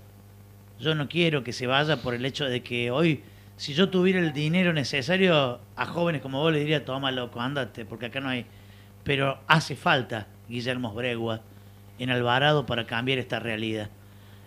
Yo 0.79 0.95
no 0.95 1.09
quiero 1.09 1.43
que 1.45 1.55
se 1.55 1.67
vaya 1.67 2.03
por 2.03 2.13
el 2.13 2.27
hecho 2.27 2.45
de 2.45 2.63
que 2.63 2.91
hoy, 2.91 3.23
si 3.57 3.73
yo 3.73 3.89
tuviera 3.89 4.19
el 4.19 4.35
dinero 4.35 4.75
necesario, 4.75 5.61
a 5.77 5.87
jóvenes 5.87 6.21
como 6.21 6.41
vos 6.41 6.53
le 6.53 6.61
diría, 6.61 6.85
toma 6.85 7.11
loco, 7.11 7.41
ándate, 7.41 7.87
porque 7.87 8.07
acá 8.07 8.21
no 8.21 8.29
hay. 8.29 8.45
Pero 9.03 9.41
hace 9.47 9.77
falta 9.77 10.27
Guillermo 10.47 10.93
Bregua 10.93 11.41
en 11.99 12.11
Alvarado 12.11 12.67
para 12.67 12.87
cambiar 12.87 13.19
esta 13.19 13.41
realidad. 13.41 13.89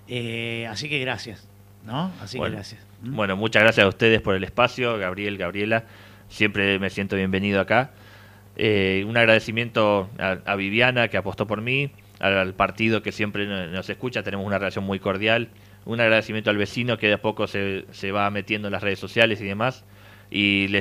Eh, 0.07 0.67
así 0.69 0.89
que 0.89 0.99
gracias, 0.99 1.47
¿no? 1.83 2.11
Así 2.21 2.39
que 2.39 2.49
gracias. 2.51 2.92
Bueno, 3.05 3.35
muchas 3.35 3.63
gracias 3.63 3.85
a 3.85 3.89
ustedes 3.89 4.21
por 4.21 4.33
el 4.33 4.45
espacio, 4.45 4.97
Gabriel, 4.97 5.37
Gabriela. 5.37 5.83
Siempre 6.29 6.79
me 6.79 6.89
siento 6.89 7.17
bienvenido 7.17 7.59
acá. 7.59 7.91
Eh, 8.55 9.03
un 9.05 9.17
agradecimiento 9.17 10.09
a, 10.17 10.55
Viviana 10.55 11.09
que 11.09 11.17
apostó 11.17 11.45
por 11.45 11.61
mí, 11.61 11.91
al, 12.19 12.53
partido 12.53 13.03
que 13.03 13.11
siempre 13.11 13.45
nos 13.45 13.89
escucha, 13.89 14.23
tenemos 14.23 14.45
una 14.45 14.57
relación 14.57 14.85
muy 14.85 14.99
cordial. 14.99 15.49
Un 15.83 15.99
agradecimiento 15.99 16.49
al 16.49 16.55
vecino 16.55 16.97
que 16.97 17.07
de 17.07 17.15
a 17.15 17.21
poco 17.21 17.45
se, 17.45 17.85
se 17.91 18.13
va 18.13 18.29
metiendo 18.29 18.69
en 18.69 18.71
las 18.71 18.81
redes 18.81 18.99
sociales 18.99 19.41
y 19.41 19.45
demás. 19.45 19.83
Y 20.31 20.73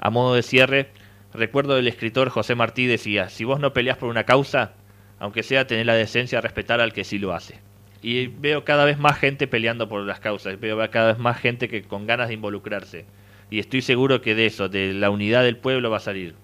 a 0.00 0.10
modo 0.10 0.34
de 0.34 0.42
cierre, 0.42 0.90
recuerdo 1.32 1.76
del 1.76 1.88
escritor 1.88 2.28
José 2.28 2.56
Martí 2.56 2.84
decía, 2.86 3.30
si 3.30 3.44
vos 3.44 3.58
no 3.58 3.72
peleás 3.72 3.96
por 3.96 4.10
una 4.10 4.24
causa, 4.24 4.72
aunque 5.18 5.42
sea 5.42 5.66
tener 5.66 5.86
la 5.86 5.94
decencia 5.94 6.38
de 6.38 6.42
respetar 6.42 6.82
al 6.82 6.92
que 6.92 7.04
sí 7.04 7.18
lo 7.18 7.32
hace. 7.32 7.71
Y 8.02 8.26
veo 8.26 8.64
cada 8.64 8.84
vez 8.84 8.98
más 8.98 9.16
gente 9.16 9.46
peleando 9.46 9.88
por 9.88 10.02
las 10.02 10.18
causas, 10.18 10.58
veo 10.58 10.78
cada 10.90 11.12
vez 11.12 11.18
más 11.18 11.38
gente 11.38 11.68
que 11.68 11.82
con 11.84 12.06
ganas 12.06 12.28
de 12.28 12.34
involucrarse. 12.34 13.04
Y 13.48 13.60
estoy 13.60 13.80
seguro 13.80 14.20
que 14.20 14.34
de 14.34 14.46
eso, 14.46 14.68
de 14.68 14.92
la 14.92 15.10
unidad 15.10 15.44
del 15.44 15.56
pueblo 15.56 15.88
va 15.88 15.98
a 15.98 16.00
salir. 16.00 16.34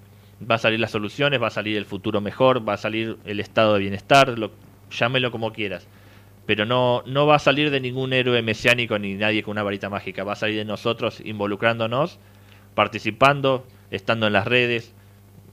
Va 0.48 0.54
a 0.54 0.58
salir 0.58 0.78
las 0.78 0.92
soluciones, 0.92 1.42
va 1.42 1.48
a 1.48 1.50
salir 1.50 1.76
el 1.76 1.84
futuro 1.84 2.20
mejor, 2.20 2.66
va 2.66 2.74
a 2.74 2.76
salir 2.76 3.16
el 3.24 3.40
estado 3.40 3.74
de 3.74 3.80
bienestar, 3.80 4.38
lo, 4.38 4.52
llámelo 4.90 5.32
como 5.32 5.52
quieras. 5.52 5.88
Pero 6.46 6.64
no, 6.64 7.02
no 7.06 7.26
va 7.26 7.34
a 7.36 7.40
salir 7.40 7.70
de 7.70 7.80
ningún 7.80 8.12
héroe 8.12 8.40
mesiánico 8.40 8.98
ni 8.98 9.14
nadie 9.14 9.42
con 9.42 9.52
una 9.52 9.64
varita 9.64 9.90
mágica. 9.90 10.22
Va 10.22 10.34
a 10.34 10.36
salir 10.36 10.56
de 10.56 10.64
nosotros 10.64 11.20
involucrándonos, 11.24 12.20
participando, 12.74 13.66
estando 13.90 14.28
en 14.28 14.32
las 14.32 14.46
redes, 14.46 14.94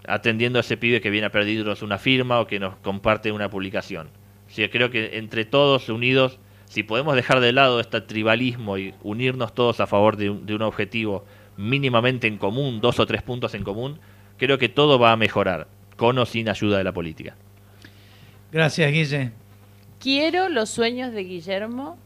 atendiendo 0.07 0.59
a 0.59 0.61
ese 0.61 0.77
pibe 0.77 1.01
que 1.01 1.09
viene 1.09 1.27
a 1.27 1.31
pedirnos 1.31 1.81
una 1.81 1.97
firma 1.97 2.39
o 2.39 2.47
que 2.47 2.59
nos 2.59 2.75
comparte 2.77 3.31
una 3.31 3.49
publicación. 3.49 4.09
Sí, 4.55 4.65
creo 4.69 4.89
que 4.89 5.17
entre 5.17 5.43
todos 5.43 5.89
unidos, 5.89 6.39
si 6.63 6.83
podemos 6.83 7.13
dejar 7.13 7.41
de 7.41 7.51
lado 7.51 7.81
este 7.81 7.99
tribalismo 7.99 8.77
y 8.77 8.93
unirnos 9.03 9.53
todos 9.53 9.81
a 9.81 9.85
favor 9.85 10.15
de 10.15 10.29
un, 10.29 10.61
objetivo 10.61 11.25
mínimamente 11.57 12.27
en 12.27 12.37
común, 12.37 12.79
dos 12.79 13.01
o 13.01 13.05
tres 13.05 13.21
puntos 13.21 13.53
en 13.53 13.65
común, 13.65 13.99
creo 14.37 14.57
que 14.57 14.69
todo 14.69 14.97
va 14.97 15.11
a 15.11 15.17
mejorar, 15.17 15.67
con 15.97 16.17
o 16.19 16.25
sin 16.25 16.47
ayuda 16.47 16.77
de 16.77 16.85
la 16.85 16.93
política. 16.93 17.35
Gracias, 18.49 18.89
Guille. 18.93 19.33
Quiero 19.99 20.47
los 20.47 20.69
sueños 20.69 21.11
de 21.11 21.25
Guillermo 21.25 21.97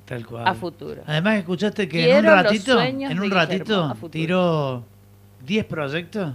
a 0.44 0.56
futuro. 0.56 1.04
Además, 1.06 1.38
escuchaste 1.38 1.88
que 1.88 2.10
en 2.10 2.26
un 2.26 2.32
ratito, 2.32 2.82
en 2.82 3.20
un 3.20 3.30
ratito 3.30 3.96
tiró 4.10 4.84
10 5.46 5.66
proyectos 5.66 6.34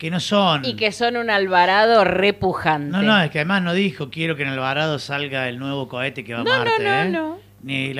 que 0.00 0.10
no 0.10 0.18
son. 0.18 0.64
Y 0.64 0.76
que 0.76 0.92
son 0.92 1.18
un 1.18 1.28
Alvarado 1.28 2.04
repujante. 2.04 2.90
No, 2.90 3.02
no, 3.02 3.20
es 3.20 3.30
que 3.30 3.40
además 3.40 3.62
no 3.62 3.74
dijo 3.74 4.08
quiero 4.08 4.34
que 4.34 4.44
en 4.44 4.48
Alvarado 4.48 4.98
salga 4.98 5.46
el 5.46 5.58
nuevo 5.58 5.88
cohete 5.88 6.24
que 6.24 6.32
va 6.32 6.40
a 6.40 6.44
Marte. 6.44 6.82
No, 6.82 6.88
no, 6.88 7.02
¿eh? 7.02 7.10
no. 7.10 7.38
Ni, 7.62 7.92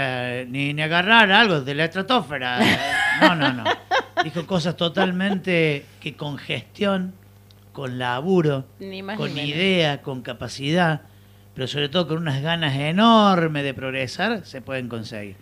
ni, 0.50 0.72
ni 0.72 0.82
agarrar 0.82 1.30
algo 1.30 1.60
de 1.60 1.74
la 1.74 1.84
estratosfera. 1.84 2.58
no, 3.20 3.34
no, 3.34 3.52
no. 3.52 3.64
Dijo 4.24 4.46
cosas 4.46 4.78
totalmente 4.78 5.84
que 6.00 6.16
con 6.16 6.38
gestión, 6.38 7.12
con 7.74 7.98
laburo, 7.98 8.64
Ni 8.78 9.02
con 9.02 9.34
ni 9.34 9.42
menos. 9.42 9.50
idea, 9.50 10.00
con 10.00 10.22
capacidad, 10.22 11.02
pero 11.54 11.66
sobre 11.66 11.90
todo 11.90 12.08
con 12.08 12.16
unas 12.16 12.40
ganas 12.40 12.76
enormes 12.76 13.62
de 13.62 13.74
progresar, 13.74 14.46
se 14.46 14.62
pueden 14.62 14.88
conseguir. 14.88 15.36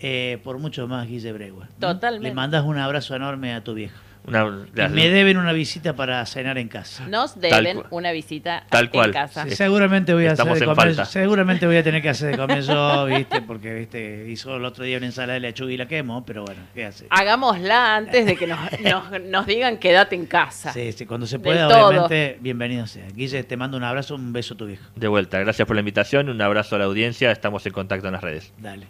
Eh, 0.00 0.40
por 0.44 0.56
mucho 0.56 0.88
más, 0.88 1.06
Guille 1.06 1.30
Bregua. 1.32 1.68
Totalmente. 1.78 2.26
Le 2.26 2.34
mandas 2.34 2.64
un 2.64 2.78
abrazo 2.78 3.14
enorme 3.14 3.52
a 3.52 3.62
tu 3.62 3.74
viejo. 3.74 3.98
Una- 4.26 4.44
me 4.90 5.08
deben 5.08 5.36
una 5.38 5.52
visita 5.52 5.94
para 5.96 6.24
cenar 6.26 6.58
en 6.58 6.68
casa. 6.68 7.06
Nos 7.08 7.40
deben 7.40 7.82
una 7.90 8.12
visita 8.12 8.64
Tal 8.68 8.84
en 8.84 8.90
cual. 8.90 9.10
casa. 9.12 9.44
Sí. 9.44 9.56
Seguramente 9.56 10.12
voy 10.14 10.26
a 10.26 10.32
hacer 10.32 10.44
de 10.46 10.52
en 10.52 10.64
comer, 10.66 10.76
falta. 10.76 11.04
seguramente 11.06 11.66
voy 11.66 11.76
a 11.76 11.82
tener 11.82 12.02
que 12.02 12.10
hacer 12.10 12.32
de 12.32 12.36
comer 12.36 12.62
yo, 12.62 13.06
¿viste? 13.06 13.40
Porque, 13.42 13.74
¿viste? 13.74 14.26
Hizo 14.28 14.56
el 14.56 14.64
otro 14.64 14.84
día 14.84 14.98
una 14.98 15.06
ensalada 15.06 15.34
de 15.34 15.40
lechuga 15.40 15.72
y 15.72 15.76
la 15.76 15.88
quemo, 15.88 16.24
pero 16.24 16.44
bueno, 16.44 16.60
¿qué 16.74 16.84
hace? 16.86 17.06
Hagámosla 17.10 17.96
antes 17.96 18.26
de 18.26 18.36
que 18.36 18.46
nos, 18.46 18.58
nos- 18.80 19.20
nos 19.22 19.46
digan 19.46 19.78
quédate 19.78 20.14
en 20.16 20.26
casa. 20.26 20.72
Sí, 20.72 20.92
sí, 20.92 21.06
cuando 21.06 21.26
se 21.26 21.36
Del 21.38 21.42
pueda, 21.44 21.68
todo. 21.68 21.88
obviamente, 21.88 22.38
bienvenido 22.40 22.86
sea. 22.86 23.06
Guille, 23.14 23.42
te 23.44 23.56
mando 23.56 23.76
un 23.76 23.84
abrazo, 23.84 24.14
un 24.14 24.32
beso 24.32 24.54
a 24.54 24.56
tu 24.56 24.66
viejo. 24.66 24.84
De 24.96 25.08
vuelta, 25.08 25.38
gracias 25.38 25.66
por 25.66 25.74
la 25.76 25.80
invitación, 25.80 26.28
un 26.28 26.40
abrazo 26.42 26.76
a 26.76 26.78
la 26.78 26.84
audiencia, 26.84 27.30
estamos 27.32 27.64
en 27.66 27.72
contacto 27.72 28.06
en 28.06 28.12
las 28.12 28.22
redes. 28.22 28.52
Dale. 28.58 28.86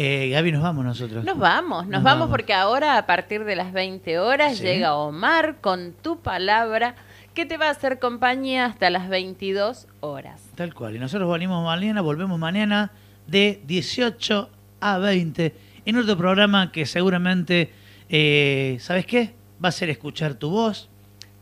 Eh, 0.00 0.28
Gaby, 0.30 0.52
nos 0.52 0.62
vamos 0.62 0.84
nosotros. 0.84 1.24
Nos 1.24 1.36
vamos, 1.38 1.82
nos, 1.84 1.90
Nos 1.90 2.02
vamos, 2.04 2.20
vamos. 2.20 2.30
porque 2.30 2.54
ahora 2.54 2.98
a 2.98 3.06
partir 3.06 3.42
de 3.44 3.56
las 3.56 3.72
20 3.72 4.20
horas 4.20 4.56
Sí. 4.56 4.62
llega 4.62 4.94
Omar 4.94 5.56
con 5.60 5.92
tu 5.92 6.20
palabra 6.20 6.94
que 7.34 7.46
te 7.46 7.56
va 7.56 7.66
a 7.66 7.70
hacer 7.70 7.98
compañía 7.98 8.66
hasta 8.66 8.90
las 8.90 9.08
22 9.08 9.88
horas. 9.98 10.40
Tal 10.54 10.72
cual. 10.72 10.94
Y 10.94 11.00
nosotros 11.00 11.28
venimos 11.32 11.64
mañana, 11.64 12.00
volvemos 12.00 12.38
mañana 12.38 12.92
de 13.26 13.60
18 13.66 14.48
a 14.80 14.98
20 14.98 15.56
en 15.84 15.96
otro 15.96 16.16
programa 16.16 16.70
que 16.70 16.86
seguramente, 16.86 17.72
eh, 18.08 18.76
¿sabes 18.78 19.04
qué? 19.04 19.34
Va 19.62 19.70
a 19.70 19.72
ser 19.72 19.90
escuchar 19.90 20.34
tu 20.34 20.48
voz, 20.50 20.88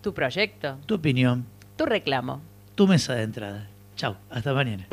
Tu 0.01 0.15
proyecto, 0.15 0.79
tu 0.87 0.95
opinión, 0.95 1.45
tu 1.77 1.85
reclamo. 1.85 2.41
tu 2.75 2.87
mesa 2.87 3.15
de 3.15 3.23
entrada. 3.25 3.69
Chau, 3.97 4.17
hasta 4.31 4.55
mañana. 4.55 4.87